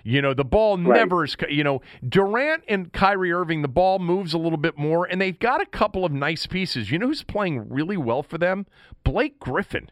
You 0.07 0.21
know, 0.21 0.35
the 0.35 0.45
ball 0.45 0.77
right. 0.77 0.99
never 0.99 1.23
is, 1.23 1.35
you 1.49 1.63
know, 1.63 1.81
Durant 2.07 2.63
and 2.67 2.93
Kyrie 2.93 3.31
Irving, 3.31 3.63
the 3.63 3.67
ball 3.67 3.97
moves 3.97 4.35
a 4.35 4.37
little 4.37 4.59
bit 4.59 4.77
more, 4.77 5.05
and 5.05 5.19
they've 5.19 5.37
got 5.37 5.61
a 5.61 5.65
couple 5.65 6.05
of 6.05 6.11
nice 6.11 6.45
pieces. 6.45 6.91
You 6.91 6.99
know 6.99 7.07
who's 7.07 7.23
playing 7.23 7.67
really 7.69 7.97
well 7.97 8.21
for 8.21 8.37
them? 8.37 8.67
Blake 9.03 9.39
Griffin. 9.39 9.89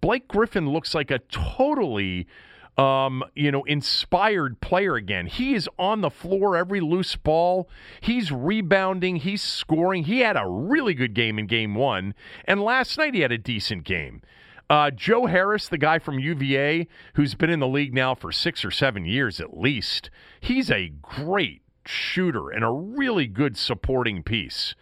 Blake 0.00 0.26
Griffin 0.26 0.70
looks 0.70 0.94
like 0.94 1.10
a 1.10 1.18
totally 1.18 2.26
um, 2.78 3.24
you 3.34 3.50
know, 3.50 3.62
inspired 3.64 4.60
player 4.60 4.96
again. 4.96 5.26
He 5.26 5.54
is 5.54 5.68
on 5.78 6.00
the 6.00 6.10
floor 6.10 6.56
every 6.56 6.80
loose 6.80 7.16
ball. 7.16 7.68
He's 8.00 8.32
rebounding. 8.32 9.16
He's 9.16 9.42
scoring. 9.42 10.04
He 10.04 10.20
had 10.20 10.36
a 10.36 10.48
really 10.48 10.94
good 10.94 11.14
game 11.14 11.38
in 11.38 11.46
game 11.46 11.74
one. 11.74 12.14
And 12.44 12.62
last 12.62 12.96
night 12.98 13.14
he 13.14 13.20
had 13.20 13.32
a 13.32 13.38
decent 13.38 13.84
game. 13.84 14.22
Uh, 14.68 14.90
Joe 14.90 15.26
Harris, 15.26 15.68
the 15.68 15.78
guy 15.78 15.98
from 15.98 16.18
UVA, 16.18 16.88
who's 17.14 17.34
been 17.34 17.50
in 17.50 17.60
the 17.60 17.68
league 17.68 17.94
now 17.94 18.14
for 18.14 18.32
six 18.32 18.64
or 18.64 18.70
seven 18.70 19.04
years 19.04 19.40
at 19.40 19.56
least, 19.56 20.10
he's 20.40 20.70
a 20.70 20.88
great 21.02 21.62
shooter 21.84 22.50
and 22.50 22.64
a 22.64 22.70
really 22.70 23.26
good 23.26 23.56
supporting 23.56 24.22
piece. 24.22 24.74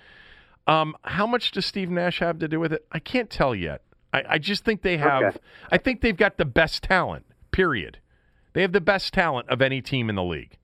Um, 0.67 0.97
how 1.03 1.27
much 1.27 1.51
does 1.51 1.67
Steve 1.67 1.91
Nash 1.91 2.21
have 2.21 2.39
to 2.39 2.49
do 2.49 2.59
with 2.59 2.73
it? 2.73 2.87
I 2.91 2.99
can't 2.99 3.29
tell 3.29 3.55
yet. 3.55 3.83
I, 4.15 4.23
I 4.31 4.39
just 4.39 4.65
think 4.65 4.83
they 4.83 4.97
have. 4.97 5.23
Okay. 5.23 5.39
I 5.71 5.79
think 5.79 6.01
they've 6.01 6.17
got 6.17 6.39
the 6.39 6.47
best 6.47 6.83
talent. 6.83 7.27
Period. 7.51 7.99
They 8.55 8.63
have 8.63 8.73
the 8.73 8.81
best 8.81 9.13
talent 9.13 9.49
of 9.51 9.61
any 9.61 9.83
team 9.83 10.09
in 10.09 10.15
the 10.15 10.23
league. 10.23 10.57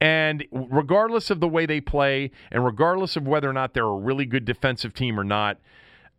And 0.00 0.44
regardless 0.52 1.30
of 1.30 1.40
the 1.40 1.48
way 1.48 1.66
they 1.66 1.80
play, 1.80 2.30
and 2.50 2.64
regardless 2.64 3.16
of 3.16 3.26
whether 3.26 3.50
or 3.50 3.52
not 3.52 3.74
they're 3.74 3.84
a 3.84 3.94
really 3.94 4.24
good 4.24 4.44
defensive 4.44 4.94
team 4.94 5.18
or 5.18 5.24
not, 5.24 5.58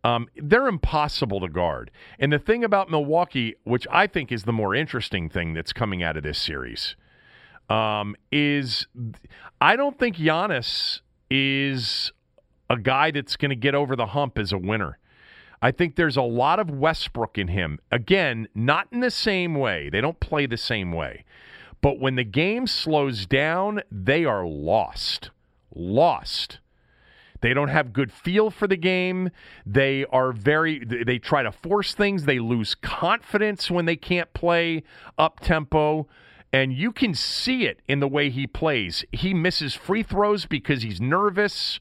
um, 0.04 0.28
they're 0.36 0.68
impossible 0.68 1.40
to 1.40 1.48
guard. 1.48 1.90
And 2.18 2.32
the 2.32 2.38
thing 2.38 2.64
about 2.64 2.90
Milwaukee, 2.90 3.54
which 3.64 3.86
I 3.90 4.06
think 4.06 4.32
is 4.32 4.44
the 4.44 4.52
more 4.52 4.74
interesting 4.74 5.28
thing 5.28 5.54
that's 5.54 5.72
coming 5.72 6.02
out 6.02 6.16
of 6.16 6.22
this 6.22 6.38
series, 6.38 6.96
um, 7.68 8.16
is 8.30 8.86
I 9.60 9.76
don't 9.76 9.98
think 9.98 10.16
Giannis 10.16 11.00
is 11.30 12.12
a 12.68 12.76
guy 12.76 13.10
that's 13.10 13.36
going 13.36 13.50
to 13.50 13.56
get 13.56 13.74
over 13.74 13.94
the 13.94 14.06
hump 14.06 14.38
as 14.38 14.52
a 14.52 14.58
winner. 14.58 14.98
I 15.60 15.70
think 15.70 15.94
there's 15.94 16.16
a 16.16 16.22
lot 16.22 16.58
of 16.58 16.70
Westbrook 16.70 17.38
in 17.38 17.48
him. 17.48 17.78
Again, 17.92 18.48
not 18.54 18.88
in 18.90 19.00
the 19.00 19.10
same 19.12 19.54
way. 19.54 19.88
They 19.88 20.00
don't 20.00 20.18
play 20.18 20.46
the 20.46 20.56
same 20.56 20.90
way. 20.90 21.24
But 21.80 22.00
when 22.00 22.16
the 22.16 22.24
game 22.24 22.66
slows 22.66 23.26
down, 23.26 23.82
they 23.90 24.24
are 24.24 24.44
lost. 24.44 25.30
Lost. 25.72 26.58
They 27.42 27.52
don't 27.52 27.68
have 27.68 27.92
good 27.92 28.10
feel 28.10 28.50
for 28.50 28.66
the 28.66 28.76
game. 28.76 29.30
They 29.66 30.06
are 30.06 30.32
very 30.32 30.84
they 30.84 31.18
try 31.18 31.42
to 31.42 31.52
force 31.52 31.94
things. 31.94 32.24
They 32.24 32.38
lose 32.38 32.74
confidence 32.74 33.70
when 33.70 33.84
they 33.84 33.96
can't 33.96 34.32
play 34.32 34.84
up 35.18 35.40
tempo. 35.40 36.08
And 36.52 36.72
you 36.72 36.92
can 36.92 37.14
see 37.14 37.64
it 37.64 37.80
in 37.88 38.00
the 38.00 38.08
way 38.08 38.30
he 38.30 38.46
plays. 38.46 39.04
He 39.10 39.34
misses 39.34 39.74
free 39.74 40.02
throws 40.02 40.46
because 40.46 40.82
he's 40.82 41.00
nervous. 41.00 41.80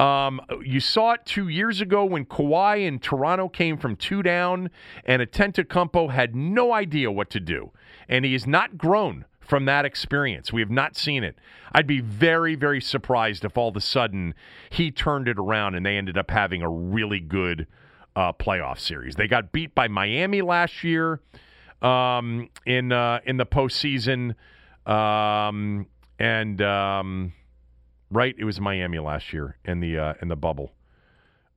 Um, 0.00 0.40
you 0.64 0.80
saw 0.80 1.12
it 1.12 1.20
two 1.24 1.48
years 1.48 1.80
ago 1.80 2.04
when 2.04 2.24
Kawhi 2.24 2.86
in 2.86 2.98
Toronto 2.98 3.48
came 3.48 3.76
from 3.76 3.96
two 3.96 4.22
down, 4.22 4.70
and 5.04 5.20
Antetokounmpo 5.20 6.10
had 6.10 6.34
no 6.34 6.72
idea 6.72 7.10
what 7.12 7.28
to 7.30 7.40
do, 7.40 7.70
and 8.08 8.24
he 8.24 8.32
has 8.32 8.46
not 8.46 8.78
grown 8.78 9.26
from 9.50 9.64
that 9.64 9.84
experience. 9.84 10.52
We 10.52 10.60
have 10.60 10.70
not 10.70 10.94
seen 10.94 11.24
it. 11.24 11.36
I'd 11.72 11.88
be 11.88 12.00
very, 12.00 12.54
very 12.54 12.80
surprised 12.80 13.44
if 13.44 13.58
all 13.58 13.68
of 13.68 13.76
a 13.76 13.80
sudden 13.80 14.34
he 14.70 14.92
turned 14.92 15.26
it 15.26 15.40
around 15.40 15.74
and 15.74 15.84
they 15.84 15.96
ended 15.96 16.16
up 16.16 16.30
having 16.30 16.62
a 16.62 16.68
really 16.70 17.18
good 17.18 17.66
uh, 18.14 18.32
playoff 18.32 18.78
series. 18.78 19.16
They 19.16 19.26
got 19.26 19.50
beat 19.50 19.74
by 19.74 19.88
Miami 19.88 20.40
last 20.40 20.84
year 20.84 21.20
um, 21.82 22.48
in 22.64 22.92
uh, 22.92 23.18
in 23.26 23.38
the 23.38 23.46
postseason, 23.46 24.36
um, 24.86 25.86
and 26.20 26.62
um, 26.62 27.32
right, 28.12 28.36
it 28.38 28.44
was 28.44 28.60
Miami 28.60 29.00
last 29.00 29.32
year 29.32 29.56
in 29.64 29.80
the 29.80 29.98
uh, 29.98 30.14
in 30.22 30.28
the 30.28 30.36
bubble. 30.36 30.70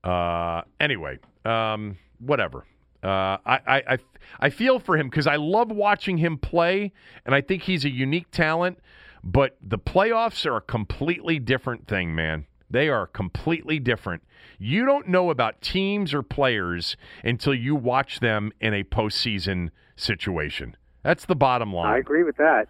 Uh, 0.03 0.63
anyway, 0.79 1.19
um, 1.45 1.99
whatever. 2.17 2.65
Uh, 3.03 3.37
I, 3.45 3.59
I, 3.87 3.97
I 4.39 4.49
feel 4.49 4.79
for 4.79 4.97
him 4.97 5.09
because 5.09 5.27
I 5.27 5.35
love 5.35 5.71
watching 5.71 6.17
him 6.17 6.37
play, 6.37 6.93
and 7.25 7.35
I 7.35 7.41
think 7.41 7.63
he's 7.63 7.85
a 7.85 7.89
unique 7.89 8.31
talent. 8.31 8.79
But 9.23 9.57
the 9.61 9.77
playoffs 9.77 10.45
are 10.45 10.57
a 10.57 10.61
completely 10.61 11.39
different 11.39 11.87
thing, 11.87 12.13
man. 12.13 12.45
They 12.69 12.89
are 12.89 13.07
completely 13.07 13.79
different. 13.79 14.23
You 14.57 14.85
don't 14.85 15.07
know 15.07 15.29
about 15.29 15.61
teams 15.61 16.13
or 16.13 16.23
players 16.23 16.97
until 17.23 17.53
you 17.53 17.75
watch 17.75 18.19
them 18.19 18.51
in 18.59 18.73
a 18.73 18.83
postseason 18.83 19.69
situation. 19.95 20.75
That's 21.03 21.25
the 21.25 21.35
bottom 21.35 21.73
line. 21.73 21.93
I 21.93 21.97
agree 21.97 22.23
with 22.23 22.37
that. 22.37 22.67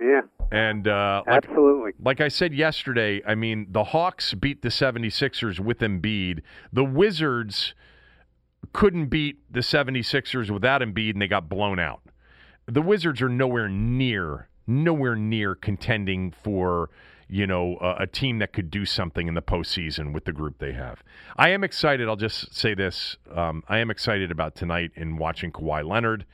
Yeah. 0.00 0.22
And 0.50 0.88
uh, 0.88 1.22
like, 1.26 1.44
absolutely, 1.44 1.92
like 2.00 2.20
I 2.20 2.28
said 2.28 2.52
yesterday, 2.52 3.22
I 3.26 3.34
mean 3.34 3.66
the 3.70 3.84
Hawks 3.84 4.34
beat 4.34 4.62
the 4.62 4.68
76ers 4.68 5.60
with 5.60 5.78
Embiid. 5.78 6.40
The 6.72 6.84
Wizards 6.84 7.74
couldn't 8.72 9.06
beat 9.06 9.40
the 9.50 9.60
76ers 9.60 10.50
without 10.50 10.80
Embiid, 10.80 11.12
and 11.12 11.22
they 11.22 11.28
got 11.28 11.48
blown 11.48 11.78
out. 11.78 12.00
The 12.66 12.82
Wizards 12.82 13.20
are 13.20 13.28
nowhere 13.28 13.68
near, 13.68 14.48
nowhere 14.66 15.16
near 15.16 15.54
contending 15.54 16.30
for, 16.30 16.90
you 17.28 17.46
know, 17.46 17.76
a, 17.80 18.06
team 18.06 18.38
that 18.38 18.52
could 18.52 18.70
do 18.70 18.84
something 18.84 19.26
in 19.26 19.34
the 19.34 19.42
postseason 19.42 20.12
with 20.12 20.24
the 20.24 20.32
group 20.32 20.58
they 20.58 20.72
have. 20.72 21.02
I 21.36 21.48
am 21.48 21.64
excited. 21.64 22.08
I'll 22.08 22.16
just 22.16 22.54
say 22.54 22.74
this: 22.74 23.16
um, 23.34 23.64
I 23.68 23.78
am 23.78 23.90
excited 23.90 24.30
about 24.30 24.54
tonight 24.54 24.92
in 24.94 25.16
watching 25.16 25.50
Kawhi 25.50 25.84
Leonard 25.86 26.24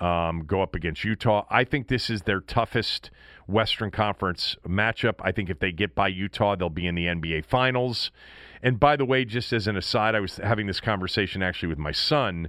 um, 0.00 0.44
go 0.46 0.62
up 0.62 0.74
against 0.74 1.04
Utah. 1.04 1.46
I 1.50 1.64
think 1.64 1.88
this 1.88 2.10
is 2.10 2.22
their 2.22 2.40
toughest 2.40 3.10
Western 3.46 3.90
Conference 3.90 4.56
matchup. 4.66 5.16
I 5.20 5.32
think 5.32 5.50
if 5.50 5.58
they 5.58 5.72
get 5.72 5.94
by 5.94 6.08
Utah, 6.08 6.56
they'll 6.56 6.70
be 6.70 6.86
in 6.86 6.94
the 6.94 7.06
NBA 7.06 7.44
Finals. 7.44 8.10
And 8.62 8.78
by 8.78 8.96
the 8.96 9.04
way, 9.04 9.24
just 9.24 9.52
as 9.52 9.66
an 9.66 9.76
aside, 9.76 10.14
I 10.14 10.20
was 10.20 10.36
having 10.36 10.66
this 10.66 10.80
conversation 10.80 11.42
actually 11.42 11.68
with 11.68 11.78
my 11.78 11.92
son 11.92 12.48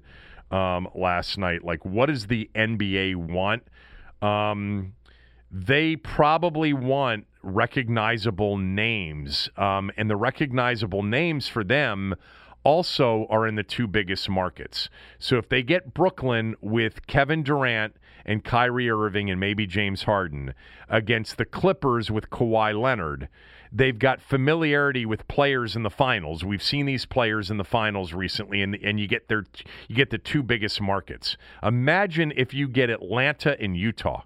um, 0.51 0.87
last 0.93 1.37
night. 1.37 1.63
Like, 1.63 1.85
what 1.85 2.07
does 2.07 2.27
the 2.27 2.49
NBA 2.55 3.15
want? 3.15 3.63
Um, 4.21 4.93
they 5.51 5.95
probably 5.95 6.73
want 6.73 7.25
recognizable 7.43 8.57
names. 8.57 9.49
Um, 9.57 9.91
and 9.97 10.09
the 10.09 10.15
recognizable 10.15 11.03
names 11.03 11.47
for 11.47 11.63
them 11.63 12.15
also 12.63 13.25
are 13.29 13.47
in 13.47 13.55
the 13.55 13.63
two 13.63 13.87
biggest 13.87 14.29
markets. 14.29 14.89
So 15.19 15.37
if 15.37 15.49
they 15.49 15.63
get 15.63 15.93
Brooklyn 15.93 16.55
with 16.61 17.07
Kevin 17.07 17.43
Durant 17.43 17.95
and 18.25 18.43
Kyrie 18.43 18.89
Irving 18.89 19.31
and 19.31 19.39
maybe 19.39 19.65
James 19.65 20.03
Harden 20.03 20.53
against 20.87 21.37
the 21.37 21.45
Clippers 21.45 22.11
with 22.11 22.29
Kawhi 22.29 22.79
Leonard, 22.79 23.27
They've 23.71 23.97
got 23.97 24.21
familiarity 24.21 25.05
with 25.05 25.27
players 25.27 25.75
in 25.75 25.83
the 25.83 25.89
finals. 25.89 26.43
We've 26.43 26.61
seen 26.61 26.85
these 26.85 27.05
players 27.05 27.49
in 27.49 27.57
the 27.57 27.63
finals 27.63 28.13
recently, 28.13 28.61
and 28.61 28.75
and 28.75 28.99
you 28.99 29.07
get 29.07 29.29
their 29.29 29.45
you 29.87 29.95
get 29.95 30.09
the 30.09 30.17
two 30.17 30.43
biggest 30.43 30.81
markets. 30.81 31.37
Imagine 31.63 32.33
if 32.35 32.53
you 32.53 32.67
get 32.67 32.89
Atlanta 32.89 33.59
and 33.59 33.77
Utah 33.77 34.23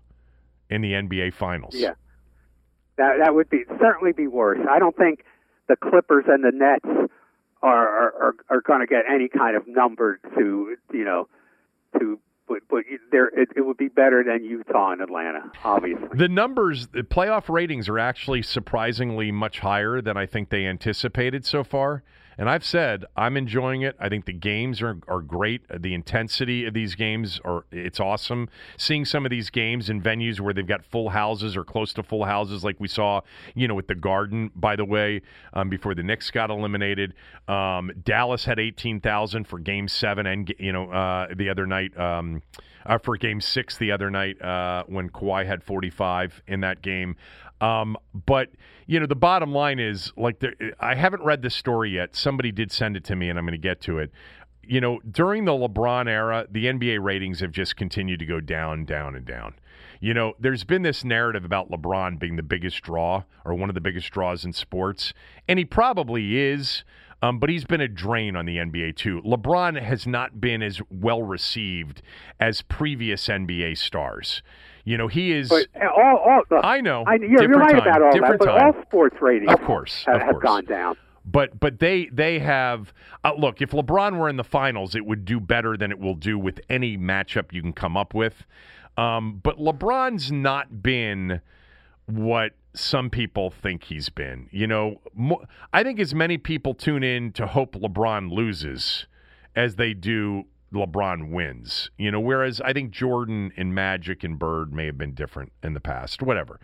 in 0.70 0.82
the 0.82 0.93
NBA 0.93 1.34
finals. 1.34 1.76
Yeah, 1.76 1.93
that 2.98 3.18
that 3.20 3.36
would 3.36 3.50
be 3.50 3.64
certainly 3.80 4.14
be 4.14 4.28
worse. 4.28 4.60
I 4.70 4.80
don't 4.80 4.98
think 4.98 5.24
the 5.68 5.76
Clippers 5.76 6.26
and 6.28 6.43
the 6.43 6.52
Nets 6.52 7.12
are 7.62 7.88
are, 7.88 8.36
are 8.50 8.62
going 8.62 8.80
to 8.80 8.88
get 8.88 9.04
any 9.08 9.28
kind 9.28 9.56
of 9.56 9.68
number 9.68 10.20
to 10.36 10.76
you 10.91 11.06
know 11.06 11.28
to 12.00 12.20
but 12.48 12.60
but 12.70 12.84
there 13.12 13.28
it, 13.28 13.50
it, 13.56 13.62
would 13.62 13.78
be 13.78 13.88
better 13.88 14.24
than 14.24 14.43
Utah 14.43 14.91
and 14.91 15.02
Atlanta, 15.02 15.52
obviously. 15.64 16.08
The 16.14 16.30
numbers, 16.30 16.88
the 16.88 17.02
playoff 17.02 17.50
ratings 17.50 17.89
are 17.89 18.00
actually 18.00 18.41
surprisingly 18.41 19.32
much 19.32 19.60
higher 19.60 20.02
than 20.02 20.18
I 20.18 20.26
think 20.26 20.50
they 20.50 20.66
anticipated 20.66 21.46
so 21.46 21.64
far. 21.64 22.04
And 22.38 22.50
I've 22.50 22.66
said 22.66 23.06
I'm 23.16 23.38
enjoying 23.38 23.82
it. 23.82 23.96
I 24.00 24.10
think 24.10 24.26
the 24.26 24.34
games 24.34 24.82
are, 24.82 24.98
are 25.08 25.22
great. 25.22 25.62
The 25.70 25.94
intensity 25.94 26.66
of 26.66 26.74
these 26.74 26.96
games 26.96 27.40
are 27.46 27.66
it's 27.72 28.00
awesome. 28.00 28.50
Seeing 28.78 29.06
some 29.06 29.26
of 29.26 29.30
these 29.30 29.50
games 29.50 29.90
in 29.90 30.02
venues 30.02 30.40
where 30.40 30.54
they've 30.54 30.68
got 30.68 30.84
full 30.84 31.10
houses 31.10 31.56
or 31.56 31.64
close 31.64 31.94
to 31.94 32.04
full 32.04 32.26
houses, 32.26 32.64
like 32.64 32.80
we 32.80 32.88
saw, 32.88 33.22
you 33.54 33.68
know, 33.68 33.76
with 33.76 33.88
the 33.88 33.96
Garden. 33.96 34.52
By 34.56 34.76
the 34.76 34.86
way, 34.86 35.22
um, 35.54 35.70
before 35.70 35.96
the 35.96 36.04
Knicks 36.04 36.32
got 36.32 36.50
eliminated, 36.50 37.14
um, 37.48 37.92
Dallas 38.04 38.46
had 38.46 38.60
18,000 38.60 39.46
for 39.46 39.60
Game 39.60 39.88
Seven, 39.88 40.26
and 40.26 40.54
you 40.60 40.74
know 40.74 40.92
uh, 40.92 41.28
the 41.36 41.50
other 41.50 41.66
night. 41.66 41.98
Um, 41.98 42.42
uh, 42.86 42.98
for 42.98 43.18
game 43.18 43.42
six 43.42 43.78
the 43.78 43.92
other 43.92 44.12
night 44.12 44.40
uh, 44.42 44.84
when 44.88 45.10
Kawhi 45.10 45.46
had 45.46 45.64
45 45.64 46.44
in 46.48 46.62
that 46.62 46.82
game. 46.82 47.16
Um, 47.62 47.97
but 48.26 48.49
you 48.88 48.99
know, 48.99 49.06
the 49.06 49.16
bottom 49.16 49.51
line 49.51 49.80
is 49.80 50.12
like 50.18 50.39
there, 50.39 50.53
I 50.80 50.95
haven't 50.95 51.24
read 51.24 51.41
this 51.41 51.56
story 51.56 51.91
yet. 51.91 52.16
Somebody 52.16 52.51
did 52.51 52.72
send 52.72 52.95
it 52.95 53.03
to 53.06 53.16
me, 53.16 53.30
and 53.30 53.39
I'm 53.39 53.45
going 53.45 53.53
to 53.53 53.58
get 53.58 53.82
to 53.82 53.99
it. 53.99 54.12
You 54.68 54.82
know, 54.82 54.99
during 55.10 55.45
the 55.45 55.51
LeBron 55.51 56.08
era, 56.08 56.47
the 56.49 56.66
NBA 56.66 57.03
ratings 57.03 57.39
have 57.39 57.51
just 57.51 57.76
continued 57.76 58.20
to 58.20 58.26
go 58.26 58.39
down, 58.39 58.86
down, 58.86 59.16
and 59.16 59.26
down. 59.26 59.56
You 59.99 60.14
know, 60.14 60.34
there's 60.39 60.64
been 60.64 60.82
this 60.82 61.03
narrative 61.03 61.45
about 61.45 61.72
LeBron 61.72 62.20
being 62.20 62.36
the 62.36 62.43
biggest 62.43 62.82
draw 62.82 63.24
or 63.43 63.53
one 63.53 63.70
of 63.70 63.76
the 63.76 63.82
biggest 63.82 64.12
draws 64.12 64.43
in 64.43 64.53
sports, 64.53 65.14
and 65.47 65.60
he 65.60 65.66
probably 65.66 66.38
is. 66.38 66.84
Um, 67.26 67.39
but 67.39 67.49
he's 67.49 67.65
been 67.65 67.82
a 67.82 67.88
drain 67.88 68.36
on 68.36 68.45
the 68.45 68.57
NBA 68.57 68.97
too. 68.97 69.21
LeBron 69.23 69.82
has 69.82 70.05
not 70.05 70.39
been 70.39 70.61
as 70.61 70.80
well 70.91 71.23
received 71.23 72.01
as 72.39 72.61
previous 72.61 73.28
NBA 73.28 73.78
stars. 73.78 74.43
You 74.84 74.97
know, 74.97 75.07
he 75.07 75.32
is. 75.32 75.49
But 75.49 75.67
uh, 75.76 75.88
all, 75.88 76.17
all, 76.17 76.41
look, 76.51 76.63
I 76.63 76.82
know. 76.82 77.03
I, 77.07 77.15
you're, 77.15 77.41
you're 77.41 77.49
right 77.49 77.71
time, 77.71 77.82
about 77.82 78.01
all 78.03 78.11
that, 78.11 78.38
but 78.38 78.45
time. 78.45 78.76
all 78.76 78.84
sports 78.84 79.17
ratings, 79.19 79.51
of 79.51 79.61
course, 79.61 80.03
have, 80.05 80.17
of 80.17 80.21
have 80.21 80.41
gone 80.41 80.65
down. 80.65 80.97
But 81.26 81.59
but 81.59 81.80
they 81.80 82.09
they 82.11 82.38
have 82.39 82.93
uh, 83.23 83.34
look. 83.36 83.59
If 83.59 83.71
LeBron 83.71 84.19
were 84.19 84.30
in 84.30 84.38
the 84.38 84.43
finals, 84.43 84.93
it 84.93 85.03
would 85.07 85.26
do 85.26 85.39
better 85.39 85.76
than 85.76 85.89
it 85.89 85.97
will 85.97 86.13
do 86.13 86.38
with 86.38 86.59
any 86.69 86.95
matchup 86.95 87.51
you 87.51 87.63
can 87.63 87.73
come 87.73 87.97
up 87.97 88.13
with. 88.13 88.45
Um, 88.97 89.39
but 89.41 89.57
LeBron's 89.57 90.32
not 90.32 90.84
been 90.84 91.41
what 92.05 92.51
some 92.76 93.09
people 93.09 93.49
think 93.49 93.86
he's 93.86 94.09
been. 94.09 94.47
You 94.51 94.67
know, 94.67 95.01
I 95.73 95.84
think 95.84 95.99
as 95.99 96.13
many 96.13 96.38
people 96.38 96.73
tune 96.73 97.03
in 97.03 97.32
to 97.34 97.47
hope 97.47 97.76
LeBron 97.76 98.32
loses 98.32 99.07
as 99.55 99.76
they 99.76 99.93
do 99.93 100.45
LeBron 100.73 101.32
wins. 101.32 101.89
You 101.97 102.11
know, 102.11 102.19
whereas 102.19 102.61
I 102.61 102.73
think 102.73 102.91
Jordan 102.91 103.51
and 103.57 103.73
Magic 103.73 104.23
and 104.23 104.38
Bird 104.38 104.73
may 104.73 104.86
have 104.86 104.97
been 104.97 105.13
different 105.13 105.51
in 105.63 105.73
the 105.73 105.80
past. 105.80 106.21
Whatever. 106.21 106.59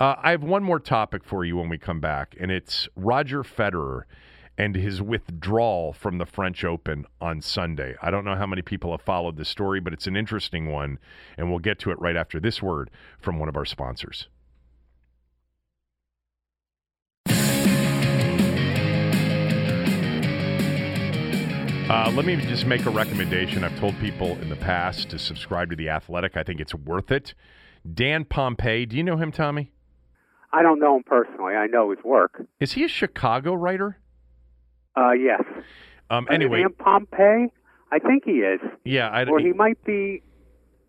Uh, 0.00 0.16
I 0.20 0.32
have 0.32 0.42
one 0.42 0.64
more 0.64 0.80
topic 0.80 1.24
for 1.24 1.44
you 1.44 1.56
when 1.56 1.68
we 1.68 1.78
come 1.78 2.00
back, 2.00 2.34
and 2.38 2.50
it's 2.50 2.88
Roger 2.96 3.44
Federer 3.44 4.02
and 4.58 4.74
his 4.76 5.02
withdrawal 5.02 5.92
from 5.92 6.18
the 6.18 6.26
French 6.26 6.64
Open 6.64 7.04
on 7.20 7.40
Sunday. 7.40 7.94
I 8.02 8.10
don't 8.10 8.24
know 8.24 8.36
how 8.36 8.46
many 8.46 8.62
people 8.62 8.90
have 8.92 9.02
followed 9.02 9.36
this 9.36 9.48
story, 9.48 9.80
but 9.80 9.92
it's 9.92 10.06
an 10.06 10.16
interesting 10.16 10.70
one, 10.70 10.98
and 11.36 11.48
we'll 11.48 11.58
get 11.58 11.78
to 11.80 11.90
it 11.90 12.00
right 12.00 12.16
after 12.16 12.40
this 12.40 12.62
word 12.62 12.90
from 13.20 13.38
one 13.38 13.48
of 13.48 13.56
our 13.56 13.64
sponsors. 13.64 14.28
Uh, 21.88 22.10
let 22.14 22.24
me 22.24 22.34
just 22.36 22.64
make 22.66 22.86
a 22.86 22.90
recommendation. 22.90 23.62
I've 23.62 23.78
told 23.78 23.98
people 24.00 24.38
in 24.40 24.48
the 24.48 24.56
past 24.56 25.10
to 25.10 25.18
subscribe 25.18 25.68
to 25.68 25.76
The 25.76 25.90
Athletic. 25.90 26.34
I 26.36 26.42
think 26.42 26.58
it's 26.60 26.74
worth 26.74 27.10
it. 27.12 27.34
Dan 27.92 28.24
Pompei, 28.24 28.88
do 28.88 28.96
you 28.96 29.02
know 29.02 29.16
him, 29.18 29.30
Tommy? 29.30 29.70
I 30.50 30.62
don't 30.62 30.78
know 30.80 30.96
him 30.96 31.02
personally. 31.04 31.54
I 31.54 31.66
know 31.66 31.90
his 31.90 32.02
work. 32.02 32.42
Is 32.58 32.72
he 32.72 32.84
a 32.84 32.88
Chicago 32.88 33.52
writer? 33.52 33.98
Uh, 34.96 35.12
yes. 35.12 35.42
Um, 36.08 36.26
anyway, 36.30 36.62
Dan 36.62 36.70
Pompei, 36.70 37.50
I 37.92 37.98
think 37.98 38.24
he 38.24 38.38
is, 38.38 38.60
yeah, 38.84 39.08
I, 39.08 39.24
or 39.24 39.38
he 39.38 39.52
might 39.52 39.82
be. 39.84 40.22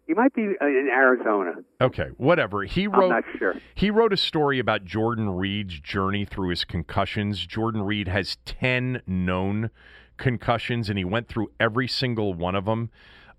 He 0.07 0.13
might 0.13 0.33
be 0.35 0.43
uh, 0.61 0.65
in 0.67 0.87
Arizona. 0.91 1.53
okay, 1.81 2.09
whatever. 2.17 2.63
He 2.63 2.83
I'm 2.83 2.91
wrote 2.91 3.09
not 3.09 3.23
sure. 3.39 3.55
he 3.73 3.89
wrote 3.89 4.13
a 4.13 4.17
story 4.17 4.59
about 4.59 4.85
Jordan 4.85 5.31
Reed's 5.31 5.79
journey 5.79 6.25
through 6.25 6.49
his 6.49 6.63
concussions. 6.63 7.43
Jordan 7.45 7.81
Reed 7.81 8.07
has 8.07 8.37
ten 8.45 9.01
known 9.07 9.71
concussions, 10.17 10.89
and 10.89 10.97
he 10.97 11.05
went 11.05 11.27
through 11.27 11.51
every 11.59 11.87
single 11.87 12.33
one 12.33 12.55
of 12.55 12.65
them. 12.65 12.89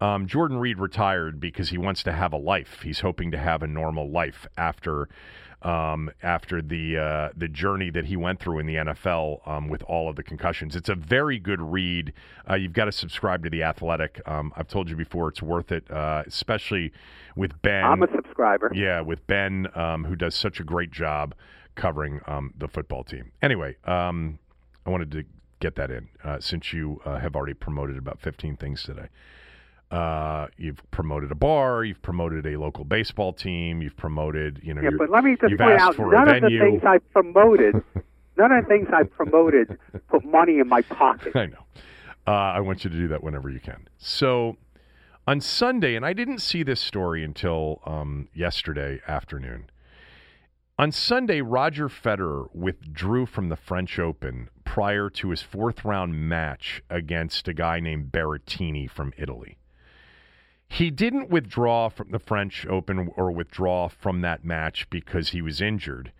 Um, 0.00 0.26
Jordan 0.26 0.58
Reed 0.58 0.78
retired 0.78 1.40
because 1.40 1.70
he 1.70 1.78
wants 1.78 2.02
to 2.02 2.12
have 2.12 2.32
a 2.32 2.36
life. 2.36 2.80
He's 2.82 3.00
hoping 3.00 3.30
to 3.30 3.38
have 3.38 3.62
a 3.62 3.66
normal 3.66 4.10
life 4.10 4.46
after 4.58 5.08
um, 5.62 6.10
after 6.22 6.60
the 6.60 6.98
uh, 6.98 7.28
the 7.36 7.48
journey 7.48 7.90
that 7.90 8.04
he 8.04 8.16
went 8.16 8.40
through 8.40 8.58
in 8.58 8.66
the 8.66 8.74
NFL 8.74 9.46
um, 9.48 9.68
with 9.68 9.82
all 9.84 10.08
of 10.08 10.16
the 10.16 10.22
concussions. 10.22 10.76
It's 10.76 10.88
a 10.88 10.94
very 10.94 11.38
good 11.38 11.60
read. 11.60 12.12
Uh, 12.48 12.54
you've 12.54 12.74
got 12.74 12.84
to 12.84 12.92
subscribe 12.92 13.42
to 13.44 13.50
the 13.50 13.62
Athletic. 13.62 14.20
Um, 14.26 14.52
I've 14.56 14.68
told 14.68 14.90
you 14.90 14.96
before, 14.96 15.28
it's 15.28 15.42
worth 15.42 15.72
it, 15.72 15.90
uh, 15.90 16.24
especially 16.26 16.92
with 17.36 17.60
Ben. 17.62 17.84
I'm 17.84 18.02
a 18.02 18.12
subscriber. 18.14 18.70
Yeah, 18.74 19.00
with 19.00 19.26
Ben, 19.26 19.68
um, 19.74 20.04
who 20.04 20.14
does 20.14 20.34
such 20.34 20.60
a 20.60 20.64
great 20.64 20.90
job 20.90 21.34
covering 21.74 22.20
um, 22.26 22.52
the 22.56 22.68
football 22.68 23.02
team. 23.02 23.32
Anyway, 23.42 23.76
um, 23.84 24.38
I 24.84 24.90
wanted 24.90 25.10
to 25.12 25.24
get 25.60 25.76
that 25.76 25.90
in 25.90 26.08
uh, 26.24 26.40
since 26.40 26.72
you 26.72 27.00
uh, 27.04 27.18
have 27.18 27.36
already 27.36 27.54
promoted 27.54 27.96
about 27.96 28.20
15 28.20 28.56
things 28.56 28.82
today. 28.82 29.08
Uh, 29.90 30.48
you've 30.56 30.82
promoted 30.90 31.30
a 31.30 31.34
bar, 31.34 31.84
you've 31.84 32.02
promoted 32.02 32.44
a 32.44 32.58
local 32.58 32.84
baseball 32.84 33.32
team, 33.32 33.80
you've 33.80 33.96
promoted, 33.96 34.60
you 34.62 34.74
know, 34.74 34.82
Yeah, 34.82 34.90
but 34.98 35.10
let 35.10 35.22
me 35.22 35.36
just 35.40 35.56
point 35.56 35.80
out 35.80 35.96
none 35.98 36.28
of 36.28 36.42
the 36.42 36.58
things 36.58 36.82
I 36.84 36.98
promoted, 36.98 37.74
none 38.36 38.52
of 38.52 38.64
the 38.64 38.68
things 38.68 38.88
I 38.92 39.04
promoted 39.04 39.78
put 40.08 40.24
money 40.24 40.58
in 40.58 40.68
my 40.68 40.82
pocket. 40.82 41.32
I 41.36 41.46
know. 41.46 41.64
Uh, 42.26 42.30
I 42.30 42.60
want 42.60 42.82
you 42.82 42.90
to 42.90 42.96
do 42.96 43.06
that 43.08 43.22
whenever 43.22 43.48
you 43.48 43.60
can. 43.60 43.86
So 43.96 44.56
on 45.28 45.40
Sunday, 45.40 45.94
and 45.94 46.04
I 46.04 46.12
didn't 46.12 46.40
see 46.40 46.64
this 46.64 46.80
story 46.80 47.22
until 47.22 47.80
um, 47.86 48.28
yesterday 48.34 49.00
afternoon. 49.06 49.70
On 50.78 50.92
Sunday, 50.92 51.40
Roger 51.40 51.88
Federer 51.88 52.54
withdrew 52.54 53.24
from 53.24 53.48
the 53.48 53.56
French 53.56 53.98
Open 53.98 54.50
prior 54.64 55.08
to 55.08 55.30
his 55.30 55.40
fourth 55.40 55.86
round 55.86 56.28
match 56.28 56.82
against 56.90 57.48
a 57.48 57.54
guy 57.54 57.80
named 57.80 58.12
Berrettini 58.12 58.86
from 58.90 59.14
Italy. 59.16 59.56
He 60.68 60.90
didn't 60.90 61.30
withdraw 61.30 61.88
from 61.88 62.10
the 62.10 62.18
French 62.18 62.66
Open 62.66 63.08
or 63.16 63.32
withdraw 63.32 63.88
from 63.88 64.20
that 64.20 64.44
match 64.44 64.90
because 64.90 65.30
he 65.30 65.40
was 65.40 65.62
injured. 65.62 66.12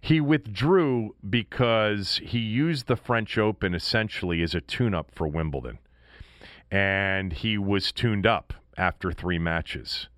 He 0.00 0.20
withdrew 0.20 1.14
because 1.28 2.20
he 2.24 2.40
used 2.40 2.88
the 2.88 2.96
French 2.96 3.38
Open 3.38 3.74
essentially 3.76 4.42
as 4.42 4.56
a 4.56 4.60
tune 4.60 4.94
up 4.94 5.12
for 5.14 5.28
Wimbledon. 5.28 5.78
And 6.68 7.32
he 7.32 7.56
was 7.58 7.92
tuned 7.92 8.26
up 8.26 8.54
after 8.76 9.12
three 9.12 9.38
matches. 9.38 10.08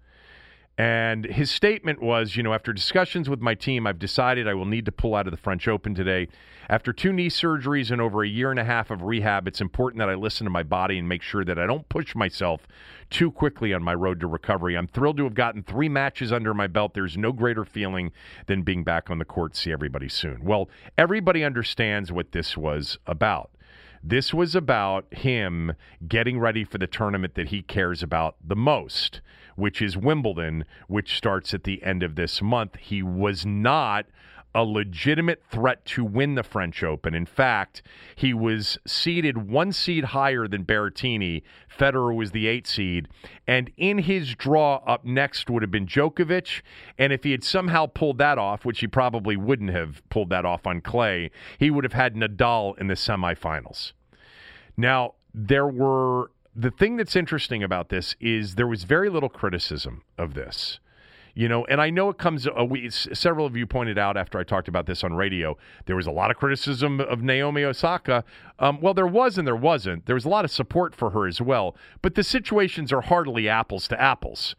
And 0.79 1.27
his 1.27 1.51
statement 1.51 2.01
was, 2.01 2.35
you 2.35 2.43
know, 2.43 2.55
after 2.55 2.73
discussions 2.73 3.29
with 3.29 3.41
my 3.41 3.55
team, 3.55 3.87
I've 3.87 3.99
decided 3.99 4.49
I 4.49 4.55
will 4.55 4.65
need 4.65 4.87
to 4.87 4.93
pull 4.93 5.15
out 5.15 5.27
of 5.27 5.31
the 5.31 5.37
French 5.37 5.69
Open 5.69 5.95
today. 5.95 6.29
After 6.69 6.93
two 6.93 7.13
knee 7.13 7.29
surgeries 7.29 7.91
and 7.91 8.01
over 8.01 8.23
a 8.23 8.29
year 8.29 8.51
and 8.51 8.59
a 8.59 8.65
half 8.65 8.91
of 8.91 9.03
rehab, 9.03 9.47
it's 9.47 9.61
important 9.61 9.99
that 9.99 10.09
I 10.09 10.15
listen 10.15 10.45
to 10.45 10.51
my 10.51 10.63
body 10.63 10.99
and 10.99 11.07
make 11.07 11.21
sure 11.21 11.45
that 11.45 11.59
I 11.59 11.67
don't 11.67 11.87
push 11.91 12.15
myself 12.15 12.67
too 13.11 13.31
quickly 13.31 13.75
on 13.75 13.83
my 13.83 13.93
road 13.93 14.21
to 14.21 14.27
recovery. 14.27 14.75
I'm 14.77 14.87
thrilled 14.87 15.19
to 15.19 15.25
have 15.25 15.35
gotten 15.35 15.63
three 15.63 15.91
matches 15.91 16.33
under 16.33 16.55
my 16.55 16.69
belt. 16.69 16.95
There's 16.95 17.19
no 17.19 17.33
greater 17.33 17.67
feeling 17.67 18.11
than 18.47 18.63
being 18.63 18.85
back 18.85 19.11
on 19.11 19.19
the 19.19 19.27
court 19.27 19.55
see 19.55 19.73
everybody 19.73 20.09
soon. 20.09 20.43
Well, 20.43 20.71
everybody 20.97 21.45
understands 21.45 22.11
what 22.11 22.33
this 22.33 22.57
was 22.57 22.97
about. 23.07 23.51
This 24.03 24.33
was 24.33 24.55
about 24.57 25.13
him 25.13 25.75
getting 26.09 26.41
ready 26.41 26.65
for 26.65 26.79
the 26.79 26.87
tournament 26.89 27.35
that 27.35 27.49
he 27.49 27.63
cares 27.63 28.03
about 28.03 28.37
the 28.43 28.57
most, 28.57 29.21
which 29.57 29.83
is 29.83 29.97
Wimbledon, 29.97 30.65
which 30.89 31.17
starts 31.17 31.55
at 31.55 31.65
the 31.65 31.83
end 31.83 32.03
of 32.03 32.15
this 32.15 32.43
month. 32.43 32.77
He 32.77 33.03
was 33.03 33.47
not 33.47 34.07
a 34.55 34.65
legitimate 34.65 35.43
threat 35.51 35.85
to 35.85 36.05
win 36.05 36.35
the 36.35 36.43
French 36.43 36.83
Open. 36.83 37.15
In 37.15 37.25
fact, 37.27 37.83
he 38.15 38.35
was 38.35 38.79
seeded 38.87 39.49
one 39.49 39.73
seed 39.73 40.05
higher 40.05 40.47
than 40.47 40.65
Berrettini. 40.65 41.43
Federer 41.75 42.15
was 42.15 42.33
the 42.33 42.47
eight 42.47 42.67
seed. 42.67 43.09
And 43.47 43.71
in 43.77 43.99
his 43.99 44.35
draw 44.35 44.83
up 44.87 45.05
next 45.05 45.49
would 45.49 45.63
have 45.63 45.71
been 45.71 45.87
Djokovic. 45.87 46.61
And 46.99 47.13
if 47.13 47.25
he 47.25 47.31
had 47.31 47.45
somehow 47.45 47.87
pulled 47.87 48.19
that 48.19 48.39
off, 48.39 48.65
which 48.65 48.81
he 48.81 48.87
probably 48.87 49.37
wouldn't 49.37 49.71
have 49.71 50.07
pulled 50.11 50.31
that 50.31 50.45
off 50.45 50.67
on 50.67 50.81
clay, 50.81 51.31
he 51.59 51.71
would 51.71 51.85
have 51.85 51.95
had 51.95 52.15
Nadal 52.15 52.79
in 52.79 52.89
the 52.89 52.95
semifinals. 52.95 53.93
Now, 54.77 55.15
there 55.35 55.67
were 55.67 56.31
the 56.55 56.71
thing 56.71 56.97
that's 56.97 57.17
interesting 57.17 57.63
about 57.63 57.89
this 57.89 58.15
is 58.21 58.57
there 58.57 58.67
was 58.67 58.85
very 58.85 59.09
little 59.09 59.29
criticism 59.29 60.03
of 60.19 60.35
this. 60.35 60.79
You 61.35 61.49
know, 61.49 61.65
and 61.65 61.81
I 61.81 61.89
know 61.89 62.11
it 62.11 62.19
comes. 62.19 62.47
Uh, 62.47 62.67
several 62.91 63.47
of 63.47 63.57
you 63.57 63.67
pointed 63.67 63.97
out 63.97 64.19
after 64.19 64.39
I 64.39 64.45
talked 64.45 64.69
about 64.69 64.85
this 64.85 65.03
on 65.03 65.15
radio. 65.15 65.57
There 65.87 65.97
was 65.97 66.07
a 66.07 66.11
lot 66.11 66.31
of 66.31 66.37
criticism 66.37 67.01
of 67.01 67.23
Naomi 67.23 67.65
Osaka. 67.65 68.23
Um, 68.59 68.83
well, 68.83 68.93
there 68.93 69.07
was 69.07 69.39
and 69.39 69.47
there 69.47 69.57
wasn't. 69.57 70.05
There 70.05 70.15
was 70.15 70.27
a 70.27 70.29
lot 70.29 70.45
of 70.45 70.51
support 70.51 70.95
for 70.95 71.09
her 71.11 71.27
as 71.27 71.41
well. 71.41 71.75
But 72.03 72.17
the 72.17 72.23
situations 72.23 72.93
are 72.93 73.01
hardly 73.01 73.49
apples 73.49 73.89
to 73.89 74.01
apples. 74.01 74.55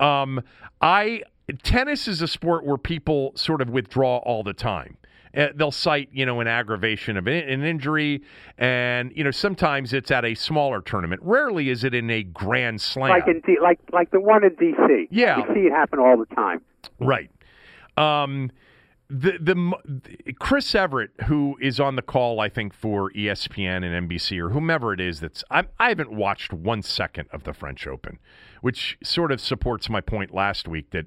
Um, 0.00 0.42
I 0.80 1.22
tennis 1.62 2.08
is 2.08 2.22
a 2.22 2.28
sport 2.28 2.64
where 2.64 2.78
people 2.78 3.32
sort 3.34 3.60
of 3.60 3.68
withdraw 3.68 4.16
all 4.18 4.42
the 4.42 4.54
time. 4.54 4.96
Uh, 5.36 5.48
they'll 5.54 5.70
cite, 5.70 6.08
you 6.12 6.24
know, 6.24 6.40
an 6.40 6.46
aggravation 6.46 7.16
of 7.16 7.26
an, 7.26 7.62
injury, 7.62 8.22
and 8.58 9.12
you 9.14 9.22
know 9.22 9.30
sometimes 9.30 9.92
it's 9.92 10.10
at 10.10 10.24
a 10.24 10.34
smaller 10.34 10.80
tournament. 10.80 11.20
Rarely 11.22 11.68
is 11.68 11.84
it 11.84 11.94
in 11.94 12.08
a 12.10 12.22
grand 12.22 12.80
slam. 12.80 13.10
Like 13.10 13.28
in 13.28 13.40
D, 13.40 13.58
like 13.60 13.78
like 13.92 14.10
the 14.10 14.20
one 14.20 14.44
in 14.44 14.54
D.C. 14.54 15.08
Yeah. 15.10 15.38
you 15.38 15.54
see 15.54 15.60
it 15.60 15.72
happen 15.72 15.98
all 15.98 16.16
the 16.16 16.34
time. 16.34 16.62
Right. 16.98 17.30
Um, 17.96 18.50
the 19.08 19.38
the 19.40 20.32
Chris 20.34 20.74
Evert, 20.74 21.12
who 21.26 21.56
is 21.60 21.78
on 21.78 21.96
the 21.96 22.02
call, 22.02 22.40
I 22.40 22.48
think 22.48 22.74
for 22.74 23.10
ESPN 23.12 23.84
and 23.84 24.08
NBC 24.08 24.38
or 24.40 24.50
whomever 24.50 24.92
it 24.92 25.00
is, 25.00 25.20
that's 25.20 25.44
I, 25.50 25.64
I 25.78 25.88
haven't 25.90 26.12
watched 26.12 26.52
one 26.52 26.82
second 26.82 27.28
of 27.32 27.44
the 27.44 27.52
French 27.52 27.86
Open, 27.86 28.18
which 28.62 28.98
sort 29.02 29.30
of 29.30 29.40
supports 29.40 29.88
my 29.88 30.00
point 30.00 30.34
last 30.34 30.66
week 30.66 30.90
that 30.90 31.06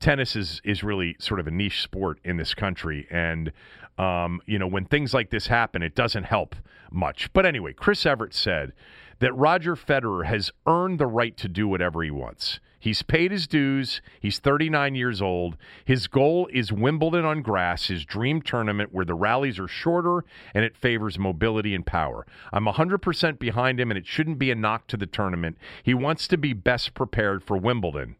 tennis 0.00 0.34
is 0.34 0.60
is 0.64 0.82
really 0.82 1.16
sort 1.18 1.40
of 1.40 1.46
a 1.46 1.50
niche 1.50 1.82
sport 1.82 2.18
in 2.24 2.36
this 2.36 2.54
country, 2.54 3.06
and 3.10 3.52
um, 3.98 4.40
you 4.46 4.58
know 4.58 4.66
when 4.66 4.84
things 4.84 5.14
like 5.14 5.30
this 5.30 5.46
happen, 5.46 5.82
it 5.82 5.94
doesn't 5.94 6.24
help 6.24 6.56
much. 6.90 7.32
But 7.32 7.46
anyway, 7.46 7.72
Chris 7.72 8.04
Evert 8.04 8.34
said 8.34 8.72
that 9.20 9.34
Roger 9.36 9.76
Federer 9.76 10.24
has 10.26 10.50
earned 10.66 10.98
the 10.98 11.06
right 11.06 11.36
to 11.36 11.48
do 11.48 11.68
whatever 11.68 12.02
he 12.02 12.10
wants. 12.10 12.58
He's 12.80 13.02
paid 13.02 13.30
his 13.30 13.46
dues. 13.46 14.00
He's 14.20 14.38
39 14.38 14.94
years 14.94 15.20
old. 15.20 15.58
His 15.84 16.06
goal 16.08 16.48
is 16.50 16.72
Wimbledon 16.72 17.26
on 17.26 17.42
grass, 17.42 17.88
his 17.88 18.06
dream 18.06 18.40
tournament 18.40 18.94
where 18.94 19.04
the 19.04 19.14
rallies 19.14 19.58
are 19.58 19.68
shorter 19.68 20.24
and 20.54 20.64
it 20.64 20.78
favors 20.78 21.18
mobility 21.18 21.74
and 21.74 21.84
power. 21.84 22.26
I'm 22.54 22.64
100% 22.64 23.38
behind 23.38 23.78
him, 23.78 23.90
and 23.90 23.98
it 23.98 24.06
shouldn't 24.06 24.38
be 24.38 24.50
a 24.50 24.54
knock 24.54 24.86
to 24.88 24.96
the 24.96 25.06
tournament. 25.06 25.58
He 25.82 25.92
wants 25.92 26.26
to 26.28 26.38
be 26.38 26.54
best 26.54 26.94
prepared 26.94 27.44
for 27.44 27.58
Wimbledon. 27.58 28.16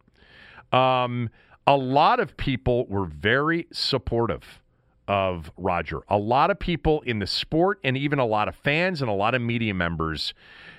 Um, 0.73 1.31
a 1.67 1.77
lot 1.77 2.21
of 2.21 2.37
people 2.37 2.87
were 2.87 3.07
very 3.07 3.67
supportive 3.73 4.61
of 5.07 5.51
Roger. 5.57 6.01
A 6.09 6.19
lot 6.19 6.51
of 6.51 6.59
people 6.59 7.01
in 7.03 7.19
the 7.19 7.27
sport 7.27 7.81
and 7.83 7.97
even 7.97 8.19
a 8.19 8.27
lot 8.27 8.49
of 8.49 8.55
fans 8.55 9.03
and 9.03 9.11
a 9.11 9.15
lot 9.15 9.35
of 9.35 9.43
media 9.43 9.75
members 9.75 10.35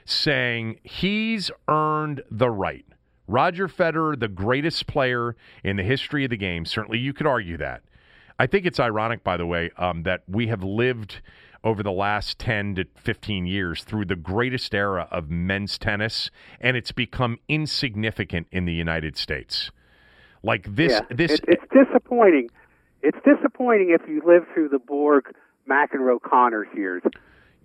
saying 0.06 0.80
he's 0.84 1.52
earned 1.68 2.22
the 2.32 2.50
right 2.50 2.86
Roger 3.32 3.70
Federer, 3.70 4.20
the 4.20 4.28
greatest 4.28 4.88
player 4.88 5.38
in 5.64 5.78
the 5.78 5.84
history 5.84 6.26
of 6.26 6.30
the 6.30 6.38
game. 6.38 6.66
Certainly, 6.66 7.00
you 7.00 7.14
could 7.14 7.28
argue 7.28 7.58
that. 7.58 7.82
I 8.38 8.46
think 8.46 8.66
it's 8.66 8.80
ironic, 8.80 9.24
by 9.24 9.38
the 9.38 9.46
way, 9.46 9.72
um, 9.78 10.04
that 10.04 10.24
we 10.28 10.48
have 10.48 10.64
lived 10.64 11.22
over 11.64 11.82
the 11.82 11.92
last 11.92 12.40
10 12.40 12.76
to 12.76 12.86
15 12.96 13.46
years 13.46 13.84
through 13.84 14.06
the 14.06 14.16
greatest 14.16 14.74
era 14.74 15.08
of 15.12 15.30
men's 15.30 15.78
tennis, 15.78 16.30
and 16.60 16.76
it's 16.76 16.92
become 16.92 17.38
insignificant 17.48 18.48
in 18.52 18.66
the 18.66 18.74
United 18.74 19.16
States. 19.16 19.72
Like 20.44 20.76
this, 20.76 20.92
yeah, 20.92 21.16
this 21.16 21.32
it, 21.32 21.46
it's 21.48 21.64
disappointing. 21.72 22.50
It's 23.04 23.18
disappointing 23.26 23.96
if 24.00 24.08
you 24.08 24.22
live 24.26 24.44
through 24.54 24.70
the 24.70 24.80
Borg, 24.80 25.34
McEnroe, 25.70 26.22
Connors 26.22 26.68
years 26.76 27.04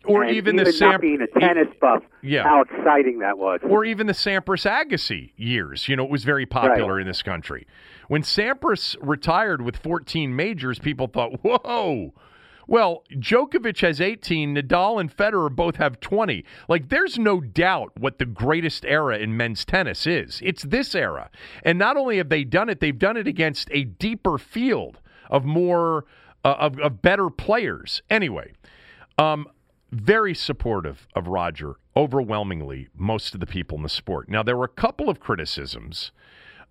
or 0.06 0.24
even, 0.24 0.36
even 0.36 0.64
the 0.64 0.72
Sam- 0.72 1.00
being 1.00 1.20
a 1.20 1.40
tennis 1.40 1.68
buff, 1.80 2.02
yeah. 2.22 2.44
how 2.44 2.62
exciting 2.62 3.18
that 3.20 3.38
was. 3.38 3.60
Or 3.68 3.84
even 3.84 4.06
the 4.06 4.12
Sampras 4.12 4.68
Agassi 4.68 5.32
years. 5.36 5.88
You 5.88 5.96
know, 5.96 6.04
it 6.04 6.10
was 6.10 6.24
very 6.24 6.46
popular 6.46 6.94
right. 6.94 7.00
in 7.02 7.06
this 7.06 7.22
country. 7.22 7.66
When 8.08 8.22
Sampras 8.22 8.96
retired 9.00 9.62
with 9.62 9.76
14 9.76 10.34
majors, 10.34 10.78
people 10.78 11.08
thought, 11.08 11.40
whoa. 11.42 12.12
Well, 12.66 13.04
Djokovic 13.12 13.80
has 13.80 14.00
18, 14.00 14.56
Nadal 14.56 15.00
and 15.00 15.14
Federer 15.14 15.54
both 15.54 15.76
have 15.76 16.00
20. 16.00 16.44
Like, 16.68 16.88
there's 16.88 17.18
no 17.18 17.40
doubt 17.40 17.92
what 17.98 18.18
the 18.18 18.26
greatest 18.26 18.84
era 18.84 19.18
in 19.18 19.36
men's 19.36 19.64
tennis 19.64 20.06
is. 20.06 20.40
It's 20.44 20.64
this 20.64 20.94
era. 20.94 21.30
And 21.62 21.78
not 21.78 21.96
only 21.96 22.16
have 22.16 22.28
they 22.28 22.42
done 22.44 22.68
it, 22.68 22.80
they've 22.80 22.98
done 22.98 23.16
it 23.16 23.28
against 23.28 23.68
a 23.70 23.84
deeper 23.84 24.36
field 24.36 25.00
of 25.30 25.44
more, 25.44 26.06
uh, 26.44 26.56
of, 26.58 26.78
of 26.80 27.02
better 27.02 27.30
players. 27.30 28.02
Anyway, 28.10 28.52
um, 29.16 29.46
very 29.92 30.34
supportive 30.34 31.06
of 31.14 31.28
Roger, 31.28 31.76
overwhelmingly, 31.96 32.88
most 32.96 33.34
of 33.34 33.40
the 33.40 33.46
people 33.46 33.76
in 33.76 33.84
the 33.84 33.88
sport. 33.88 34.28
Now, 34.28 34.42
there 34.42 34.56
were 34.56 34.64
a 34.64 34.68
couple 34.68 35.08
of 35.08 35.20
criticisms. 35.20 36.10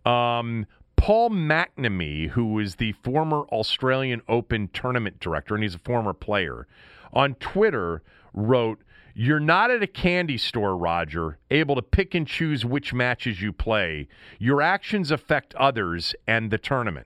Um, 0.06 0.68
Paul 1.06 1.30
McNamee, 1.30 2.30
who 2.30 2.58
is 2.58 2.78
the 2.78 2.94
former 2.94 3.42
Australian 3.52 4.24
Open 4.28 4.70
tournament 4.70 5.20
director, 5.20 5.54
and 5.54 5.64
he's 5.64 5.76
a 5.76 5.78
former 5.78 6.14
player, 6.14 6.66
on 7.14 7.36
Twitter 7.36 8.02
wrote, 8.34 8.80
You're 9.14 9.40
not 9.40 9.70
at 9.70 9.84
a 9.84 9.88
candy 9.88 10.40
store, 10.40 10.76
Roger, 10.76 11.38
able 11.52 11.76
to 11.76 11.84
pick 11.84 12.16
and 12.16 12.28
choose 12.28 12.66
which 12.66 12.92
matches 12.92 13.40
you 13.40 13.54
play. 13.54 14.08
Your 14.40 14.64
actions 14.64 15.12
affect 15.12 15.54
others 15.54 16.16
and 16.26 16.50
the 16.50 16.58
tournament. 16.58 17.06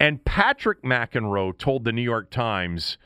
And 0.00 0.24
Patrick 0.24 0.80
McEnroe 0.82 1.58
told 1.58 1.84
the 1.84 1.92
New 1.92 2.00
York 2.00 2.30
Times, 2.30 2.96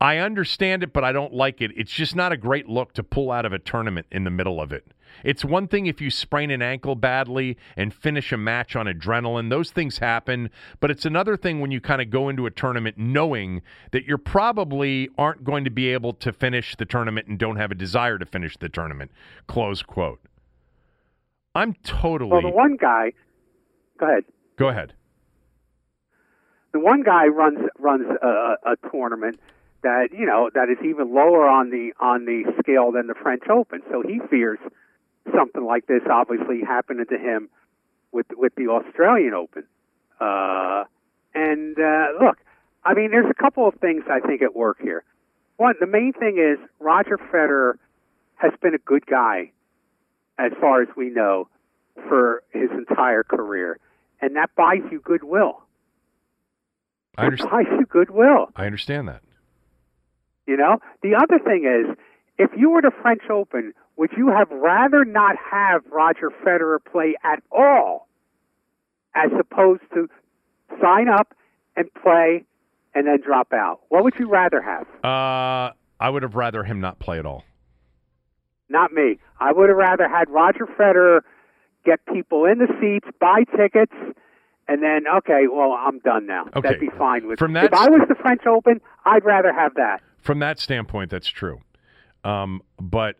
I 0.00 0.16
understand 0.16 0.82
it, 0.82 0.92
but 0.92 1.04
I 1.04 1.12
don't 1.12 1.32
like 1.32 1.60
it. 1.60 1.70
It's 1.76 1.92
just 1.92 2.16
not 2.16 2.32
a 2.32 2.36
great 2.36 2.68
look 2.68 2.92
to 2.94 3.04
pull 3.04 3.30
out 3.30 3.46
of 3.46 3.52
a 3.52 3.60
tournament 3.60 4.08
in 4.10 4.24
the 4.24 4.30
middle 4.32 4.60
of 4.60 4.72
it. 4.72 4.84
It's 5.22 5.44
one 5.44 5.68
thing 5.68 5.86
if 5.86 6.00
you 6.00 6.10
sprain 6.10 6.50
an 6.50 6.62
ankle 6.62 6.94
badly 6.94 7.56
and 7.76 7.92
finish 7.92 8.32
a 8.32 8.36
match 8.36 8.74
on 8.74 8.86
adrenaline. 8.86 9.50
Those 9.50 9.70
things 9.70 9.98
happen. 9.98 10.50
But 10.80 10.90
it's 10.90 11.04
another 11.04 11.36
thing 11.36 11.60
when 11.60 11.70
you 11.70 11.80
kind 11.80 12.02
of 12.02 12.10
go 12.10 12.28
into 12.28 12.46
a 12.46 12.50
tournament 12.50 12.98
knowing 12.98 13.62
that 13.92 14.04
you're 14.04 14.18
probably 14.18 15.08
aren't 15.16 15.44
going 15.44 15.64
to 15.64 15.70
be 15.70 15.88
able 15.88 16.14
to 16.14 16.32
finish 16.32 16.76
the 16.76 16.84
tournament 16.84 17.28
and 17.28 17.38
don't 17.38 17.56
have 17.56 17.70
a 17.70 17.74
desire 17.74 18.18
to 18.18 18.26
finish 18.26 18.56
the 18.56 18.68
tournament. 18.68 19.10
Close 19.46 19.82
quote. 19.82 20.20
I'm 21.54 21.74
totally. 21.84 22.32
Well, 22.32 22.42
the 22.42 22.48
one 22.48 22.76
guy. 22.76 23.12
Go 23.98 24.06
ahead. 24.06 24.24
Go 24.56 24.68
ahead. 24.68 24.92
The 26.72 26.80
one 26.80 27.02
guy 27.04 27.26
runs 27.26 27.58
runs 27.78 28.06
a, 28.20 28.56
a 28.72 28.90
tournament 28.90 29.38
that 29.84 30.08
you 30.12 30.26
know 30.26 30.50
that 30.54 30.68
is 30.68 30.78
even 30.84 31.14
lower 31.14 31.46
on 31.46 31.70
the 31.70 31.92
on 32.00 32.24
the 32.24 32.42
scale 32.58 32.90
than 32.90 33.06
the 33.06 33.14
French 33.14 33.44
Open. 33.48 33.82
So 33.90 34.02
he 34.02 34.18
fears 34.28 34.58
something 35.32 35.64
like 35.64 35.86
this 35.86 36.02
obviously 36.10 36.60
happening 36.66 37.06
to 37.06 37.18
him 37.18 37.48
with 38.12 38.26
with 38.32 38.54
the 38.56 38.68
Australian 38.68 39.34
Open. 39.34 39.64
Uh, 40.20 40.84
and 41.34 41.76
uh, 41.78 42.24
look, 42.24 42.38
I 42.84 42.94
mean, 42.94 43.10
there's 43.10 43.30
a 43.30 43.42
couple 43.42 43.66
of 43.66 43.74
things 43.76 44.04
I 44.10 44.20
think 44.20 44.42
at 44.42 44.54
work 44.54 44.78
here. 44.80 45.02
One, 45.56 45.74
the 45.80 45.86
main 45.86 46.12
thing 46.12 46.38
is 46.38 46.58
Roger 46.80 47.18
Federer 47.18 47.74
has 48.36 48.52
been 48.60 48.74
a 48.74 48.78
good 48.78 49.06
guy, 49.06 49.52
as 50.38 50.52
far 50.60 50.82
as 50.82 50.88
we 50.96 51.10
know, 51.10 51.48
for 52.08 52.42
his 52.52 52.70
entire 52.70 53.22
career, 53.22 53.78
and 54.20 54.36
that 54.36 54.50
buys 54.56 54.82
you 54.90 55.00
goodwill. 55.00 55.62
I 57.16 57.26
understand. 57.26 57.48
It 57.48 57.52
buys 57.52 57.78
you 57.78 57.86
goodwill. 57.86 58.46
I 58.56 58.66
understand 58.66 59.08
that. 59.08 59.22
You 60.46 60.56
know, 60.56 60.78
the 61.02 61.14
other 61.14 61.38
thing 61.38 61.64
is, 61.64 61.96
if 62.36 62.50
you 62.56 62.70
were 62.70 62.82
the 62.82 62.90
French 63.02 63.22
Open, 63.30 63.72
would 63.96 64.10
you 64.16 64.28
have 64.28 64.50
rather 64.50 65.04
not 65.04 65.36
have 65.50 65.82
Roger 65.90 66.30
Federer 66.44 66.78
play 66.84 67.14
at 67.22 67.42
all, 67.52 68.08
as 69.14 69.30
opposed 69.38 69.82
to 69.94 70.08
sign 70.80 71.08
up 71.08 71.34
and 71.76 71.92
play 71.94 72.44
and 72.94 73.06
then 73.06 73.20
drop 73.24 73.52
out? 73.52 73.80
What 73.88 74.04
would 74.04 74.14
you 74.18 74.28
rather 74.28 74.60
have? 74.60 74.86
Uh, 75.04 75.72
I 76.00 76.10
would 76.10 76.22
have 76.22 76.34
rather 76.34 76.64
him 76.64 76.80
not 76.80 76.98
play 76.98 77.18
at 77.18 77.26
all. 77.26 77.44
Not 78.68 78.92
me. 78.92 79.18
I 79.38 79.52
would 79.52 79.68
have 79.68 79.78
rather 79.78 80.08
had 80.08 80.28
Roger 80.30 80.66
Federer 80.78 81.20
get 81.84 82.00
people 82.06 82.46
in 82.46 82.58
the 82.58 82.68
seats, 82.80 83.06
buy 83.20 83.44
tickets, 83.56 83.92
and 84.66 84.82
then 84.82 85.04
okay, 85.18 85.46
well, 85.52 85.72
I'm 85.72 85.98
done 86.00 86.26
now. 86.26 86.46
Okay. 86.48 86.60
That'd 86.62 86.80
be 86.80 86.90
fine 86.98 87.28
with 87.28 87.38
From 87.38 87.52
that 87.52 87.66
If 87.66 87.74
I 87.74 87.88
was 87.88 88.00
the 88.08 88.14
French 88.14 88.46
Open, 88.46 88.80
I'd 89.04 89.24
rather 89.24 89.52
have 89.52 89.74
that. 89.74 90.00
From 90.18 90.38
that 90.38 90.58
standpoint, 90.58 91.10
that's 91.10 91.28
true. 91.28 91.60
Um, 92.24 92.62
but 92.80 93.16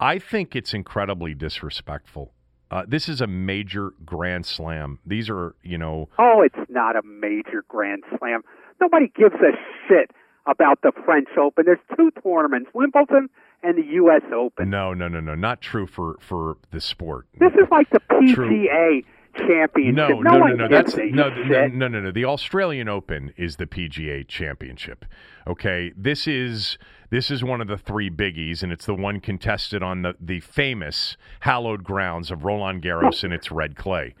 I 0.00 0.18
think 0.18 0.56
it's 0.56 0.72
incredibly 0.72 1.34
disrespectful. 1.34 2.32
Uh, 2.70 2.84
this 2.86 3.08
is 3.08 3.20
a 3.20 3.26
major 3.26 3.92
Grand 4.04 4.46
Slam. 4.46 4.98
These 5.04 5.28
are, 5.28 5.54
you 5.62 5.76
know. 5.76 6.08
Oh, 6.18 6.42
it's 6.42 6.70
not 6.70 6.96
a 6.96 7.02
major 7.02 7.64
Grand 7.68 8.02
Slam. 8.18 8.42
Nobody 8.80 9.12
gives 9.14 9.34
a 9.34 9.52
shit 9.86 10.10
about 10.46 10.80
the 10.82 10.92
French 11.04 11.28
Open. 11.38 11.64
There's 11.66 11.78
two 11.96 12.10
tournaments, 12.22 12.70
Wimbledon 12.72 13.28
and 13.62 13.76
the 13.76 13.86
U.S. 13.94 14.22
Open. 14.34 14.70
No, 14.70 14.94
no, 14.94 15.08
no, 15.08 15.20
no. 15.20 15.34
Not 15.34 15.60
true 15.60 15.86
for 15.86 16.16
for 16.20 16.56
the 16.70 16.80
sport. 16.80 17.26
This 17.38 17.52
is 17.52 17.68
like 17.70 17.90
the 17.90 18.00
PGA 18.10 18.34
True. 18.34 19.02
Championship. 19.36 19.94
No, 19.94 20.08
no, 20.08 20.38
no, 20.38 20.46
no, 20.46 20.54
no. 20.54 20.68
That's 20.68 20.96
no, 20.96 21.28
no, 21.28 21.66
no, 21.68 21.88
no, 21.88 22.00
no. 22.00 22.10
The 22.10 22.24
Australian 22.24 22.88
Open 22.88 23.32
is 23.36 23.56
the 23.56 23.66
PGA 23.66 24.26
Championship. 24.26 25.04
Okay, 25.46 25.92
this 25.96 26.26
is 26.26 26.78
this 27.10 27.30
is 27.30 27.42
one 27.42 27.60
of 27.60 27.66
the 27.66 27.76
three 27.76 28.08
biggies, 28.08 28.62
and 28.62 28.72
it's 28.72 28.86
the 28.86 28.94
one 28.94 29.20
contested 29.20 29.82
on 29.82 30.02
the 30.02 30.14
the 30.20 30.40
famous 30.40 31.16
hallowed 31.40 31.82
grounds 31.82 32.30
of 32.30 32.44
Roland 32.44 32.82
Garros 32.82 33.24
and 33.24 33.32
its 33.32 33.50
red 33.50 33.76
clay. 33.76 34.14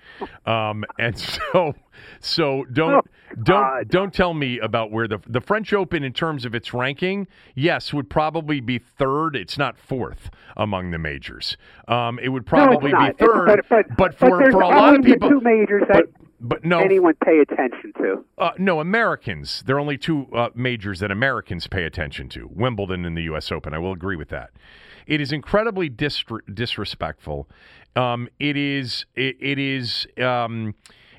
Um, 0.44 0.84
and 0.98 1.16
so, 1.52 1.74
so 2.20 2.64
don't 2.72 3.06
don't 3.42 3.88
don't 3.88 4.12
tell 4.12 4.34
me 4.34 4.58
about 4.58 4.90
where 4.90 5.06
the 5.06 5.18
the 5.26 5.40
French 5.40 5.72
Open 5.72 6.02
in 6.02 6.12
terms 6.12 6.44
of 6.44 6.54
its 6.54 6.74
ranking. 6.74 7.28
Yes, 7.54 7.94
would 7.94 8.10
probably 8.10 8.60
be 8.60 8.78
third. 8.78 9.36
It's 9.36 9.56
not 9.56 9.78
fourth 9.78 10.30
among 10.56 10.90
the 10.90 10.98
majors. 10.98 11.56
Um, 11.86 12.18
it 12.18 12.30
would 12.30 12.44
probably 12.44 12.90
not. 12.90 13.16
be 13.16 13.24
third. 13.24 13.46
but, 13.68 13.68
but, 13.68 13.96
but 13.96 14.14
for 14.18 14.50
for 14.50 14.60
a 14.62 14.68
lot 14.68 14.98
of 14.98 15.04
people, 15.04 15.28
two 15.28 15.40
majors 15.40 15.84
that 15.88 16.06
but 16.12 16.19
but 16.40 16.64
no, 16.64 16.80
anyone 16.80 17.14
pay 17.24 17.38
attention 17.40 17.92
to. 17.98 18.24
uh, 18.38 18.50
no 18.58 18.80
Americans. 18.80 19.62
There 19.66 19.76
are 19.76 19.80
only 19.80 19.98
two 19.98 20.26
uh, 20.34 20.48
majors 20.54 21.00
that 21.00 21.10
Americans 21.10 21.66
pay 21.66 21.84
attention 21.84 22.28
to: 22.30 22.48
Wimbledon 22.52 23.04
and 23.04 23.16
the 23.16 23.22
U.S. 23.24 23.52
Open. 23.52 23.74
I 23.74 23.78
will 23.78 23.92
agree 23.92 24.16
with 24.16 24.28
that. 24.30 24.50
It 25.06 25.20
is 25.20 25.32
incredibly 25.32 25.88
dis- 25.88 26.24
disrespectful. 26.52 27.48
Um, 27.96 28.28
it 28.38 28.56
is. 28.56 29.06
It, 29.14 29.36
it 29.40 29.58
is. 29.58 30.06
Um, 30.18 30.74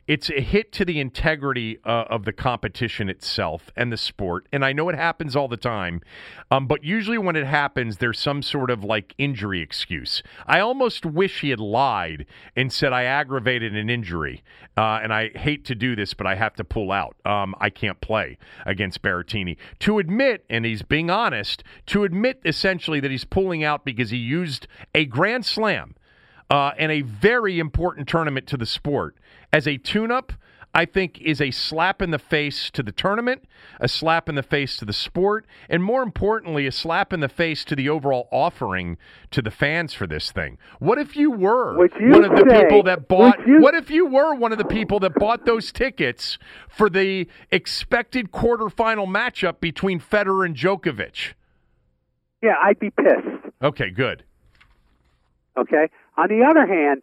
it's 0.08 0.30
a 0.30 0.42
hit 0.42 0.72
to 0.74 0.86
the 0.86 1.00
integrity 1.00 1.78
uh, 1.86 2.06
of 2.10 2.26
the 2.26 2.34
competition 2.34 3.10
itself 3.10 3.72
and 3.76 3.92
the 3.92 3.98
sport. 3.98 4.48
And 4.52 4.66
I 4.66 4.74
know 4.74 4.90
it 4.90 4.96
happens 4.96 5.36
all 5.36 5.48
the 5.48 5.58
time, 5.58 6.02
um, 6.50 6.68
but 6.68 6.84
usually 6.84 7.18
when 7.18 7.36
it 7.36 7.46
happens, 7.46 7.98
there's 7.98 8.20
some 8.20 8.42
sort 8.42 8.72
of 8.72 8.84
like 8.84 9.14
injury 9.18 9.62
excuse. 9.62 10.24
I 10.48 10.60
almost 10.60 11.06
wish 11.06 11.42
he 11.42 11.52
had 11.52 11.60
lied 11.60 12.26
and 12.56 12.74
said 12.74 12.94
I 12.94 13.04
aggravated 13.04 13.76
an 13.76 13.90
injury, 13.90 14.44
uh, 14.76 15.00
and 15.04 15.14
I 15.14 15.30
hate 15.30 15.66
to 15.66 15.76
do 15.76 15.96
this, 15.96 16.14
but 16.14 16.26
I 16.26 16.36
have 16.36 16.56
to 16.56 16.64
pull 16.64 16.92
out. 16.92 17.16
Um, 17.26 17.56
I 17.60 17.70
can't 17.70 18.02
play 18.02 18.38
against 18.66 19.02
Berrettini. 19.02 19.58
To 19.80 20.00
admit, 20.00 20.46
and 20.50 20.66
he's 20.66 20.82
being 20.82 21.10
honest, 21.10 21.64
to 21.88 22.04
admit 22.04 22.42
essentially 22.44 23.00
that 23.00 23.12
he's 23.12 23.26
pulling 23.26 23.64
out 23.64 23.86
because 23.86 24.10
he 24.10 24.18
used 24.18 24.68
a 24.96 25.06
grand 25.06 25.46
slam 25.46 25.96
uh, 26.50 26.74
and 26.78 26.92
a 26.92 27.02
very 27.02 27.60
important 27.60 28.08
tournament 28.08 28.46
to 28.48 28.58
the 28.58 28.66
sport 28.66 29.16
as 29.54 29.68
a 29.68 29.78
tune-up. 29.78 30.34
I 30.74 30.86
think 30.86 31.20
is 31.20 31.42
a 31.42 31.52
slap 31.52 32.02
in 32.02 32.12
the 32.12 32.18
face 32.18 32.72
to 32.72 32.82
the 32.82 32.94
tournament, 32.94 33.44
a 33.82 33.90
slap 33.90 34.30
in 34.30 34.36
the 34.36 34.44
face 34.44 34.78
to 34.78 34.86
the 34.86 34.94
sport, 34.94 35.46
and 35.70 35.84
more 35.84 36.02
importantly, 36.02 36.66
a 36.66 36.72
slap 36.72 37.12
in 37.12 37.20
the 37.20 37.28
face 37.28 37.66
to 37.66 37.76
the 37.76 37.90
overall 37.90 38.30
offering 38.32 38.98
to 39.32 39.42
the 39.42 39.52
fans 39.52 39.94
for 39.94 40.08
this 40.08 40.32
thing. 40.32 40.58
What 40.80 40.98
if 40.98 41.18
you 41.18 41.30
were 41.30 41.90
you 42.00 42.12
one 42.12 42.24
of 42.24 42.32
the 42.32 42.46
say, 42.50 42.64
people 42.64 42.84
that 42.84 43.10
bought? 43.10 43.46
you, 43.46 43.60
what 43.60 43.76
if 43.76 43.92
you 43.92 44.06
were 44.06 44.34
one 44.34 44.54
of 44.54 44.58
the 44.58 44.66
people 44.66 45.02
that 45.02 45.14
bought 45.16 45.46
those 45.46 45.74
tickets 45.74 46.38
for 46.70 46.90
the 46.90 47.28
expected 47.52 48.32
quarterfinal 48.32 49.08
matchup 49.08 49.60
between 49.60 50.00
Federer 50.00 50.46
and 50.46 50.56
Djokovic? 50.56 51.34
Yeah, 52.42 52.56
I'd 52.64 52.80
be 52.80 52.92
pissed. 52.92 53.54
Okay, 53.62 53.90
good. 53.90 54.24
Okay. 55.58 55.90
On 56.18 56.30
the 56.30 56.46
other 56.50 56.66
hand, 56.66 57.02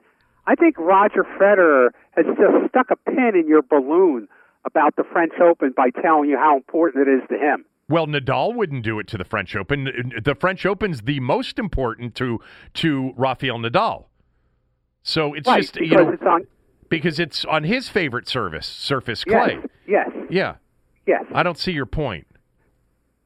I 0.49 0.55
think 0.55 0.79
Roger 0.79 1.25
Federer 1.39 1.91
has 2.13 2.25
just 2.25 2.71
stuck 2.71 2.87
a 2.91 2.97
pin 2.97 3.33
in 3.39 3.47
your 3.47 3.61
balloon 3.61 4.29
about 4.65 4.97
the 4.97 5.05
French 5.13 5.35
Open 5.43 5.75
by 5.77 5.91
telling 5.91 6.31
you 6.31 6.39
how 6.39 6.57
important 6.57 7.07
it 7.07 7.11
is 7.11 7.21
to 7.29 7.37
him. 7.37 7.67
Well, 7.91 8.07
Nadal 8.07 8.55
wouldn't 8.55 8.83
do 8.83 8.99
it 8.99 9.07
to 9.09 9.19
the 9.19 9.25
French 9.25 9.55
Open. 9.55 9.85
The 10.25 10.35
French 10.35 10.65
Open's 10.65 11.03
the 11.03 11.21
most 11.21 11.59
important 11.59 12.15
to 12.17 12.41
to 12.75 13.13
Rafael 13.17 13.59
Nadal. 13.59 14.07
So 15.03 15.35
it's 15.35 15.47
right, 15.47 15.61
just 15.61 15.77
you 15.77 15.97
know 15.97 16.09
it's 16.09 16.23
on 16.23 16.47
because 16.89 17.19
it's 17.19 17.45
on 17.45 17.65
his 17.65 17.91
favorite 17.91 18.27
service 18.27 18.67
surface 18.67 19.25
clay. 19.25 19.59
Yes, 19.87 20.07
yes, 20.11 20.27
Yeah, 20.31 20.55
yes. 21.07 21.25
I 21.35 21.43
don't 21.43 21.59
see 21.59 21.73
your 21.73 21.87
point. 21.87 22.27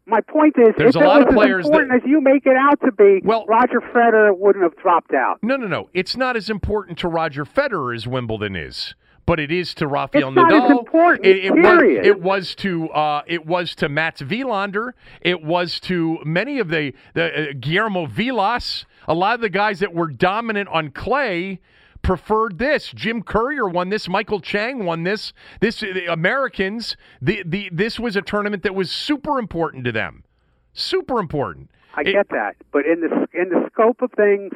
My 0.07 0.21
point 0.21 0.55
is, 0.59 0.75
There's 0.77 0.97
if 0.97 1.01
a 1.01 1.05
it 1.05 1.09
lot 1.09 1.19
was 1.21 1.29
of 1.29 1.35
players 1.35 1.65
as 1.65 1.71
important 1.71 1.93
that- 1.93 2.05
as 2.05 2.11
you 2.11 2.21
make 2.21 2.45
it 2.45 2.57
out 2.57 2.81
to 2.85 2.91
be, 2.93 3.21
Well- 3.25 3.45
Roger 3.49 3.81
Federer 3.81 4.37
wouldn't 4.37 4.63
have 4.65 4.77
dropped 4.77 5.15
out. 5.15 5.39
No, 5.43 5.57
no, 5.57 5.67
no. 5.67 5.89
It's 5.95 6.17
not 6.17 6.37
as 6.37 6.51
important 6.51 6.99
to 6.99 7.09
Roger 7.09 7.45
Federer 7.45 7.95
as 7.95 8.07
Wimbledon 8.07 8.57
is, 8.57 8.95
but 9.27 9.39
it 9.39 9.53
is 9.53 9.75
to 9.75 9.87
Rafael 9.87 10.29
It's 10.29 10.35
not 10.37 10.51
Nadal. 10.51 10.65
as 10.65 10.71
important, 10.79 11.25
It, 11.27 11.45
it 11.45 11.53
was. 11.55 11.83
It 12.07 12.21
was 12.21 12.55
to. 12.57 12.89
Uh, 12.91 13.23
it 13.29 13.47
was 13.47 13.77
to 13.77 13.89
Mats 13.89 14.23
Wilander. 14.23 14.93
It 15.21 15.45
was 15.45 15.79
to 15.81 16.19
many 16.25 16.59
of 16.59 16.69
the 16.69 16.93
the 17.15 17.51
uh, 17.51 17.53
Guillermo 17.61 18.07
Vilas. 18.07 18.85
A 19.07 19.15
lot 19.15 19.35
of 19.37 19.41
the 19.41 19.49
guys 19.49 19.79
that 19.81 19.95
were 19.95 20.09
dominant 20.09 20.69
on 20.69 20.91
clay 20.91 21.61
preferred 22.03 22.59
this. 22.59 22.91
Jim 22.95 23.23
Courier 23.23 23.67
won 23.69 23.89
this. 23.89 24.09
Michael 24.09 24.41
Chang 24.41 24.85
won 24.85 25.05
this. 25.05 25.33
This 25.61 25.81
the 25.81 26.13
Americans. 26.13 26.97
The 27.21 27.43
the 27.47 27.71
this 27.73 27.99
was 27.99 28.17
a 28.17 28.23
tournament 28.23 28.63
that 28.65 28.75
was 28.75 28.91
super 28.91 29.39
important 29.39 29.85
to 29.85 29.93
them. 29.93 30.25
Super 30.73 31.19
important. 31.19 31.71
I 31.95 32.01
It- 32.03 32.13
get 32.13 32.29
that, 32.31 32.57
but 32.73 32.87
in 32.87 33.01
the 33.01 33.29
in 33.33 33.49
the 33.51 33.69
scope 33.73 34.03
of 34.03 34.11
things, 34.13 34.53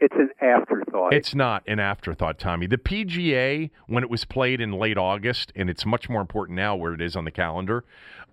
it's 0.00 0.14
an 0.14 0.30
afterthought. 0.40 1.12
It's 1.14 1.34
not 1.34 1.62
an 1.66 1.78
afterthought, 1.78 2.38
Tommy. 2.38 2.66
The 2.66 2.78
PGA, 2.78 3.70
when 3.86 4.02
it 4.02 4.10
was 4.10 4.24
played 4.24 4.60
in 4.60 4.72
late 4.72 4.98
August, 4.98 5.52
and 5.56 5.70
it's 5.70 5.86
much 5.86 6.08
more 6.08 6.20
important 6.20 6.56
now 6.56 6.74
where 6.76 6.92
it 6.92 7.00
is 7.00 7.16
on 7.16 7.24
the 7.24 7.30
calendar, 7.30 7.84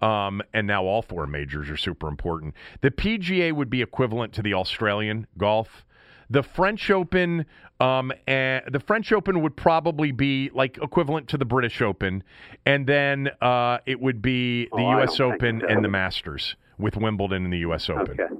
um, 0.01 0.41
and 0.53 0.67
now 0.67 0.84
all 0.84 1.01
four 1.01 1.25
majors 1.27 1.69
are 1.69 1.77
super 1.77 2.07
important. 2.07 2.53
The 2.81 2.91
PGA 2.91 3.51
would 3.53 3.69
be 3.69 3.81
equivalent 3.81 4.34
to 4.34 4.41
the 4.41 4.53
Australian 4.53 5.27
golf. 5.38 5.86
The 6.34 6.41
French 6.41 6.89
Open, 6.89 7.45
um, 7.79 8.11
and 8.27 8.63
the 8.71 8.79
French 8.79 9.11
Open 9.11 9.41
would 9.43 9.55
probably 9.55 10.11
be 10.11 10.49
like 10.53 10.79
equivalent 10.81 11.27
to 11.29 11.38
the 11.38 11.45
British 11.45 11.79
Open, 11.81 12.23
and 12.65 12.88
then 12.88 13.29
uh, 13.39 13.77
it 13.86 13.99
would 14.01 14.19
be 14.21 14.65
the 14.65 14.69
Oh, 14.73 14.91
U.S. 14.97 15.19
Open 15.19 15.61
so. 15.61 15.67
and 15.67 15.84
the 15.84 15.89
Masters 15.89 16.55
with 16.79 16.97
Wimbledon 16.97 17.43
and 17.43 17.53
the 17.53 17.59
U.S. 17.59 17.88
Open. 17.89 18.19
okay. 18.19 18.34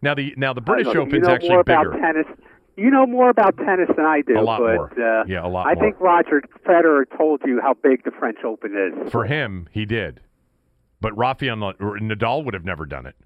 Now 0.00 0.14
the 0.14 0.32
now 0.38 0.54
the 0.54 0.62
British 0.62 0.94
know. 0.94 1.02
Open's 1.02 1.12
you 1.12 1.20
know 1.20 1.34
actually 1.34 1.48
more 1.50 1.62
bigger. 1.64 1.92
about 1.92 2.00
tennis. 2.00 2.26
You 2.78 2.90
know 2.90 3.04
more 3.06 3.28
about 3.28 3.54
tennis 3.58 3.90
than 3.94 4.06
I 4.06 4.22
do. 4.22 4.38
A 4.38 4.40
lot 4.40 4.60
but, 4.60 4.74
more. 4.76 5.20
Uh, 5.20 5.24
Yeah, 5.26 5.44
a 5.44 5.48
lot 5.48 5.66
I 5.66 5.74
more. 5.74 5.84
think 5.84 6.00
Roger 6.00 6.40
Federer 6.66 7.04
told 7.18 7.42
you 7.44 7.60
how 7.60 7.74
big 7.74 8.04
the 8.04 8.10
French 8.12 8.38
Open 8.42 8.72
is. 9.04 9.12
For 9.12 9.26
him, 9.26 9.68
he 9.72 9.84
did. 9.84 10.20
But 11.02 11.14
Rafael 11.18 11.56
Nadal 11.56 12.46
would 12.46 12.54
have 12.54 12.64
never 12.64 12.86
done 12.86 13.04
it. 13.04 13.16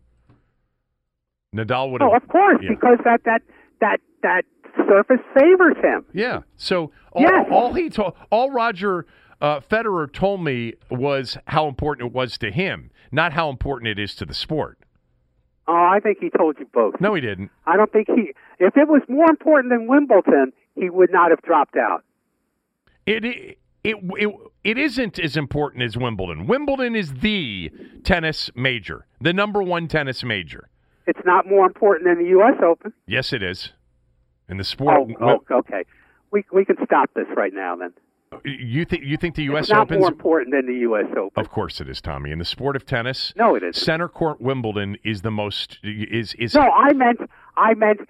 Nadal 1.54 1.92
would 1.92 2.00
have. 2.00 2.10
Oh, 2.10 2.16
of 2.16 2.26
course, 2.28 2.58
yeah. 2.60 2.70
because 2.70 2.98
that 3.04 3.22
that 3.24 3.42
that 3.80 3.98
that 4.22 4.44
surface 4.88 5.20
favors 5.38 5.76
him. 5.82 6.04
Yeah. 6.12 6.42
So 6.56 6.90
all, 7.12 7.22
Yes. 7.22 7.46
all 7.50 7.72
he 7.74 7.90
told, 7.90 8.14
all 8.30 8.50
Roger 8.50 9.06
uh, 9.40 9.60
Federer 9.60 10.12
told 10.12 10.42
me 10.42 10.74
was 10.90 11.36
how 11.46 11.68
important 11.68 12.08
it 12.08 12.12
was 12.14 12.38
to 12.38 12.50
him, 12.50 12.90
not 13.12 13.32
how 13.32 13.50
important 13.50 13.88
it 13.88 13.98
is 13.98 14.14
to 14.16 14.26
the 14.26 14.34
sport. 14.34 14.78
Oh, 15.66 15.72
I 15.72 15.98
think 16.00 16.18
he 16.20 16.28
told 16.30 16.58
you 16.58 16.66
both. 16.72 16.94
No, 17.00 17.14
he 17.14 17.20
didn't. 17.20 17.50
I 17.66 17.76
don't 17.76 17.90
think 17.90 18.08
he. 18.08 18.32
If 18.58 18.76
it 18.76 18.88
was 18.88 19.02
more 19.08 19.28
important 19.30 19.70
than 19.72 19.86
Wimbledon, 19.86 20.52
he 20.74 20.90
would 20.90 21.10
not 21.10 21.30
have 21.30 21.40
dropped 21.42 21.76
out. 21.76 22.04
It 23.06 23.24
it 23.24 23.58
it 23.82 23.96
it, 24.02 24.34
it 24.62 24.78
isn't 24.78 25.18
as 25.18 25.36
important 25.36 25.82
as 25.82 25.96
Wimbledon. 25.96 26.46
Wimbledon 26.46 26.94
is 26.96 27.14
the 27.14 27.70
tennis 28.02 28.50
major, 28.54 29.06
the 29.20 29.32
number 29.32 29.62
one 29.62 29.88
tennis 29.88 30.22
major. 30.24 30.68
It's 31.06 31.20
not 31.24 31.46
more 31.46 31.66
important 31.66 32.06
than 32.08 32.22
the 32.22 32.30
U.S. 32.30 32.54
Open. 32.64 32.92
Yes, 33.06 33.32
it 33.32 33.42
is. 33.42 33.70
And 34.48 34.58
the 34.60 34.64
sport, 34.64 35.08
Oh, 35.20 35.38
oh, 35.50 35.58
okay. 35.58 35.84
We 36.30 36.44
we 36.52 36.64
can 36.64 36.76
stop 36.84 37.10
this 37.14 37.26
right 37.36 37.52
now 37.54 37.76
then. 37.76 37.92
you 38.44 38.84
think 38.84 39.04
you 39.04 39.16
think 39.16 39.36
the 39.36 39.44
U.S. 39.44 39.64
It's 39.64 39.70
not 39.70 39.82
Open's 39.82 40.00
more 40.00 40.08
important 40.08 40.52
than 40.54 40.66
the 40.66 40.80
U.S. 40.80 41.06
Open. 41.16 41.30
Of 41.42 41.50
course 41.50 41.80
it 41.80 41.88
is, 41.88 42.00
Tommy. 42.00 42.30
In 42.30 42.38
the 42.38 42.44
sport 42.44 42.74
of 42.76 42.84
tennis, 42.84 43.32
No, 43.36 43.54
it 43.54 43.62
isn't. 43.62 43.76
center 43.82 44.08
court 44.08 44.40
Wimbledon 44.40 44.96
is 45.04 45.22
the 45.22 45.30
most 45.30 45.78
is 45.82 46.34
is 46.34 46.54
No, 46.54 46.62
I 46.70 46.92
meant 46.92 47.20
I 47.56 47.74
meant 47.74 48.00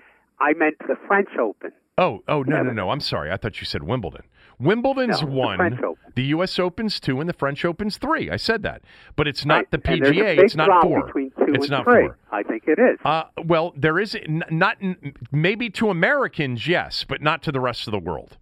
I 0.41 0.55
meant 0.55 0.77
the 0.81 0.97
French 1.07 1.29
Open. 1.39 1.73
Oh, 1.99 2.23
oh 2.27 2.43
no, 2.43 2.63
no, 2.63 2.73
no. 2.73 2.91
I'm 2.91 3.01
sorry. 3.01 3.31
I 3.31 3.37
thought 3.37 3.61
you 3.61 3.67
said 3.67 3.83
Wimbledon. 3.85 4.23
Wimbledon's 4.59 5.21
No, 5.23 5.27
the 5.29 5.33
one. 5.33 5.61
Open. 5.85 5.97
The 6.15 6.23
U.S. 6.27 6.59
Open's 6.59 7.01
two, 7.01 7.21
and 7.21 7.29
the 7.29 7.33
French 7.33 7.65
Open's 7.65 7.97
three. 7.97 8.31
I 8.31 8.37
said 8.37 8.63
that, 8.63 8.83
but 9.17 9.27
it's 9.27 9.45
not 9.45 9.55
Right. 9.57 9.71
the 9.73 9.79
PGA. 9.79 10.39
It's 10.39 10.55
not 10.55 10.83
four. 10.83 11.11
It's 11.49 11.69
not 11.69 11.85
three. 11.85 12.07
four. 12.07 12.19
I 12.31 12.43
think 12.45 12.65
it 12.69 12.79
is. 12.79 12.99
Uh, 13.05 13.25
well, 13.45 13.73
there 13.77 13.99
is 13.99 14.15
n- 14.15 14.45
not 14.51 14.77
n- 14.81 15.15
maybe 15.33 15.71
to 15.71 15.91
Americans, 15.91 16.69
yes, 16.69 17.05
but 17.09 17.21
not 17.21 17.43
to 17.43 17.53
the 17.53 17.61
rest 17.61 17.89
of 17.89 17.93
the 17.93 17.99
world. 17.99 18.37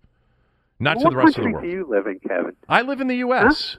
Not 0.78 0.98
to 1.00 1.08
the 1.08 1.16
rest 1.16 1.38
of 1.38 1.44
the 1.44 1.50
world. 1.50 1.64
do 1.64 1.70
you 1.70 1.86
live 1.88 2.06
in, 2.06 2.18
Kevin? 2.20 2.56
I 2.68 2.82
live 2.82 3.00
in 3.00 3.06
the 3.06 3.16
U.S., 3.18 3.78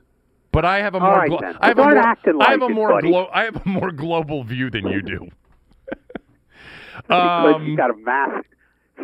but 0.51 0.65
I 0.65 0.79
have 0.79 0.95
a 0.95 0.99
more 0.99 1.09
right, 1.09 1.29
glo- 1.29 1.39
then. 1.41 1.57
I 1.59 1.67
have 1.67 1.77
a 1.79 1.83
more 1.83 1.97
I 2.41 2.51
have 2.51 2.61
a 2.61 2.69
more 2.69 3.01
glo- 3.01 3.29
I 3.33 3.43
have 3.43 3.55
a 3.65 3.67
more 3.69 3.91
global 3.91 4.43
view 4.43 4.69
than 4.69 4.87
you 4.87 5.01
do. 5.01 5.27
Um, 7.09 7.65
you 7.65 7.75
got 7.75 7.89
a 7.89 7.97
mask 7.97 8.45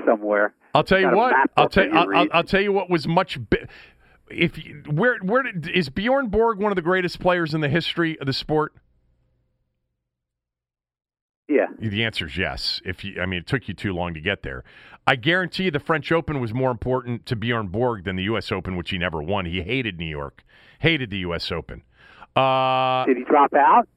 somewhere. 0.06 0.54
I'll 0.74 0.84
tell 0.84 1.00
you 1.00 1.12
what. 1.12 1.34
I'll 1.58 1.70
tell. 1.70 1.86
you 1.86 1.92
I'll, 1.92 2.16
I'll. 2.16 2.28
I'll 2.32 2.44
tell 2.44 2.62
you 2.62 2.72
what 2.72 2.90
was 2.90 3.08
much. 3.08 3.40
If 4.30 4.64
you, 4.64 4.84
where 4.90 5.18
where 5.20 5.44
did, 5.44 5.68
is 5.70 5.90
Bjorn 5.90 6.28
Borg 6.28 6.60
one 6.60 6.72
of 6.72 6.76
the 6.76 6.82
greatest 6.82 7.20
players 7.20 7.54
in 7.54 7.62
the 7.62 7.70
history 7.70 8.20
of 8.20 8.28
the 8.28 8.34
sport? 8.34 8.74
Yeah. 11.48 11.66
The 11.80 12.04
answer 12.04 12.28
is 12.28 12.38
yes. 12.38 12.80
If 12.86 13.04
you, 13.04 13.20
I 13.20 13.26
mean, 13.26 13.40
it 13.40 13.48
took 13.48 13.68
you 13.68 13.74
too 13.74 13.92
long 13.92 14.14
to 14.14 14.22
get 14.22 14.44
there. 14.44 14.64
I 15.08 15.16
guarantee 15.16 15.64
you, 15.64 15.72
the 15.72 15.80
French 15.80 16.12
Open 16.12 16.40
was 16.40 16.54
more 16.54 16.70
important 16.70 17.26
to 17.26 17.36
Bjorn 17.36 17.70
Borg 17.70 18.04
than 18.04 18.16
the 18.16 18.24
U.S. 18.24 18.52
Open, 18.52 18.76
which 18.76 18.92
he 18.92 19.00
never 19.00 19.24
won. 19.24 19.46
He 19.46 19.64
hated 19.64 19.98
New 19.98 20.06
York, 20.06 20.44
hated 20.78 21.10
the 21.10 21.18
U.S. 21.20 21.52
Open. 21.52 21.82
Uh, 22.36 23.06
Did 23.06 23.18
he 23.18 23.24
drop 23.24 23.52
out? 23.56 23.88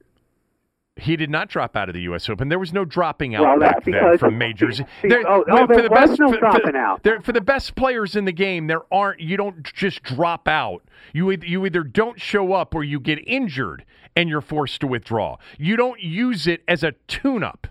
He 0.95 1.15
did 1.15 1.29
not 1.29 1.49
drop 1.49 1.75
out 1.75 1.89
of 1.89 1.93
the 1.95 2.01
U.S. 2.01 2.29
Open. 2.29 2.49
There 2.49 2.59
was 2.59 2.71
no 2.71 2.85
dropping 2.85 3.33
out 3.35 3.43
Well, 3.43 3.59
back 3.59 3.83
then 3.83 4.17
from 4.19 4.37
majors. 4.37 4.77
see, 5.01 5.07
There- 5.09 5.23
oh, 5.27 5.43
oh, 5.49 5.65
there 5.67 5.89
was 5.89 6.19
no 6.19 6.27
for- 6.27 6.33
for- 6.35 6.39
dropping 6.39 6.75
out. 6.75 7.01
there- 7.03 7.19
for 7.21 7.31
the 7.31 7.41
best 7.41 7.75
players 7.75 8.15
in 8.15 8.25
the 8.25 8.31
game, 8.31 8.67
there 8.67 8.81
aren't. 8.91 9.19
You 9.19 9.35
don't 9.37 9.63
just 9.73 10.03
drop 10.03 10.47
out. 10.47 10.83
You 11.11 11.31
you 11.31 11.65
either 11.65 11.83
don't 11.83 12.21
show 12.21 12.53
up 12.53 12.75
or 12.75 12.83
you 12.83 12.99
get 12.99 13.19
injured 13.27 13.85
and 14.15 14.29
you're 14.29 14.41
forced 14.41 14.81
to 14.81 14.87
withdraw. 14.87 15.37
You 15.57 15.75
don't 15.75 15.99
use 15.99 16.45
it 16.45 16.61
as 16.67 16.83
a 16.83 16.91
tune-up. 17.07 17.67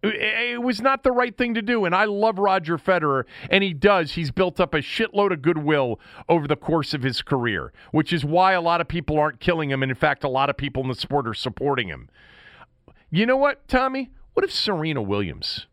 It 0.00 0.62
was 0.62 0.80
not 0.80 1.02
the 1.02 1.10
right 1.10 1.36
thing 1.36 1.54
to 1.54 1.62
do, 1.62 1.84
and 1.84 1.92
I 1.92 2.04
love 2.04 2.38
Roger 2.38 2.78
Federer, 2.78 3.24
and 3.50 3.64
he 3.64 3.72
does. 3.72 4.12
He's 4.12 4.30
built 4.30 4.60
up 4.60 4.72
a 4.72 4.78
shitload 4.78 5.32
of 5.32 5.42
goodwill 5.42 5.98
over 6.28 6.46
the 6.46 6.54
course 6.54 6.94
of 6.94 7.02
his 7.02 7.20
career, 7.20 7.72
which 7.90 8.12
is 8.12 8.24
why 8.24 8.52
a 8.52 8.60
lot 8.60 8.80
of 8.80 8.86
people 8.86 9.18
aren't 9.18 9.40
killing 9.40 9.70
him, 9.70 9.82
and 9.82 9.90
in 9.90 9.96
fact, 9.96 10.22
a 10.22 10.28
lot 10.28 10.50
of 10.50 10.56
people 10.56 10.82
in 10.82 10.88
the 10.88 10.94
sport 10.94 11.26
are 11.26 11.34
supporting 11.34 11.88
him. 11.88 12.08
You 13.10 13.26
know 13.26 13.36
what, 13.36 13.66
Tommy? 13.68 14.10
What 14.34 14.44
if 14.44 14.52
Serena 14.52 15.02
Williams, 15.02 15.66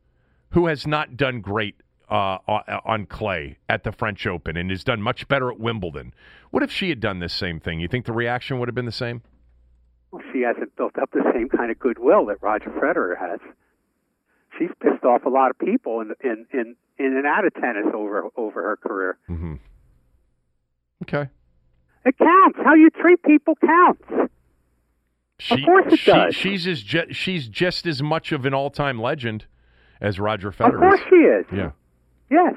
who 0.52 0.68
has 0.68 0.88
not 0.88 1.18
done 1.18 1.42
great 1.42 1.76
uh, 2.10 2.38
on 2.86 3.06
clay 3.06 3.58
at 3.68 3.84
the 3.84 3.92
French 3.92 4.28
Open 4.28 4.58
and 4.58 4.70
has 4.70 4.84
done 4.84 5.02
much 5.02 5.28
better 5.28 5.52
at 5.52 5.60
Wimbledon. 5.60 6.14
What 6.52 6.64
if 6.64 6.72
she 6.72 6.90
had 6.90 7.00
done 7.00 7.20
this 7.20 7.34
same 7.34 7.60
thing? 7.60 7.80
You 7.80 7.88
think 7.88 8.06
the 8.06 8.14
reaction 8.14 8.60
would 8.60 8.68
have 8.68 8.76
been 8.76 8.86
the 8.86 8.92
same? 8.92 9.22
Well, 10.12 10.22
she 10.32 10.42
hasn't 10.42 10.76
built 10.76 10.98
up 11.02 11.12
the 11.12 11.24
same 11.34 11.50
kind 11.50 11.72
of 11.72 11.80
goodwill 11.80 12.26
that 12.28 12.42
Roger 12.42 12.70
Federer 12.70 13.18
has. 13.18 13.40
She's 14.58 14.70
pissed 14.82 15.04
off 15.04 15.26
a 15.26 15.30
lot 15.30 15.50
of 15.50 15.60
people 15.60 16.00
in 16.02 16.14
in 16.24 16.46
in, 16.54 16.76
in 16.98 17.18
and 17.18 17.26
out 17.26 17.46
of 17.46 17.54
tennis 17.56 17.88
over 17.94 18.30
over 18.38 18.62
her 18.62 18.78
career. 18.78 19.18
Mm-hmm. 19.30 19.56
Okay. 21.04 21.30
It 22.06 22.18
counts. 22.18 22.60
How 22.64 22.76
you 22.76 22.90
treat 22.92 23.22
people 23.24 23.56
counts. 23.56 24.32
She, 25.40 25.56
of 25.56 25.60
course 25.66 25.94
it 25.94 26.00
she, 26.00 26.12
does. 26.12 26.36
She's 26.36 26.68
as 26.68 26.82
ju- 26.82 27.12
she's 27.12 27.48
just 27.48 27.86
as 27.86 28.02
much 28.02 28.32
of 28.32 28.46
an 28.46 28.54
all-time 28.54 29.02
legend 29.02 29.46
as 30.00 30.20
Roger 30.20 30.52
Federer. 30.52 30.76
Of 30.76 30.80
course 30.80 31.02
she 31.10 31.16
is. 31.16 31.46
Yeah. 31.52 31.72
Yes. 32.32 32.56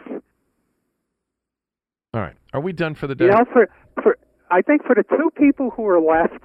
All 2.14 2.20
right. 2.20 2.36
Are 2.52 2.60
we 2.60 2.72
done 2.72 2.94
for 2.94 3.06
the 3.06 3.14
day? 3.14 3.26
You 3.26 3.30
know, 3.32 3.44
for 3.52 3.68
for 4.02 4.16
I 4.50 4.62
think 4.62 4.84
for 4.84 4.94
the 4.94 5.02
two 5.02 5.30
people 5.36 5.70
who 5.70 5.86
are 5.86 6.00
left, 6.00 6.42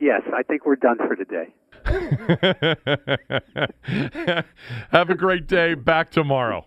yes, 0.00 0.22
I 0.34 0.42
think 0.42 0.66
we're 0.66 0.76
done 0.76 0.98
for 0.98 1.16
today. 1.16 1.54
Have 4.90 5.08
a 5.08 5.14
great 5.14 5.46
day. 5.46 5.74
Back 5.74 6.10
tomorrow. 6.10 6.64